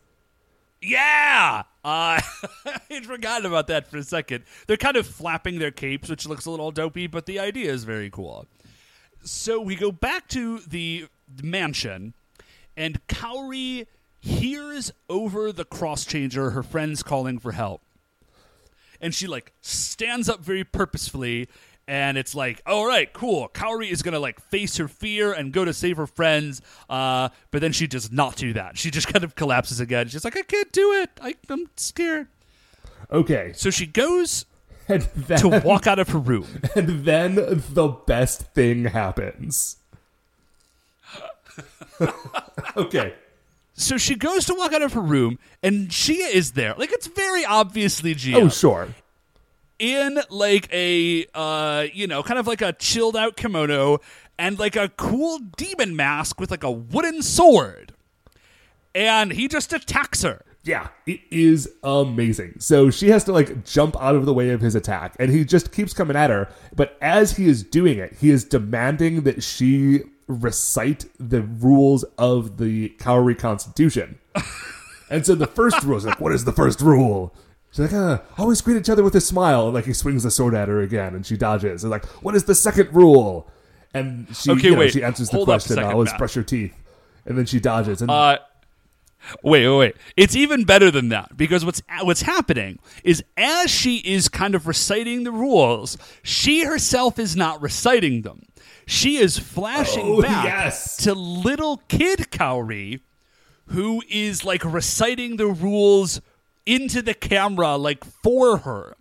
Yeah. 0.82 1.62
Uh, 1.82 2.20
I 2.90 3.00
forgot 3.04 3.46
about 3.46 3.68
that 3.68 3.86
for 3.90 3.96
a 3.96 4.02
second. 4.02 4.44
They're 4.66 4.76
kind 4.76 4.96
of 4.96 5.06
flapping 5.06 5.58
their 5.58 5.70
capes, 5.70 6.08
which 6.10 6.26
looks 6.26 6.44
a 6.46 6.50
little 6.50 6.70
dopey, 6.70 7.06
but 7.06 7.26
the 7.26 7.38
idea 7.38 7.72
is 7.72 7.84
very 7.84 8.10
cool. 8.10 8.46
So 9.22 9.60
we 9.60 9.76
go 9.76 9.92
back 9.92 10.28
to 10.28 10.58
the 10.60 11.06
mansion, 11.42 12.14
and 12.76 13.06
Kaori 13.06 13.86
hears 14.20 14.92
over 15.08 15.52
the 15.52 15.64
cross 15.64 16.04
changer 16.04 16.50
her 16.50 16.62
friends 16.62 17.02
calling 17.02 17.38
for 17.38 17.52
help. 17.52 17.82
And 19.00 19.14
she 19.14 19.26
like 19.26 19.54
stands 19.62 20.28
up 20.28 20.40
very 20.40 20.62
purposefully 20.62 21.48
and 21.88 22.16
it's 22.16 22.34
like, 22.34 22.62
all 22.66 22.86
right, 22.86 23.12
cool. 23.12 23.48
Kaori 23.48 23.90
is 23.90 24.02
gonna 24.02 24.20
like 24.20 24.40
face 24.40 24.76
her 24.76 24.86
fear 24.86 25.32
and 25.32 25.52
go 25.52 25.64
to 25.64 25.72
save 25.72 25.96
her 25.96 26.06
friends. 26.06 26.60
Uh, 26.88 27.30
but 27.50 27.60
then 27.62 27.72
she 27.72 27.86
does 27.86 28.12
not 28.12 28.36
do 28.36 28.52
that. 28.52 28.76
She 28.78 28.90
just 28.90 29.08
kind 29.12 29.24
of 29.24 29.34
collapses 29.34 29.80
again. 29.80 30.08
She's 30.08 30.24
like, 30.24 30.36
I 30.36 30.42
can't 30.42 30.70
do 30.70 30.92
it. 30.92 31.10
I, 31.20 31.34
I'm 31.48 31.68
scared. 31.76 32.28
Okay, 33.10 33.52
So 33.56 33.70
she 33.70 33.86
goes 33.86 34.44
then 34.98 35.38
to 35.38 35.60
walk 35.60 35.86
out 35.86 35.98
of 35.98 36.08
her 36.10 36.18
room. 36.18 36.46
and 36.76 37.04
then 37.04 37.34
the 37.34 37.88
best 37.88 38.42
thing 38.54 38.84
happens. 38.84 39.76
okay. 42.76 43.14
So 43.74 43.96
she 43.96 44.14
goes 44.14 44.44
to 44.46 44.54
walk 44.54 44.72
out 44.72 44.82
of 44.82 44.92
her 44.92 45.00
room, 45.00 45.38
and 45.62 45.88
Gia 45.88 46.12
is 46.12 46.52
there. 46.52 46.74
Like 46.76 46.92
it's 46.92 47.06
very 47.06 47.44
obviously 47.44 48.14
Gia. 48.14 48.36
Oh, 48.36 48.48
sure. 48.48 48.88
in 49.78 50.20
like 50.28 50.68
a 50.72 51.26
uh 51.34 51.86
you 51.92 52.06
know 52.06 52.22
kind 52.22 52.38
of 52.38 52.46
like 52.46 52.60
a 52.60 52.72
chilled 52.74 53.16
out 53.16 53.36
kimono 53.36 53.98
and 54.38 54.58
like 54.58 54.76
a 54.76 54.88
cool 54.90 55.38
demon 55.56 55.96
mask 55.96 56.38
with 56.38 56.50
like 56.50 56.62
a 56.62 56.70
wooden 56.70 57.22
sword 57.22 57.94
and 58.94 59.32
he 59.32 59.48
just 59.48 59.72
attacks 59.72 60.22
her 60.22 60.44
Yeah, 60.62 60.88
it 61.06 61.20
is 61.30 61.70
amazing. 61.82 62.56
So 62.58 62.90
she 62.90 63.08
has 63.08 63.24
to 63.24 63.32
like 63.32 63.64
jump 63.64 63.96
out 64.00 64.14
of 64.14 64.26
the 64.26 64.34
way 64.34 64.50
of 64.50 64.60
his 64.60 64.74
attack, 64.74 65.16
and 65.18 65.30
he 65.30 65.44
just 65.44 65.72
keeps 65.72 65.92
coming 65.94 66.16
at 66.16 66.28
her. 66.30 66.48
But 66.76 66.98
as 67.00 67.36
he 67.36 67.46
is 67.48 67.62
doing 67.62 67.98
it, 67.98 68.14
he 68.20 68.30
is 68.30 68.44
demanding 68.44 69.22
that 69.22 69.42
she 69.42 70.02
recite 70.26 71.06
the 71.18 71.42
rules 71.42 72.04
of 72.18 72.58
the 72.58 72.90
Kaori 72.98 73.38
Constitution. 73.38 74.18
and 75.10 75.24
so 75.24 75.34
the 75.34 75.46
first 75.46 75.82
rule 75.82 75.96
is 75.96 76.04
like, 76.04 76.20
what 76.20 76.32
is 76.32 76.44
the 76.44 76.52
first 76.52 76.80
rule? 76.80 77.34
She's 77.72 77.80
like, 77.80 77.92
uh, 77.92 78.18
always 78.36 78.60
greet 78.60 78.76
each 78.76 78.90
other 78.90 79.02
with 79.02 79.14
a 79.14 79.20
smile. 79.20 79.66
And 79.66 79.74
like 79.74 79.86
he 79.86 79.92
swings 79.92 80.24
the 80.24 80.30
sword 80.30 80.54
at 80.54 80.68
her 80.68 80.80
again, 80.80 81.14
and 81.14 81.24
she 81.24 81.36
dodges. 81.36 81.84
And 81.84 81.90
like, 81.90 82.04
what 82.22 82.34
is 82.34 82.44
the 82.44 82.54
second 82.54 82.94
rule? 82.94 83.50
And 83.94 84.34
she, 84.36 84.50
Okay, 84.50 84.64
you 84.68 84.70
know, 84.72 84.78
wait. 84.80 84.92
she 84.92 85.02
answers 85.02 85.30
the 85.30 85.42
question. 85.44 85.78
always 85.78 86.12
brush 86.14 86.36
your 86.36 86.44
teeth. 86.44 86.74
And 87.24 87.36
then 87.36 87.46
she 87.46 87.60
dodges. 87.60 88.02
And 88.02 88.10
uh 88.10 88.38
wait 89.42 89.66
wait 89.68 89.76
wait 89.78 89.96
it's 90.16 90.34
even 90.36 90.64
better 90.64 90.90
than 90.90 91.08
that 91.08 91.36
because 91.36 91.64
what's 91.64 91.82
what's 92.02 92.22
happening 92.22 92.78
is 93.04 93.22
as 93.36 93.70
she 93.70 93.96
is 93.98 94.28
kind 94.28 94.54
of 94.54 94.66
reciting 94.66 95.24
the 95.24 95.32
rules 95.32 95.96
she 96.22 96.64
herself 96.64 97.18
is 97.18 97.36
not 97.36 97.60
reciting 97.60 98.22
them 98.22 98.42
she 98.86 99.16
is 99.18 99.38
flashing 99.38 100.04
Oh, 100.04 100.22
back 100.22 100.44
yes. 100.44 100.96
to 100.98 101.14
little 101.14 101.78
kid 101.88 102.28
Kaori 102.30 103.00
who 103.66 104.02
is 104.08 104.44
like 104.44 104.64
reciting 104.64 105.36
the 105.36 105.46
rules 105.46 106.20
into 106.66 107.02
the 107.02 107.14
camera 107.14 107.76
like 107.76 108.02
for 108.04 108.58
her. 108.58 108.96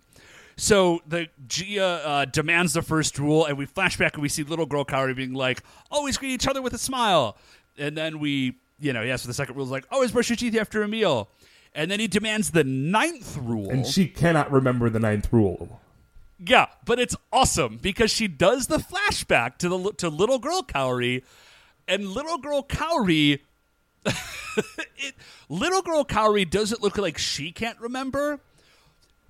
So 0.56 1.00
the 1.06 1.28
Gia 1.48 1.84
uh, 2.04 2.24
demands 2.26 2.74
the 2.74 2.82
first 2.82 3.18
rule, 3.18 3.46
and 3.46 3.58
we 3.58 3.66
flash 3.66 3.96
back 3.96 4.14
and 4.14 4.22
we 4.22 4.28
see 4.28 4.42
little 4.44 4.66
girl 4.66 4.84
Kaori 4.84 5.16
being 5.16 5.32
like, 5.32 5.62
"Always 5.90 6.18
greet 6.18 6.30
each 6.32 6.46
other 6.46 6.62
with 6.62 6.72
a 6.74 6.78
smile," 6.78 7.36
and 7.78 7.96
then 7.96 8.18
we, 8.20 8.58
you 8.80 8.92
know, 8.92 9.02
yes, 9.02 9.22
for 9.22 9.28
the 9.28 9.34
second 9.34 9.56
rule 9.56 9.64
is 9.64 9.70
like, 9.70 9.86
"Always 9.90 10.12
brush 10.12 10.28
your 10.28 10.36
teeth 10.36 10.56
after 10.56 10.82
a 10.82 10.88
meal," 10.88 11.28
and 11.74 11.90
then 11.90 12.00
he 12.00 12.08
demands 12.08 12.50
the 12.50 12.64
ninth 12.64 13.36
rule. 13.36 13.70
and 13.70 13.86
she 13.86 14.06
cannot 14.08 14.50
remember 14.50 14.90
the 14.90 15.00
ninth 15.00 15.28
rule. 15.32 15.80
Yeah, 16.44 16.66
but 16.86 16.98
it's 16.98 17.14
awesome 17.32 17.76
because 17.76 18.10
she 18.10 18.26
does 18.26 18.66
the 18.66 18.78
flashback 18.78 19.58
to 19.58 19.68
the 19.68 19.92
to 19.98 20.08
little 20.08 20.38
girl 20.38 20.62
Kaori, 20.62 21.22
and 21.86 22.08
little 22.08 22.38
girl 22.38 22.62
Kaori, 22.62 23.40
it, 24.06 25.14
little 25.50 25.82
girl 25.82 26.04
Kaori 26.04 26.48
doesn't 26.48 26.82
look 26.82 26.96
like 26.96 27.18
she 27.18 27.52
can't 27.52 27.78
remember, 27.78 28.40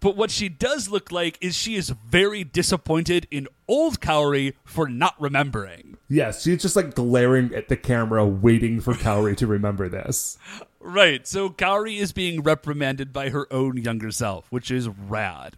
but 0.01 0.17
what 0.17 0.31
she 0.31 0.49
does 0.49 0.89
look 0.89 1.13
like 1.13 1.39
is 1.41 1.55
she 1.55 1.77
is 1.77 1.91
very 1.91 2.43
disappointed 2.43 3.27
in 3.31 3.47
old 3.69 4.01
Kaori 4.01 4.55
for 4.65 4.89
not 4.89 5.15
remembering. 5.21 5.99
Yes, 6.09 6.43
she's 6.43 6.63
just 6.63 6.77
like 6.77 6.95
glaring 6.95 7.55
at 7.55 7.69
the 7.69 7.77
camera, 7.77 8.27
waiting 8.27 8.81
for 8.81 8.95
Kaori 8.95 9.37
to 9.37 9.47
remember 9.47 9.89
this. 9.89 10.39
Right, 10.81 11.27
so 11.27 11.51
Kaori 11.51 11.99
is 11.99 12.13
being 12.13 12.43
reprimanded 12.43 13.13
by 13.13 13.29
her 13.29 13.47
own 13.53 13.77
younger 13.77 14.11
self, 14.11 14.51
which 14.51 14.71
is 14.71 14.89
rad. 14.89 15.57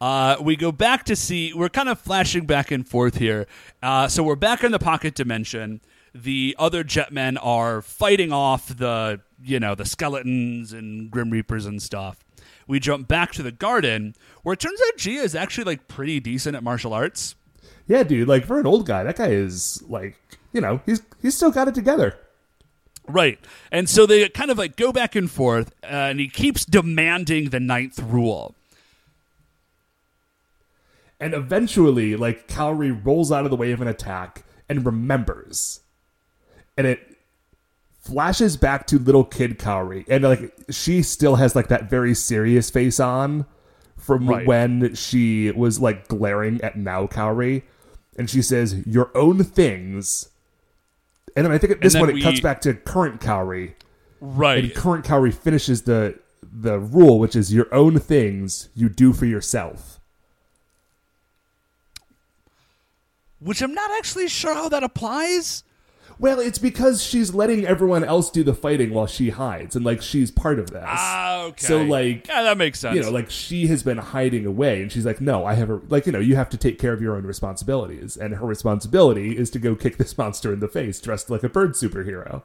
Uh, 0.00 0.36
we 0.40 0.56
go 0.56 0.72
back 0.72 1.04
to 1.04 1.16
see, 1.16 1.52
we're 1.52 1.68
kind 1.68 1.88
of 1.88 2.00
flashing 2.00 2.46
back 2.46 2.70
and 2.70 2.88
forth 2.88 3.16
here. 3.16 3.46
Uh, 3.82 4.08
so 4.08 4.22
we're 4.22 4.36
back 4.36 4.64
in 4.64 4.72
the 4.72 4.78
pocket 4.78 5.14
dimension. 5.14 5.80
The 6.14 6.56
other 6.58 6.84
jetmen 6.84 7.36
are 7.42 7.82
fighting 7.82 8.32
off 8.32 8.68
the, 8.68 9.20
you 9.42 9.60
know, 9.60 9.74
the 9.74 9.84
skeletons 9.84 10.72
and 10.72 11.10
Grim 11.10 11.30
Reapers 11.30 11.66
and 11.66 11.82
stuff. 11.82 12.24
We 12.68 12.78
jump 12.78 13.08
back 13.08 13.32
to 13.32 13.42
the 13.42 13.50
garden, 13.50 14.14
where 14.42 14.52
it 14.52 14.60
turns 14.60 14.80
out 14.86 14.98
Gia 14.98 15.22
is 15.22 15.34
actually 15.34 15.64
like 15.64 15.88
pretty 15.88 16.20
decent 16.20 16.54
at 16.54 16.62
martial 16.62 16.92
arts. 16.92 17.34
Yeah, 17.88 18.02
dude, 18.04 18.28
like 18.28 18.44
for 18.44 18.60
an 18.60 18.66
old 18.66 18.86
guy, 18.86 19.02
that 19.02 19.16
guy 19.16 19.28
is 19.28 19.82
like, 19.88 20.16
you 20.52 20.60
know, 20.60 20.80
he's 20.86 21.02
he's 21.20 21.34
still 21.34 21.50
got 21.50 21.66
it 21.66 21.74
together. 21.74 22.16
Right. 23.08 23.38
And 23.72 23.88
so 23.88 24.04
they 24.04 24.28
kind 24.28 24.50
of 24.50 24.58
like 24.58 24.76
go 24.76 24.92
back 24.92 25.16
and 25.16 25.30
forth, 25.30 25.72
uh, 25.82 25.86
and 26.12 26.20
he 26.20 26.28
keeps 26.28 26.66
demanding 26.66 27.48
the 27.48 27.58
ninth 27.58 27.98
rule. 27.98 28.54
And 31.18 31.32
eventually, 31.32 32.14
like 32.16 32.46
Kaori 32.46 33.04
rolls 33.04 33.32
out 33.32 33.44
of 33.44 33.50
the 33.50 33.56
way 33.56 33.72
of 33.72 33.80
an 33.80 33.88
attack 33.88 34.44
and 34.68 34.84
remembers. 34.84 35.80
And 36.76 36.86
it 36.86 37.07
flashes 38.08 38.56
back 38.56 38.86
to 38.88 38.98
little 38.98 39.24
kid 39.24 39.58
Kaori. 39.58 40.04
And 40.08 40.24
like 40.24 40.52
she 40.70 41.02
still 41.02 41.36
has 41.36 41.54
like 41.54 41.68
that 41.68 41.90
very 41.90 42.14
serious 42.14 42.70
face 42.70 42.98
on 42.98 43.46
from 43.96 44.28
Right. 44.28 44.46
when 44.46 44.94
she 44.94 45.50
was 45.50 45.80
like 45.80 46.08
glaring 46.08 46.60
at 46.62 46.76
now 46.76 47.06
Kaori. 47.06 47.62
And 48.16 48.28
she 48.30 48.42
says, 48.42 48.86
Your 48.86 49.10
own 49.16 49.44
things. 49.44 50.30
And 51.36 51.44
then 51.44 51.52
I 51.52 51.58
think 51.58 51.72
at 51.72 51.80
this 51.80 51.94
point 51.94 52.16
it 52.18 52.22
cuts 52.22 52.40
back 52.40 52.60
to 52.62 52.74
current 52.74 53.20
Kaori. 53.20 53.74
Right. 54.20 54.64
And 54.64 54.74
current 54.74 55.04
Kaori 55.04 55.32
finishes 55.34 55.82
the 55.82 56.18
the 56.50 56.78
rule, 56.78 57.18
which 57.18 57.36
is 57.36 57.52
your 57.52 57.72
own 57.74 57.98
things 57.98 58.68
you 58.74 58.88
do 58.88 59.12
for 59.12 59.26
yourself. 59.26 59.96
which 63.40 63.62
I'm 63.62 63.72
not 63.72 63.90
actually 63.92 64.26
sure 64.28 64.52
how 64.54 64.68
that 64.70 64.82
applies. 64.82 65.62
Well, 66.20 66.40
it's 66.40 66.58
because 66.58 67.00
she's 67.02 67.32
letting 67.32 67.64
everyone 67.64 68.02
else 68.02 68.28
do 68.30 68.42
the 68.42 68.54
fighting 68.54 68.90
while 68.92 69.06
she 69.06 69.30
hides, 69.30 69.76
and 69.76 69.84
like 69.84 70.02
she's 70.02 70.30
part 70.32 70.58
of 70.58 70.70
this. 70.70 70.82
Ah, 70.84 71.42
okay. 71.44 71.64
So 71.66 71.82
like, 71.82 72.26
yeah, 72.26 72.42
that 72.42 72.58
makes 72.58 72.80
sense. 72.80 72.96
you 72.96 73.02
know, 73.02 73.10
like 73.10 73.30
she 73.30 73.68
has 73.68 73.82
been 73.84 73.98
hiding 73.98 74.44
away, 74.44 74.82
and 74.82 74.90
she's 74.90 75.06
like, 75.06 75.20
no, 75.20 75.44
I 75.44 75.54
have 75.54 75.70
a 75.70 75.80
like, 75.88 76.06
you 76.06 76.12
know, 76.12 76.18
you 76.18 76.34
have 76.34 76.48
to 76.50 76.56
take 76.56 76.78
care 76.78 76.92
of 76.92 77.00
your 77.00 77.14
own 77.16 77.24
responsibilities, 77.24 78.16
and 78.16 78.34
her 78.34 78.46
responsibility 78.46 79.36
is 79.36 79.48
to 79.50 79.58
go 79.60 79.74
kick 79.76 79.96
this 79.96 80.16
monster 80.18 80.52
in 80.52 80.58
the 80.60 80.68
face 80.68 81.00
dressed 81.00 81.30
like 81.30 81.44
a 81.44 81.48
bird 81.48 81.74
superhero. 81.74 82.42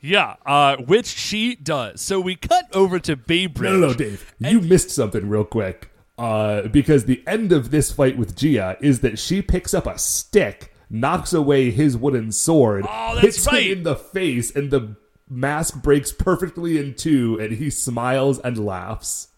yeah, 0.00 0.36
uh, 0.46 0.76
which 0.76 1.06
she 1.06 1.54
does. 1.56 2.00
So 2.00 2.18
we 2.20 2.34
cut 2.36 2.64
over 2.74 2.98
to 3.00 3.14
Bay 3.16 3.46
Bridge. 3.46 3.72
No, 3.72 3.78
no, 3.78 3.86
no, 3.88 3.94
Dave, 3.94 4.34
you 4.38 4.60
missed 4.60 4.90
something 4.90 5.28
real 5.28 5.44
quick. 5.44 5.90
Uh, 6.18 6.62
because 6.68 7.04
the 7.04 7.22
end 7.26 7.52
of 7.52 7.70
this 7.70 7.92
fight 7.92 8.16
with 8.16 8.34
Gia 8.34 8.78
is 8.80 9.00
that 9.00 9.18
she 9.18 9.42
picks 9.42 9.74
up 9.74 9.86
a 9.86 9.98
stick, 9.98 10.72
knocks 10.90 11.32
away 11.32 11.70
his 11.70 11.96
wooden 11.96 12.32
sword, 12.32 12.84
Oh, 12.88 13.14
that's 13.14 13.36
hits 13.36 13.46
right. 13.46 13.66
him 13.66 13.78
in 13.78 13.82
the 13.84 13.96
face, 13.96 14.54
and 14.54 14.70
the 14.70 14.96
mask 15.28 15.82
breaks 15.82 16.12
perfectly 16.12 16.78
in 16.78 16.94
two, 16.94 17.38
and 17.40 17.52
he 17.52 17.70
smiles 17.70 18.38
and 18.38 18.64
laughs. 18.64 19.28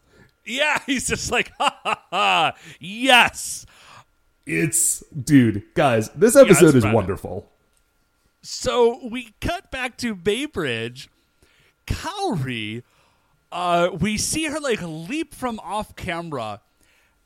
Yeah, 0.45 0.79
he's 0.87 1.09
just 1.09 1.31
like, 1.31 1.51
ha 1.59 1.79
ha 1.83 2.03
ha, 2.11 2.53
yes. 2.81 3.67
It's 4.47 5.01
dude, 5.11 5.63
guys, 5.75 6.09
this 6.11 6.35
episode 6.37 6.75
it's 6.75 6.87
is 6.87 6.93
wonderful. 6.93 7.51
So 8.43 9.07
we 9.07 9.35
cut 9.41 9.71
back 9.71 9.99
to 9.99 10.15
Baybridge. 10.17 11.09
Kaori, 11.87 12.83
uh, 13.53 13.91
we 13.99 14.17
see 14.17 14.45
her 14.45 14.61
like 14.61 14.81
leap 14.83 15.35
from 15.35 15.59
off 15.61 15.97
camera, 15.97 16.61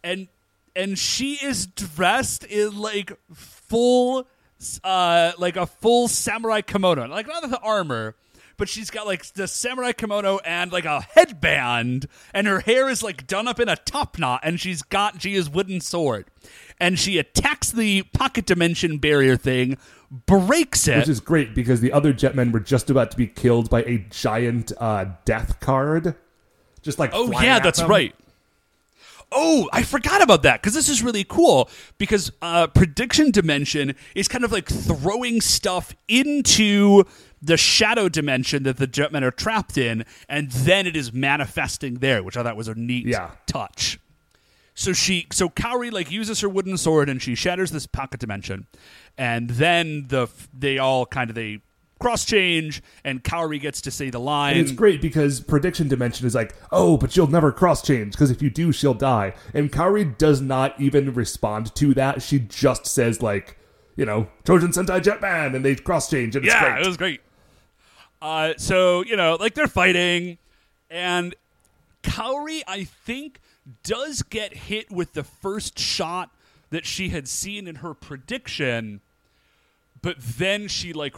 and 0.02 0.28
and 0.74 0.98
she 0.98 1.34
is 1.34 1.66
dressed 1.66 2.44
in 2.44 2.76
like 2.78 3.12
full, 3.72 4.28
uh, 4.84 5.32
like 5.38 5.56
a 5.56 5.66
full 5.66 6.06
samurai 6.08 6.60
kimono, 6.60 7.06
like 7.08 7.26
not 7.26 7.48
the 7.48 7.58
armor. 7.58 8.14
But 8.58 8.68
she's 8.68 8.90
got 8.90 9.06
like 9.06 9.24
the 9.32 9.48
samurai 9.48 9.92
kimono 9.92 10.38
and 10.44 10.70
like 10.70 10.84
a 10.84 11.00
headband, 11.00 12.06
and 12.34 12.46
her 12.46 12.60
hair 12.60 12.88
is 12.88 13.02
like 13.02 13.26
done 13.26 13.48
up 13.48 13.58
in 13.58 13.68
a 13.68 13.76
top 13.76 14.18
knot, 14.18 14.40
and 14.44 14.60
she's 14.60 14.82
got 14.82 15.16
Gia's 15.18 15.48
wooden 15.50 15.80
sword, 15.80 16.26
and 16.78 16.98
she 16.98 17.18
attacks 17.18 17.72
the 17.72 18.02
pocket 18.12 18.44
dimension 18.46 18.98
barrier 18.98 19.36
thing, 19.36 19.78
breaks 20.26 20.86
it, 20.86 20.98
Which 20.98 21.08
is 21.08 21.18
great 21.18 21.54
because 21.54 21.80
the 21.80 21.92
other 21.92 22.12
jetmen 22.12 22.52
were 22.52 22.60
just 22.60 22.90
about 22.90 23.10
to 23.12 23.16
be 23.16 23.26
killed 23.26 23.70
by 23.70 23.82
a 23.84 23.98
giant 24.10 24.70
uh, 24.78 25.06
death 25.24 25.58
card. 25.58 26.14
Just 26.82 26.98
like 26.98 27.10
Oh 27.14 27.32
yeah, 27.40 27.56
at 27.56 27.62
that's 27.64 27.80
them. 27.80 27.88
right. 27.90 28.14
Oh, 29.34 29.68
I 29.72 29.82
forgot 29.82 30.22
about 30.22 30.42
that 30.42 30.60
because 30.62 30.74
this 30.74 30.88
is 30.88 31.02
really 31.02 31.24
cool 31.24 31.68
because 31.98 32.30
uh, 32.42 32.66
prediction 32.68 33.30
dimension 33.30 33.94
is 34.14 34.28
kind 34.28 34.44
of 34.44 34.52
like 34.52 34.68
throwing 34.68 35.40
stuff 35.40 35.94
into 36.08 37.04
the 37.40 37.56
shadow 37.56 38.08
dimension 38.08 38.62
that 38.62 38.76
the 38.76 38.86
jetmen 38.86 39.22
are 39.22 39.30
trapped 39.32 39.76
in, 39.76 40.04
and 40.28 40.50
then 40.52 40.86
it 40.86 40.94
is 40.96 41.12
manifesting 41.12 41.94
there, 41.94 42.22
which 42.22 42.36
I 42.36 42.42
thought 42.44 42.56
was 42.56 42.68
a 42.68 42.74
neat 42.74 43.06
Yeah. 43.06 43.32
touch. 43.46 43.98
So 44.74 44.92
she, 44.92 45.26
so 45.32 45.48
Kaori 45.48 45.90
like 45.92 46.10
uses 46.10 46.40
her 46.40 46.48
wooden 46.48 46.76
sword 46.78 47.08
and 47.08 47.20
she 47.20 47.34
shatters 47.34 47.72
this 47.72 47.86
pocket 47.86 48.20
dimension, 48.20 48.66
and 49.18 49.50
then 49.50 50.06
the 50.08 50.28
they 50.56 50.78
all 50.78 51.04
kind 51.04 51.30
of 51.30 51.34
they 51.36 51.58
cross 52.03 52.24
change, 52.24 52.82
and 53.05 53.22
Kaori 53.22 53.61
gets 53.61 53.80
to 53.82 53.90
say 53.90 54.11
the 54.11 54.18
line. 54.18 54.57
And 54.57 54.61
it's 54.61 54.72
great 54.72 55.00
because 55.00 55.40
prediction 55.40 55.88
dimension 55.88 56.26
is 56.26 56.34
like, 56.34 56.55
oh, 56.70 56.96
but 56.96 57.12
she'll 57.12 57.26
never 57.26 57.53
cross 57.53 57.82
change 57.82 58.12
because 58.12 58.30
if 58.30 58.42
you 58.42 58.50
do, 58.50 58.72
she'll 58.72 58.94
die. 58.94 59.34
And 59.55 59.72
Kaori 59.72 60.18
does 60.18 60.40
not 60.40 60.78
even 60.80 61.14
respond 61.14 61.74
to 61.76 61.94
that. 61.94 62.22
She 62.22 62.40
just 62.40 62.86
says 62.86 63.22
like, 63.22 63.59
you 63.96 64.05
know, 64.05 64.28
Choujin 64.44 64.72
Sentai 64.72 65.00
Jetman, 65.00 65.55
and 65.55 65.64
they 65.64 65.74
cross 65.76 66.11
change, 66.11 66.36
and 66.36 66.44
it's 66.44 66.55
yeah, 66.55 66.74
great. 66.74 66.84
it 66.84 66.86
was 66.86 66.96
great. 66.96 67.20
Uh, 68.20 68.55
so 68.57 69.05
you 69.05 69.16
know, 69.16 69.36
like 69.38 69.55
they're 69.55 69.66
fighting, 69.66 70.38
and 70.90 71.34
Kaori, 72.03 72.62
I 72.66 72.84
think, 72.84 73.40
does 73.82 74.22
get 74.22 74.55
hit 74.55 74.90
with 74.90 75.12
the 75.12 75.24
first 75.24 75.78
shot 75.78 76.30
that 76.70 76.86
she 76.86 77.11
had 77.11 77.28
seen 77.28 77.68
in 77.68 77.76
her 77.76 77.94
prediction, 77.94 79.00
but 80.00 80.16
then 80.18 80.68
she 80.68 80.92
like 80.92 81.14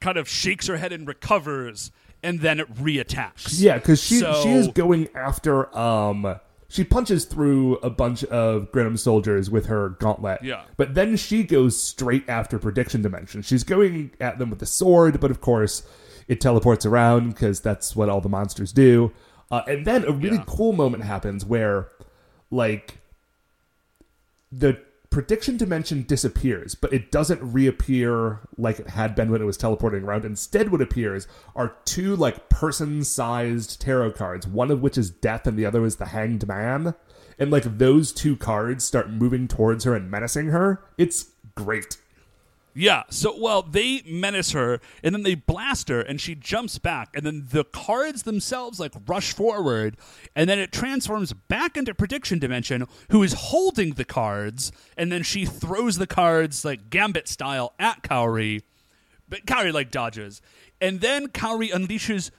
kind 0.00 0.16
of 0.16 0.28
shakes 0.28 0.66
her 0.66 0.76
head 0.76 0.92
and 0.92 1.06
recovers, 1.06 1.90
and 2.22 2.40
then 2.40 2.60
it 2.60 2.72
reattacks. 2.74 3.60
Yeah, 3.60 3.76
because 3.76 4.02
she 4.02 4.18
So- 4.20 4.40
she 4.42 4.50
is 4.50 4.68
going 4.68 5.08
after 5.14 5.76
um 5.76 6.38
she 6.68 6.84
punches 6.84 7.24
through 7.24 7.78
a 7.78 7.90
bunch 7.90 8.22
of 8.24 8.70
Grinam 8.70 8.96
soldiers 8.96 9.50
with 9.50 9.66
her 9.66 9.88
gauntlet. 9.98 10.38
Yeah. 10.44 10.62
But 10.76 10.94
then 10.94 11.16
she 11.16 11.42
goes 11.42 11.82
straight 11.82 12.28
after 12.28 12.60
prediction 12.60 13.02
dimension. 13.02 13.42
She's 13.42 13.64
going 13.64 14.12
at 14.20 14.38
them 14.38 14.50
with 14.50 14.60
the 14.60 14.66
sword, 14.66 15.18
but 15.20 15.32
of 15.32 15.40
course 15.40 15.82
it 16.28 16.40
teleports 16.40 16.86
around 16.86 17.30
because 17.30 17.60
that's 17.60 17.96
what 17.96 18.08
all 18.08 18.20
the 18.20 18.28
monsters 18.28 18.70
do. 18.72 19.10
Uh, 19.50 19.62
and 19.66 19.84
then 19.84 20.04
a 20.04 20.12
really 20.12 20.36
Yeah. 20.36 20.44
cool 20.46 20.72
moment 20.72 21.02
happens 21.02 21.44
where 21.44 21.88
like 22.52 22.98
the 24.52 24.80
prediction 25.10 25.56
dimension 25.56 26.04
disappears, 26.04 26.76
but 26.76 26.92
it 26.92 27.10
doesn't 27.10 27.42
reappear 27.42 28.40
like 28.56 28.78
it 28.78 28.90
had 28.90 29.14
been 29.14 29.30
when 29.30 29.42
it 29.42 29.46
was 29.46 29.56
teleporting 29.56 30.04
around. 30.04 30.24
Instead, 30.24 30.70
what 30.70 30.80
appears 30.80 31.26
are 31.56 31.76
two 31.84 32.14
like 32.14 32.48
person-sized 32.48 33.80
tarot 33.80 34.12
cards, 34.12 34.46
one 34.46 34.70
of 34.70 34.80
which 34.80 34.96
is 34.96 35.10
death 35.10 35.46
and 35.46 35.58
the 35.58 35.66
other 35.66 35.84
is 35.84 35.96
the 35.96 36.06
hanged 36.06 36.46
man. 36.46 36.94
And 37.38 37.50
like 37.50 37.78
those 37.78 38.12
two 38.12 38.36
cards 38.36 38.84
start 38.84 39.10
moving 39.10 39.48
towards 39.48 39.84
her 39.84 39.96
and 39.96 40.10
menacing 40.10 40.48
her. 40.48 40.84
It's 40.96 41.30
great. 41.54 41.96
Yeah. 42.74 43.02
So, 43.10 43.36
well, 43.38 43.62
they 43.62 44.02
menace 44.06 44.52
her 44.52 44.80
and 45.02 45.14
then 45.14 45.22
they 45.22 45.34
blast 45.34 45.88
her 45.88 46.00
and 46.00 46.20
she 46.20 46.34
jumps 46.34 46.78
back. 46.78 47.10
And 47.14 47.26
then 47.26 47.48
the 47.50 47.64
cards 47.64 48.22
themselves 48.22 48.78
like 48.78 48.94
rush 49.06 49.32
forward. 49.32 49.96
And 50.36 50.48
then 50.48 50.58
it 50.58 50.72
transforms 50.72 51.32
back 51.32 51.76
into 51.76 51.94
Prediction 51.94 52.38
Dimension, 52.38 52.86
who 53.10 53.22
is 53.22 53.32
holding 53.32 53.94
the 53.94 54.04
cards. 54.04 54.70
And 54.96 55.10
then 55.10 55.22
she 55.22 55.44
throws 55.44 55.96
the 55.96 56.06
cards 56.06 56.64
like 56.64 56.90
Gambit 56.90 57.28
style 57.28 57.74
at 57.78 58.02
Kaori. 58.02 58.62
But 59.28 59.46
Kaori 59.46 59.72
like 59.72 59.90
dodges. 59.90 60.40
And 60.80 61.00
then 61.00 61.28
Kaori 61.28 61.70
unleashes 61.70 62.30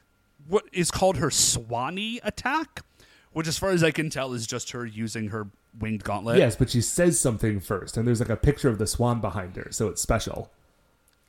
what 0.47 0.65
is 0.73 0.91
called 0.91 1.17
her 1.17 1.29
Swanee 1.29 2.19
attack, 2.23 2.83
which, 3.31 3.47
as 3.47 3.57
far 3.57 3.69
as 3.69 3.83
I 3.83 3.91
can 3.91 4.09
tell, 4.09 4.33
is 4.33 4.47
just 4.47 4.71
her 4.71 4.85
using 4.85 5.29
her 5.29 5.47
winged 5.79 6.03
gauntlet. 6.03 6.37
Yes, 6.37 6.55
but 6.55 6.69
she 6.69 6.81
says 6.81 7.19
something 7.19 7.59
first, 7.59 7.97
and 7.97 8.07
there's 8.07 8.19
like 8.19 8.29
a 8.29 8.35
picture 8.35 8.69
of 8.69 8.77
the 8.77 8.87
swan 8.87 9.21
behind 9.21 9.55
her, 9.55 9.67
so 9.71 9.87
it's 9.87 10.01
special. 10.01 10.51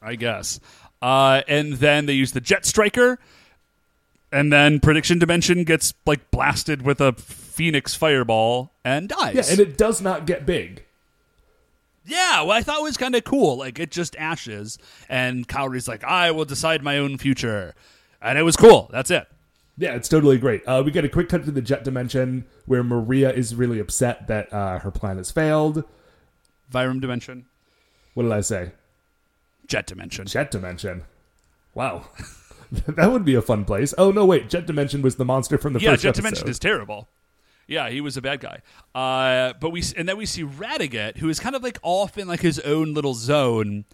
I 0.01 0.17
guess. 0.17 0.59
Uh, 1.01 1.43
and 1.49 1.75
then 1.75 2.07
they 2.07 2.13
use 2.13 2.33
the 2.33 2.41
Jet 2.41 2.65
Striker, 2.67 3.19
and 4.31 4.53
then 4.53 4.81
Prediction 4.81 5.19
Dimension 5.19 5.65
gets 5.65 5.95
like 6.07 6.31
blasted 6.31 6.83
with 6.83 7.01
a 7.01 7.13
Phoenix 7.13 7.95
Fireball 7.95 8.73
and 8.85 9.09
dies. 9.09 9.35
Yeah, 9.35 9.45
and 9.51 9.61
it 9.61 9.77
does 9.79 10.01
not 10.01 10.27
get 10.27 10.47
big. 10.47 10.85
yeah, 12.05 12.43
well, 12.43 12.53
I 12.53 12.63
thought 12.63 12.81
it 12.81 12.83
was 12.83 12.97
kind 12.97 13.15
of 13.15 13.25
cool. 13.25 13.57
Like 13.59 13.79
it 13.79 13.91
just 13.91 14.17
ashes, 14.17 14.79
and 15.09 15.47
Kaori's 15.47 15.87
like, 15.87 16.03
"I 16.05 16.31
will 16.33 16.45
decide 16.45 16.83
my 16.83 16.99
own 16.99 17.19
future," 17.19 17.75
and 18.21 18.39
it 18.39 18.43
was 18.43 18.57
cool. 18.57 18.89
That's 18.93 19.11
it. 19.11 19.27
Yeah, 19.79 19.95
it's 19.95 20.09
totally 20.09 20.39
great. 20.39 20.63
Uh, 20.67 20.83
we 20.85 20.91
get 20.91 21.05
a 21.05 21.09
quick 21.09 21.29
cut 21.29 21.45
to 21.45 21.51
the 21.51 21.63
jet 21.63 21.83
dimension 21.83 22.45
where 22.67 22.85
Maria 22.85 23.33
is 23.33 23.55
really 23.55 23.79
upset 23.79 24.27
that 24.29 24.53
uh, 24.53 24.79
her 24.81 24.91
plan 24.91 25.17
has 25.17 25.31
failed. 25.31 25.85
Vyram 26.71 27.01
Dimension, 27.01 27.47
What 28.15 28.25
did 28.25 28.33
I 28.33 28.41
say? 28.41 28.73
Jet 29.67 29.87
Dimension. 29.87 30.27
Jet 30.27 30.51
dimension. 30.51 31.05
Wow, 31.75 32.09
that 32.87 33.11
would 33.11 33.25
be 33.25 33.35
a 33.35 33.43
fun 33.43 33.65
place. 33.65 33.95
Oh 33.97 34.11
no, 34.11 34.27
wait, 34.27 34.51
jet 34.51 34.67
dimension 34.67 35.01
was 35.01 35.17
the 35.17 35.25
monster 35.25 35.57
from 35.57 35.73
the 35.73 35.81
yeah, 35.81 35.93
first 35.93 36.03
Jet 36.03 36.09
episode. 36.11 36.23
Dimension 36.23 36.49
is 36.49 36.59
terrible. 36.59 37.09
Yeah, 37.67 37.89
he 37.89 38.01
was 38.01 38.17
a 38.17 38.23
bad 38.23 38.41
guy. 38.41 38.61
Uh, 38.95 39.55
but 39.59 39.71
we 39.71 39.83
and 39.97 40.07
then 40.09 40.19
we 40.19 40.27
see 40.27 40.45
Radigat, 40.45 41.19
who 41.19 41.29
is 41.29 41.41
kind 41.41 41.57
of 41.57 41.63
like 41.63 41.79
off 41.83 42.19
in 42.19 42.29
like 42.29 42.41
his 42.41 42.59
own 42.61 42.93
little 42.93 43.15
zone, 43.15 43.87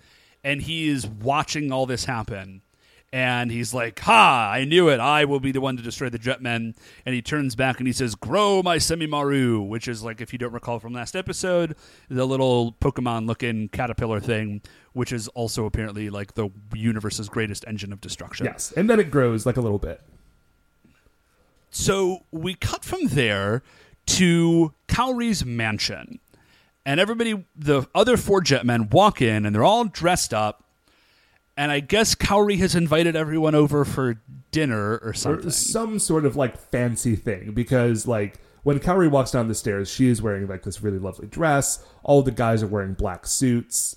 and 0.43 0.63
he 0.63 0.89
is 0.89 1.07
watching 1.07 1.71
all 1.71 1.87
this 1.87 2.07
happen. 2.07 2.63
And 3.11 3.51
he's 3.51 3.73
like, 3.73 3.99
"Ha! 4.01 4.51
I 4.53 4.65
knew 4.65 4.91
it. 4.91 5.01
I 5.01 5.25
will 5.25 5.41
be 5.41 5.51
the 5.51 5.63
one 5.63 5.79
to 5.79 5.83
destroy 5.83 6.11
the 6.11 6.19
Jetmen." 6.19 6.77
And 7.07 7.15
he 7.15 7.23
turns 7.23 7.55
back 7.57 7.79
and 7.79 7.87
he 7.87 7.93
says, 7.93 8.15
"Grow 8.15 8.63
my 8.63 8.77
Semimaru," 8.77 9.67
which 9.67 9.89
is 9.89 10.03
like, 10.03 10.21
if 10.21 10.33
you 10.35 10.39
don't 10.39 10.53
recall 10.53 10.79
from 10.79 10.93
last 10.93 11.17
episode, 11.17 11.75
the 12.11 12.27
little 12.27 12.73
Pokemon-looking 12.83 13.71
caterpillar 13.71 14.21
thing, 14.21 14.61
which 14.93 15.11
is 15.11 15.27
also 15.29 15.65
apparently 15.65 16.11
like 16.11 16.35
the 16.35 16.51
universe's 16.75 17.31
greatest 17.31 17.65
engine 17.67 17.95
of 17.95 18.01
destruction. 18.03 18.45
yes, 18.45 18.73
and 18.77 18.91
then 18.91 19.01
it 19.01 19.11
grows 19.11 19.47
like 19.47 19.57
a 19.57 19.63
little 19.63 19.79
bit. 19.79 20.03
So 21.71 22.25
we 22.31 22.55
cut 22.55 22.85
from 22.85 23.07
there 23.09 23.63
to 24.07 24.75
Kaori's 24.87 25.45
mansion. 25.45 26.21
And 26.85 26.99
everybody, 26.99 27.45
the 27.55 27.87
other 27.95 28.17
four 28.17 28.41
jetmen 28.41 28.91
walk 28.91 29.21
in 29.21 29.45
and 29.45 29.55
they're 29.55 29.65
all 29.65 29.85
dressed 29.85 30.33
up. 30.33 30.65
And 31.59 31.71
I 31.73 31.81
guess 31.81 32.15
Kaori 32.15 32.57
has 32.59 32.75
invited 32.75 33.17
everyone 33.17 33.55
over 33.55 33.85
for 33.85 34.21
dinner 34.53 34.93
or 34.99 35.09
or 35.09 35.13
something. 35.13 35.51
some 35.51 35.99
sort 35.99 36.25
of 36.25 36.37
like 36.37 36.57
fancy 36.57 37.17
thing 37.17 37.51
because 37.53 38.07
like 38.07 38.39
when 38.63 38.79
Kaori 38.79 39.11
walks 39.11 39.31
down 39.33 39.49
the 39.49 39.55
stairs, 39.55 39.91
she 39.91 40.09
is 40.09 40.23
wearing 40.23 40.47
like 40.47 40.63
this 40.63 40.83
really 40.83 40.99
lovely 40.99 41.27
dress. 41.27 41.85
All 42.05 42.23
the 42.23 42.31
guys 42.31 42.63
are 42.63 42.67
wearing 42.69 42.95
black 42.95 43.27
suits. 43.27 43.97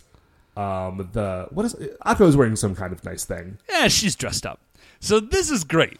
um, 0.58 1.08
the 1.14 1.48
what 1.52 1.66
is 1.66 1.76
Akko 2.06 2.28
is 2.28 2.36
wearing 2.36 2.56
some 2.56 2.76
kind 2.76 2.92
of 2.92 3.04
nice 3.06 3.26
thing. 3.26 3.58
Yeah, 3.70 3.88
she's 3.88 4.16
dressed 4.16 4.46
up. 4.46 4.60
So 5.00 5.20
this 5.20 5.50
is 5.52 5.64
great. 5.64 6.00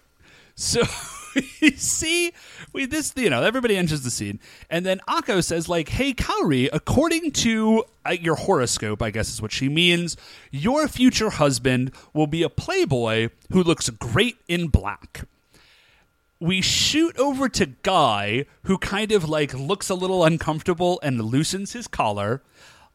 So 0.56 0.82
we 1.62 1.72
see 1.72 2.32
we 2.74 2.86
this 2.86 3.14
you 3.16 3.30
know 3.30 3.44
everybody 3.44 3.78
enters 3.78 4.02
the 4.02 4.12
scene, 4.12 4.40
and 4.70 4.86
then 4.86 5.00
Akko 5.08 5.44
says 5.44 5.70
like, 5.70 5.90
"Hey, 5.90 6.14
Kaori, 6.14 6.70
according 6.72 7.32
to 7.32 7.84
uh, 8.06 8.12
your 8.12 8.36
horoscope, 8.36 9.02
I 9.02 9.12
guess 9.12 9.30
is 9.30 9.42
what 9.42 9.52
she 9.52 9.70
means, 9.70 10.18
your 10.52 10.88
future 10.88 11.30
husband 11.30 11.92
will 12.14 12.28
be 12.28 12.44
a 12.44 12.50
playboy 12.50 13.30
who 13.52 13.64
looks 13.64 13.90
great 13.90 14.38
in 14.48 14.68
black." 14.68 15.26
We 16.40 16.62
shoot 16.62 17.16
over 17.20 17.48
to 17.50 17.68
Guy, 17.68 18.46
who 18.64 18.80
kind 18.80 19.12
of 19.12 19.30
like 19.30 19.54
looks 19.54 19.90
a 19.90 19.96
little 19.96 20.26
uncomfortable 20.26 21.00
and 21.04 21.22
loosens 21.22 21.74
his 21.74 21.88
collar. 21.88 22.42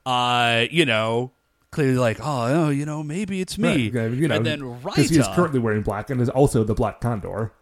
Uh, 0.05 0.67
you 0.71 0.85
know, 0.85 1.31
clearly 1.71 1.99
like, 1.99 2.19
oh, 2.21 2.65
oh, 2.65 2.69
you 2.71 2.87
know, 2.87 3.03
maybe 3.03 3.41
it's 3.41 3.59
me. 3.59 3.91
Right, 3.91 4.11
you 4.11 4.29
know, 4.29 4.37
and 4.37 4.47
then 4.47 4.79
because 4.83 5.09
he's 5.11 5.19
Raita, 5.19 5.35
currently 5.35 5.61
wearing 5.61 5.83
black 5.83 6.11
and 6.11 6.21
is 6.21 6.31
also 6.31 6.65
the 6.65 6.75
Black 6.75 7.01
Condor. 7.01 7.53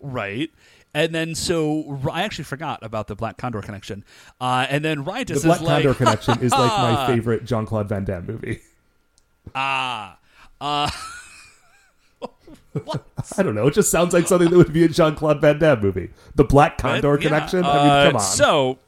Right? 0.00 0.50
And 0.94 1.12
then 1.12 1.34
so 1.34 2.00
I 2.10 2.22
actually 2.22 2.44
forgot 2.44 2.78
about 2.82 3.08
the 3.08 3.16
Black 3.16 3.36
Condor 3.36 3.60
connection. 3.60 4.04
Uh, 4.40 4.66
and 4.70 4.84
then 4.84 5.04
Raita 5.04 5.34
The 5.34 5.40
Black 5.40 5.60
like, 5.60 5.82
Condor 5.82 5.94
connection 5.94 6.40
is 6.40 6.52
like 6.52 6.70
my 6.78 7.06
favorite 7.14 7.44
Jean 7.44 7.66
Claude 7.66 7.88
Van 7.88 8.04
Damme 8.04 8.26
movie. 8.26 8.60
ah, 9.54 10.18
uh, 10.60 10.90
what? 12.84 13.04
I 13.36 13.42
don't 13.42 13.56
know. 13.56 13.66
It 13.66 13.74
just 13.74 13.90
sounds 13.90 14.14
like 14.14 14.28
something 14.28 14.50
that 14.50 14.56
would 14.56 14.72
be 14.72 14.84
a 14.84 14.88
Jean 14.88 15.16
Claude 15.16 15.40
Van 15.40 15.58
Damme 15.58 15.80
movie. 15.80 16.10
The 16.36 16.44
Black 16.44 16.78
Condor 16.78 17.16
Yeah, 17.16 17.22
connection. 17.22 17.64
I 17.64 17.68
uh, 17.68 18.04
mean, 18.04 18.12
come 18.12 18.16
on. 18.16 18.22
So, 18.22 18.78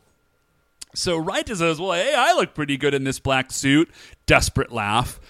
so 0.95 1.23
Raita 1.23 1.57
says, 1.57 1.81
"Well, 1.81 1.93
hey, 1.93 2.15
I 2.17 2.35
look 2.35 2.55
pretty 2.55 2.77
good 2.77 2.95
in 2.95 3.03
this 3.05 3.19
black 3.19 3.51
suit." 3.51 3.91
Desperate 4.27 4.71
laugh. 4.73 5.21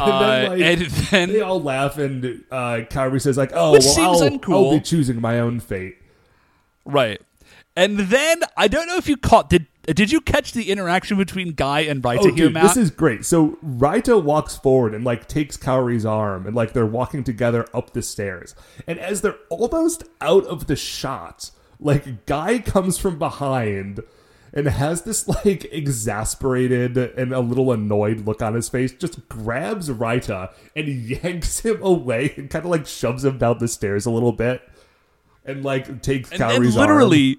And 0.00 0.12
Uh, 0.12 0.20
then, 0.20 0.50
like, 0.50 0.60
and 0.60 0.80
then 1.10 1.32
they 1.32 1.40
all 1.40 1.62
laugh, 1.62 1.98
and 1.98 2.44
uh, 2.50 2.84
Kaori 2.90 3.20
says, 3.20 3.36
"Like, 3.36 3.50
oh, 3.54 3.72
Which 3.72 3.84
well, 3.84 3.94
seems 3.94 4.22
I'll, 4.22 4.38
uncool. 4.38 4.54
I'll 4.66 4.78
be 4.78 4.80
choosing 4.80 5.20
my 5.20 5.38
own 5.40 5.60
fate." 5.60 5.96
right, 6.84 7.20
and 7.76 7.98
then 7.98 8.40
I 8.56 8.68
don't 8.68 8.86
know 8.86 8.96
if 8.96 9.08
you 9.08 9.16
caught 9.16 9.50
did 9.50 9.66
did 9.86 10.12
you 10.12 10.20
catch 10.20 10.52
the 10.52 10.70
interaction 10.70 11.16
between 11.16 11.52
Guy 11.52 11.80
and 11.80 12.02
Raita 12.02 12.18
Oh, 12.20 12.24
here, 12.24 12.46
dude, 12.46 12.52
Matt? 12.54 12.62
this 12.64 12.76
is 12.76 12.90
great. 12.90 13.24
So 13.24 13.56
Raita 13.64 14.22
walks 14.22 14.54
forward 14.56 14.94
and 14.94 15.02
like 15.04 15.28
takes 15.28 15.56
Kaori's 15.56 16.04
arm, 16.04 16.46
and 16.46 16.54
like 16.54 16.72
they're 16.74 16.84
walking 16.86 17.24
together 17.24 17.66
up 17.72 17.92
the 17.94 18.02
stairs. 18.02 18.54
And 18.86 18.98
as 18.98 19.22
they're 19.22 19.36
almost 19.48 20.04
out 20.20 20.44
of 20.44 20.66
the 20.66 20.76
shot, 20.76 21.50
like 21.80 22.26
Guy 22.26 22.58
comes 22.58 22.98
from 22.98 23.18
behind 23.18 24.00
and 24.52 24.66
has 24.66 25.02
this 25.02 25.28
like 25.28 25.64
exasperated 25.72 26.96
and 26.96 27.32
a 27.32 27.40
little 27.40 27.72
annoyed 27.72 28.26
look 28.26 28.42
on 28.42 28.54
his 28.54 28.68
face. 28.68 28.92
Just 28.92 29.28
grabs 29.28 29.88
Raita 29.88 30.52
and 30.74 30.88
yanks 30.88 31.60
him 31.60 31.82
away 31.82 32.34
and 32.36 32.50
kind 32.50 32.64
of 32.64 32.70
like 32.70 32.86
shoves 32.86 33.24
him 33.24 33.38
down 33.38 33.58
the 33.58 33.68
stairs 33.68 34.06
a 34.06 34.10
little 34.10 34.32
bit, 34.32 34.62
and 35.44 35.64
like 35.64 36.02
takes 36.02 36.30
and 36.30 36.40
then 36.40 36.60
Kaori's 36.60 36.76
arm. 36.76 36.88
literally 36.88 37.38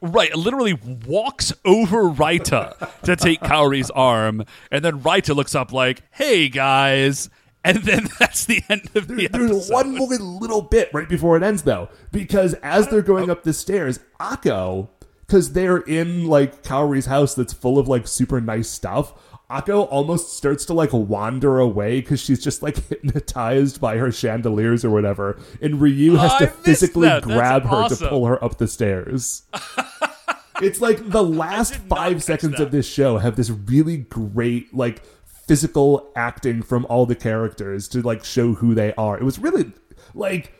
right 0.00 0.34
literally 0.34 0.78
walks 1.06 1.52
over 1.64 2.04
Raita 2.04 3.00
to 3.02 3.16
take 3.16 3.40
Kaori's 3.40 3.90
arm 3.90 4.44
and 4.70 4.84
then 4.84 5.00
Raita 5.00 5.34
looks 5.34 5.54
up 5.54 5.72
like 5.72 6.02
hey 6.10 6.50
guys 6.50 7.30
and 7.64 7.78
then 7.78 8.08
that's 8.18 8.44
the 8.44 8.62
end 8.68 8.90
of 8.94 9.08
the 9.08 9.24
episode. 9.24 9.48
There's 9.48 9.70
one 9.70 9.96
more 9.96 10.08
little 10.08 10.62
bit 10.62 10.90
right 10.92 11.08
before 11.08 11.36
it 11.36 11.42
ends, 11.42 11.62
though, 11.62 11.88
because 12.12 12.54
as 12.54 12.88
they're 12.88 13.02
going 13.02 13.30
oh. 13.30 13.32
up 13.32 13.42
the 13.42 13.52
stairs, 13.52 13.98
Akko, 14.20 14.90
because 15.26 15.52
they're 15.52 15.78
in 15.78 16.26
like 16.26 16.62
Kaori's 16.62 17.06
house 17.06 17.34
that's 17.34 17.52
full 17.52 17.78
of 17.78 17.88
like 17.88 18.06
super 18.08 18.40
nice 18.40 18.68
stuff. 18.68 19.14
Akko 19.50 19.86
almost 19.90 20.36
starts 20.36 20.64
to 20.66 20.74
like 20.74 20.90
wander 20.92 21.58
away 21.60 22.00
because 22.00 22.20
she's 22.20 22.42
just 22.42 22.62
like 22.62 22.76
hypnotized 22.88 23.80
by 23.80 23.98
her 23.98 24.10
chandeliers 24.10 24.84
or 24.84 24.90
whatever, 24.90 25.38
and 25.60 25.80
Ryu 25.80 26.14
has 26.16 26.32
Oh, 26.34 26.38
to 26.40 26.46
physically 26.48 27.08
that. 27.08 27.22
Grab 27.22 27.64
her 27.64 27.88
to 27.88 28.08
pull 28.08 28.26
her 28.26 28.42
up 28.42 28.58
the 28.58 28.66
stairs. 28.66 29.42
it's 30.62 30.80
like 30.80 31.10
the 31.10 31.22
last 31.22 31.74
five 31.76 32.22
seconds 32.22 32.58
of 32.58 32.70
this 32.70 32.86
show 32.88 33.18
have 33.18 33.36
this 33.36 33.50
really 33.50 33.98
great 33.98 34.72
like 34.74 35.02
physical 35.46 36.10
acting 36.16 36.62
from 36.62 36.86
all 36.88 37.04
the 37.04 37.14
characters 37.14 37.86
to 37.88 38.00
like 38.00 38.24
show 38.24 38.54
who 38.54 38.74
they 38.74 38.94
are. 38.94 39.18
It 39.18 39.24
was 39.24 39.38
really 39.38 39.72
like 40.14 40.54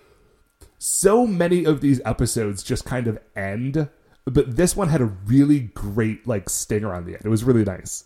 so 0.78 1.26
many 1.26 1.64
of 1.64 1.80
these 1.80 2.00
episodes 2.04 2.62
just 2.62 2.84
kind 2.84 3.06
of 3.06 3.18
end, 3.34 3.88
but 4.25 4.57
this 4.57 4.75
one 4.77 4.89
had 4.89 5.01
a 5.01 5.07
really 5.07 5.61
great 5.61 6.27
like 6.27 6.49
stinger 6.49 6.93
on 6.95 7.05
the 7.05 7.12
end. 7.14 7.22
It 7.25 7.29
was 7.29 7.45
really 7.45 7.64
nice. 7.64 8.05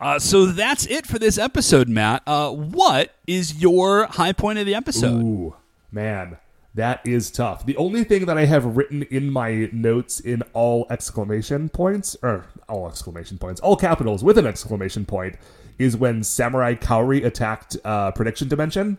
Uh, 0.00 0.18
so 0.18 0.46
that's 0.46 0.86
it 0.86 1.06
for 1.06 1.18
this 1.18 1.38
episode, 1.38 1.88
Matt. 1.88 2.22
Uh, 2.26 2.50
what 2.50 3.14
is 3.26 3.62
your 3.62 4.06
high 4.06 4.32
point 4.32 4.58
of 4.58 4.66
the 4.66 4.74
episode? 4.74 5.22
Ooh, 5.22 5.54
man, 5.92 6.38
that 6.74 7.00
is 7.06 7.30
tough. 7.30 7.64
The 7.64 7.76
only 7.76 8.02
thing 8.02 8.26
that 8.26 8.36
I 8.36 8.46
have 8.46 8.64
written 8.76 9.04
in 9.04 9.30
my 9.30 9.68
notes 9.72 10.18
in 10.18 10.42
all 10.54 10.86
exclamation 10.90 11.68
points, 11.68 12.16
or 12.22 12.46
all 12.68 12.88
exclamation 12.88 13.38
points, 13.38 13.60
all 13.60 13.76
capitals 13.76 14.24
with 14.24 14.38
an 14.38 14.46
exclamation 14.46 15.06
point, 15.06 15.36
is 15.78 15.96
when 15.96 16.24
Samurai 16.24 16.74
Kaori 16.74 17.24
attacked 17.24 17.76
uh, 17.84 18.10
Prediction 18.10 18.48
Dimension. 18.48 18.98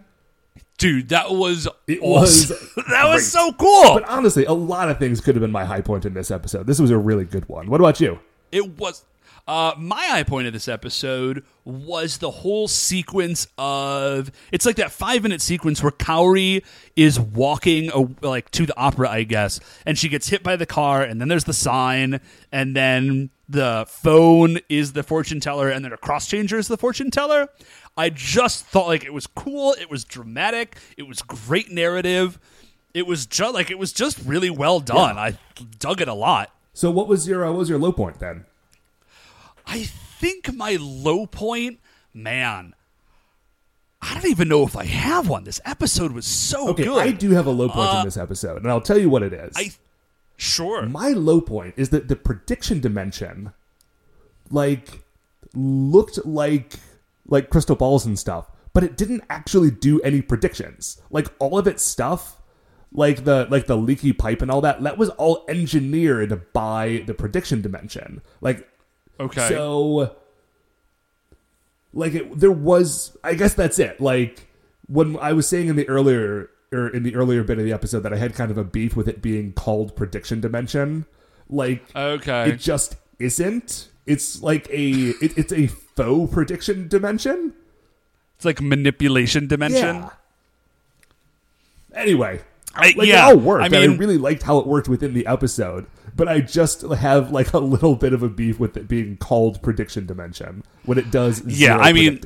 Dude, 0.78 1.10
that 1.10 1.32
was 1.32 1.68
It 1.88 2.02
was 2.02 2.52
awesome. 2.52 2.84
that 2.90 3.08
was 3.08 3.32
so 3.32 3.54
cool. 3.54 3.94
But 3.94 4.08
honestly, 4.10 4.46
a 4.46 4.54
lot 4.54 4.90
of 4.90 5.00
things 5.00 5.22
could 5.22 5.36
have 5.36 5.42
been 5.42 5.52
my 5.52 5.66
high 5.66 5.82
point 5.82 6.06
in 6.06 6.14
this 6.14 6.32
episode. 6.32 6.68
This 6.68 6.80
was 6.80 6.92
a 6.92 6.98
really 6.98 7.26
good 7.26 7.48
one. 7.48 7.70
What 7.70 7.80
about 7.80 8.00
you? 8.00 8.20
It 8.52 8.78
was. 8.80 9.06
Uh, 9.46 9.74
my 9.78 10.06
high 10.06 10.24
point 10.24 10.48
of 10.48 10.54
this 10.54 10.70
episode 10.70 11.44
was 11.66 12.20
the 12.20 12.32
whole 12.32 12.68
sequence 12.68 13.46
of 13.58 14.32
it's 14.54 14.66
like 14.66 14.78
that 14.78 14.90
five 14.90 15.22
minute 15.22 15.42
sequence 15.42 15.84
where 15.84 15.92
Kaori 15.92 16.64
is 16.96 17.20
walking 17.20 17.92
uh, 17.92 18.06
like 18.22 18.50
to 18.52 18.66
the 18.66 18.78
opera, 18.78 19.10
I 19.10 19.24
guess, 19.24 19.60
and 19.86 19.98
she 19.98 20.08
gets 20.08 20.30
hit 20.30 20.44
by 20.44 20.56
the 20.56 20.66
car, 20.66 21.02
and 21.02 21.20
then 21.20 21.28
there's 21.28 21.44
the 21.44 21.54
sign, 21.54 22.22
and 22.54 22.74
then 22.74 23.32
the 23.50 23.86
phone 23.90 24.60
is 24.70 24.94
the 24.94 25.04
fortune 25.04 25.42
teller, 25.42 25.70
and 25.70 25.84
then 25.84 25.92
a 25.92 25.98
cross 25.98 26.28
changer 26.28 26.58
is 26.58 26.70
the 26.70 26.78
fortune 26.78 27.12
teller. 27.12 27.50
I 27.98 28.10
just 28.10 28.66
thought 28.66 28.88
like 28.88 29.04
it 29.04 29.14
was 29.14 29.28
cool, 29.28 29.74
it 29.74 29.90
was 29.90 30.06
dramatic, 30.06 30.78
it 30.96 31.04
was 31.04 31.22
great 31.22 31.70
narrative, 31.70 32.40
it 32.94 33.06
was 33.08 33.26
just 33.26 33.54
like 33.54 33.70
it 33.70 33.78
was 33.78 33.92
just 33.92 34.20
really 34.26 34.50
well 34.50 34.80
done. 34.80 35.18
I 35.18 35.38
dug 35.80 36.00
it 36.00 36.08
a 36.08 36.14
lot. 36.14 36.50
So, 36.74 36.90
what 36.90 37.10
was 37.10 37.28
your 37.28 37.46
uh, 37.46 37.52
what 37.52 37.60
was 37.60 37.70
your 37.70 37.78
low 37.78 37.92
point 37.92 38.20
then? 38.20 38.46
I 39.66 39.84
think 39.84 40.54
my 40.54 40.78
low 40.80 41.26
point, 41.26 41.80
man. 42.14 42.74
I 44.02 44.14
don't 44.16 44.30
even 44.30 44.50
know 44.50 44.64
if 44.64 44.76
I 44.76 44.84
have 44.86 45.30
one. 45.30 45.46
This 45.46 45.62
episode 45.64 46.12
was 46.12 46.26
so 46.26 46.70
Okay, 46.70 46.84
good. 46.84 46.98
I 46.98 47.12
do 47.12 47.32
have 47.32 47.46
a 47.46 47.52
low 47.52 47.70
point 47.70 47.90
in 47.90 47.96
uh, 47.98 48.04
this 48.04 48.18
episode, 48.18 48.62
and 48.62 48.70
I'll 48.70 48.82
tell 48.82 48.98
you 48.98 49.10
what 49.10 49.24
it 49.24 49.32
is. 49.32 49.54
I 49.56 49.72
sure. 50.36 50.86
my 50.86 51.10
low 51.10 51.40
point 51.40 51.74
is 51.78 51.90
that 51.90 52.08
the 52.08 52.16
prediction 52.16 52.82
dimension 52.82 53.54
like 54.50 55.04
looked 55.54 56.26
like 56.26 56.74
like 57.28 57.50
crystal 57.50 57.76
balls 57.76 58.06
and 58.06 58.18
stuff 58.20 58.52
but 58.74 58.84
it 58.84 58.98
didn't 58.98 59.24
actually 59.30 59.72
do 59.72 60.02
any 60.02 60.22
predictions 60.22 61.02
like 61.10 61.28
all 61.40 61.58
of 61.58 61.68
its 61.68 61.84
stuff 61.84 62.42
like 62.92 63.24
the 63.24 63.48
like 63.50 63.68
the 63.68 63.78
leaky 63.78 64.14
pipe 64.14 64.42
and 64.42 64.52
all 64.52 64.62
that 64.62 64.82
that 64.84 64.98
was 64.98 65.10
all 65.12 65.46
engineered 65.48 66.42
by 66.54 67.04
the 67.08 67.14
prediction 67.14 67.62
dimension 67.62 68.22
like 68.42 68.68
Okay. 69.20 69.48
so 69.48 70.16
like 71.94 72.14
it, 72.16 72.40
there 72.40 72.52
was 72.52 73.16
i 73.24 73.34
guess 73.36 73.54
that's 73.54 73.78
it 73.80 74.02
like 74.02 74.48
when 74.88 75.18
i 75.20 75.32
was 75.34 75.48
saying 75.48 75.68
in 75.68 75.76
the 75.76 75.88
earlier 75.88 76.50
or 76.72 76.88
in 76.88 77.04
the 77.04 77.16
earlier 77.16 77.44
bit 77.44 77.60
of 77.60 77.64
the 77.64 77.72
episode 77.72 78.00
that 78.02 78.12
i 78.12 78.18
had 78.18 78.34
kind 78.34 78.50
of 78.52 78.58
a 78.58 78.64
beef 78.64 78.96
with 78.96 79.08
it 79.08 79.22
being 79.22 79.54
called 79.54 79.96
prediction 79.96 80.42
dimension 80.42 81.06
like 81.50 81.84
okay. 81.96 82.50
it 82.50 82.58
just 82.60 82.96
isn't 83.20 83.90
it's 84.08 84.42
like 84.42 84.68
a 84.70 84.92
it, 85.22 85.38
it's 85.38 85.54
a 85.54 85.68
faux 85.68 86.34
prediction 86.34 86.88
dimension 86.88 87.54
it's 88.36 88.46
like 88.46 88.60
manipulation 88.62 89.46
dimension. 89.48 89.98
yeah 89.98 90.10
anyway 91.94 92.42
I- 92.76 92.94
like 92.98 93.08
yeah, 93.08 93.30
it 93.30 93.34
all 93.34 93.38
worked 93.38 93.62
I 93.64 93.66
and 93.68 93.76
i 93.76 93.88
mean- 93.88 93.98
really 94.00 94.18
liked 94.18 94.42
how 94.44 94.58
it 94.58 94.66
worked 94.66 94.90
within 94.90 95.14
the 95.14 95.28
episode 95.28 95.86
but 96.16 96.28
i 96.28 96.40
just 96.40 96.82
have 96.82 97.32
like 97.32 97.54
a 97.54 97.58
little 97.60 97.96
bit 97.96 98.14
of 98.14 98.22
a 98.24 98.30
beef 98.30 98.60
with 98.60 98.76
it 98.78 98.88
being 98.88 99.18
called 99.18 99.62
prediction 99.62 100.06
dimension 100.06 100.64
when 100.86 100.98
it 100.98 101.10
does 101.12 101.42
Yeah, 101.46 101.78
I 101.78 101.94
mean- 101.94 102.20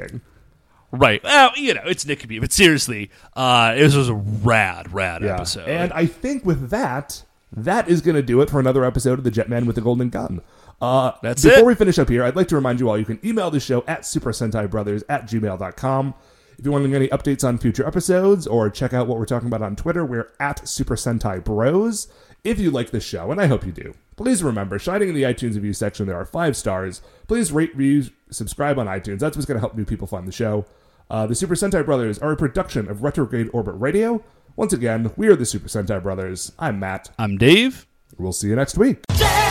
Right. 0.90 1.22
Well, 1.22 1.52
you 1.58 1.74
know, 1.74 1.82
it's 1.86 2.06
Nick 2.06 2.26
but 2.40 2.54
seriously, 2.54 3.12
uh, 3.36 3.76
this 3.76 3.94
was 3.94 4.08
a 4.08 4.14
rad, 4.14 4.94
rad 4.94 5.22
Yeah. 5.22 5.34
episode. 5.36 5.68
And 5.68 5.92
I 5.92 6.06
think 6.06 6.46
with 6.46 6.70
that, 6.70 7.24
that 7.52 7.90
is 7.90 8.00
going 8.02 8.16
to 8.16 8.22
do 8.22 8.40
it 8.40 8.50
for 8.50 8.60
another 8.62 8.86
episode 8.86 9.20
of 9.20 9.26
The 9.26 9.32
Jetman 9.32 9.66
with 9.66 9.76
the 9.76 9.82
Golden 9.82 10.08
Gun. 10.10 10.40
Uh, 10.82 11.12
That's 11.22 11.44
it. 11.44 11.50
before 11.50 11.64
it. 11.64 11.68
we 11.68 11.76
finish 11.76 12.00
up 12.00 12.08
here, 12.08 12.24
I'd 12.24 12.38
like 12.38 12.48
to 12.48 12.56
remind 12.56 12.80
you 12.80 12.90
all 12.90 12.98
you 12.98 13.04
can 13.04 13.20
email 13.24 13.52
the 13.52 13.60
show 13.60 13.84
at 13.86 14.06
Super 14.06 14.32
Sentai 14.32 14.70
Brothers 14.70 15.04
at 15.10 15.28
gmail.com. 15.28 16.14
If 16.58 16.66
you 16.66 16.72
want 16.72 16.92
any 16.94 17.10
updates 17.10 17.46
on 17.46 17.58
future 17.58 17.86
episodes 17.86 18.48
or 18.48 18.70
check 18.70 18.94
out 18.94 19.08
what 19.08 19.20
we're 19.20 19.26
talking 19.26 19.48
about 19.48 19.62
on 19.62 19.76
Twitter, 19.76 20.06
we're 20.06 20.30
at 20.40 20.66
Super 20.68 20.96
Sentai 20.96 21.44
Bros. 21.44 22.08
If 22.48 22.60
you 22.60 22.72
like 22.72 22.92
this 22.92 23.04
show, 23.04 23.30
and 23.30 23.42
I 23.42 23.48
hope 23.48 23.66
you 23.66 23.74
do, 23.74 23.94
please 24.16 24.42
remember, 24.42 24.80
shining 24.80 25.10
in 25.10 25.16
the 25.16 25.24
iTunes 25.24 25.56
review 25.56 25.74
section, 25.74 26.08
there 26.08 26.16
are 26.16 26.24
five 26.24 26.56
stars. 26.56 27.02
Please 27.28 27.52
rate, 27.52 27.76
review, 27.76 28.10
subscribe 28.30 28.80
on 28.80 28.88
iTunes. 28.88 29.20
That's 29.20 29.36
what's 29.36 29.46
going 29.46 29.58
to 29.58 29.60
help 29.60 29.76
new 29.76 29.84
people 29.84 30.08
find 30.08 30.26
the 30.26 30.32
show. 30.32 30.66
Uh, 31.10 31.28
the 31.28 31.36
Super 31.36 31.56
Sentai 31.56 31.86
Brothers 31.86 32.18
are 32.20 32.32
a 32.32 32.38
production 32.38 32.90
of 32.90 33.04
Retrograde 33.04 33.50
Orbit 33.52 33.76
Radio. 33.78 34.24
Once 34.56 34.72
again, 34.72 35.12
we 35.18 35.28
are 35.28 35.36
the 35.36 35.46
Super 35.46 35.68
Sentai 35.68 36.02
Brothers. 36.02 36.54
I'm 36.58 36.80
Matt. 36.80 37.10
I'm 37.20 37.38
Dave. 37.38 37.86
We'll 38.18 38.32
see 38.32 38.48
you 38.48 38.56
next 38.56 38.78
week. 38.78 39.00
J 39.18 39.47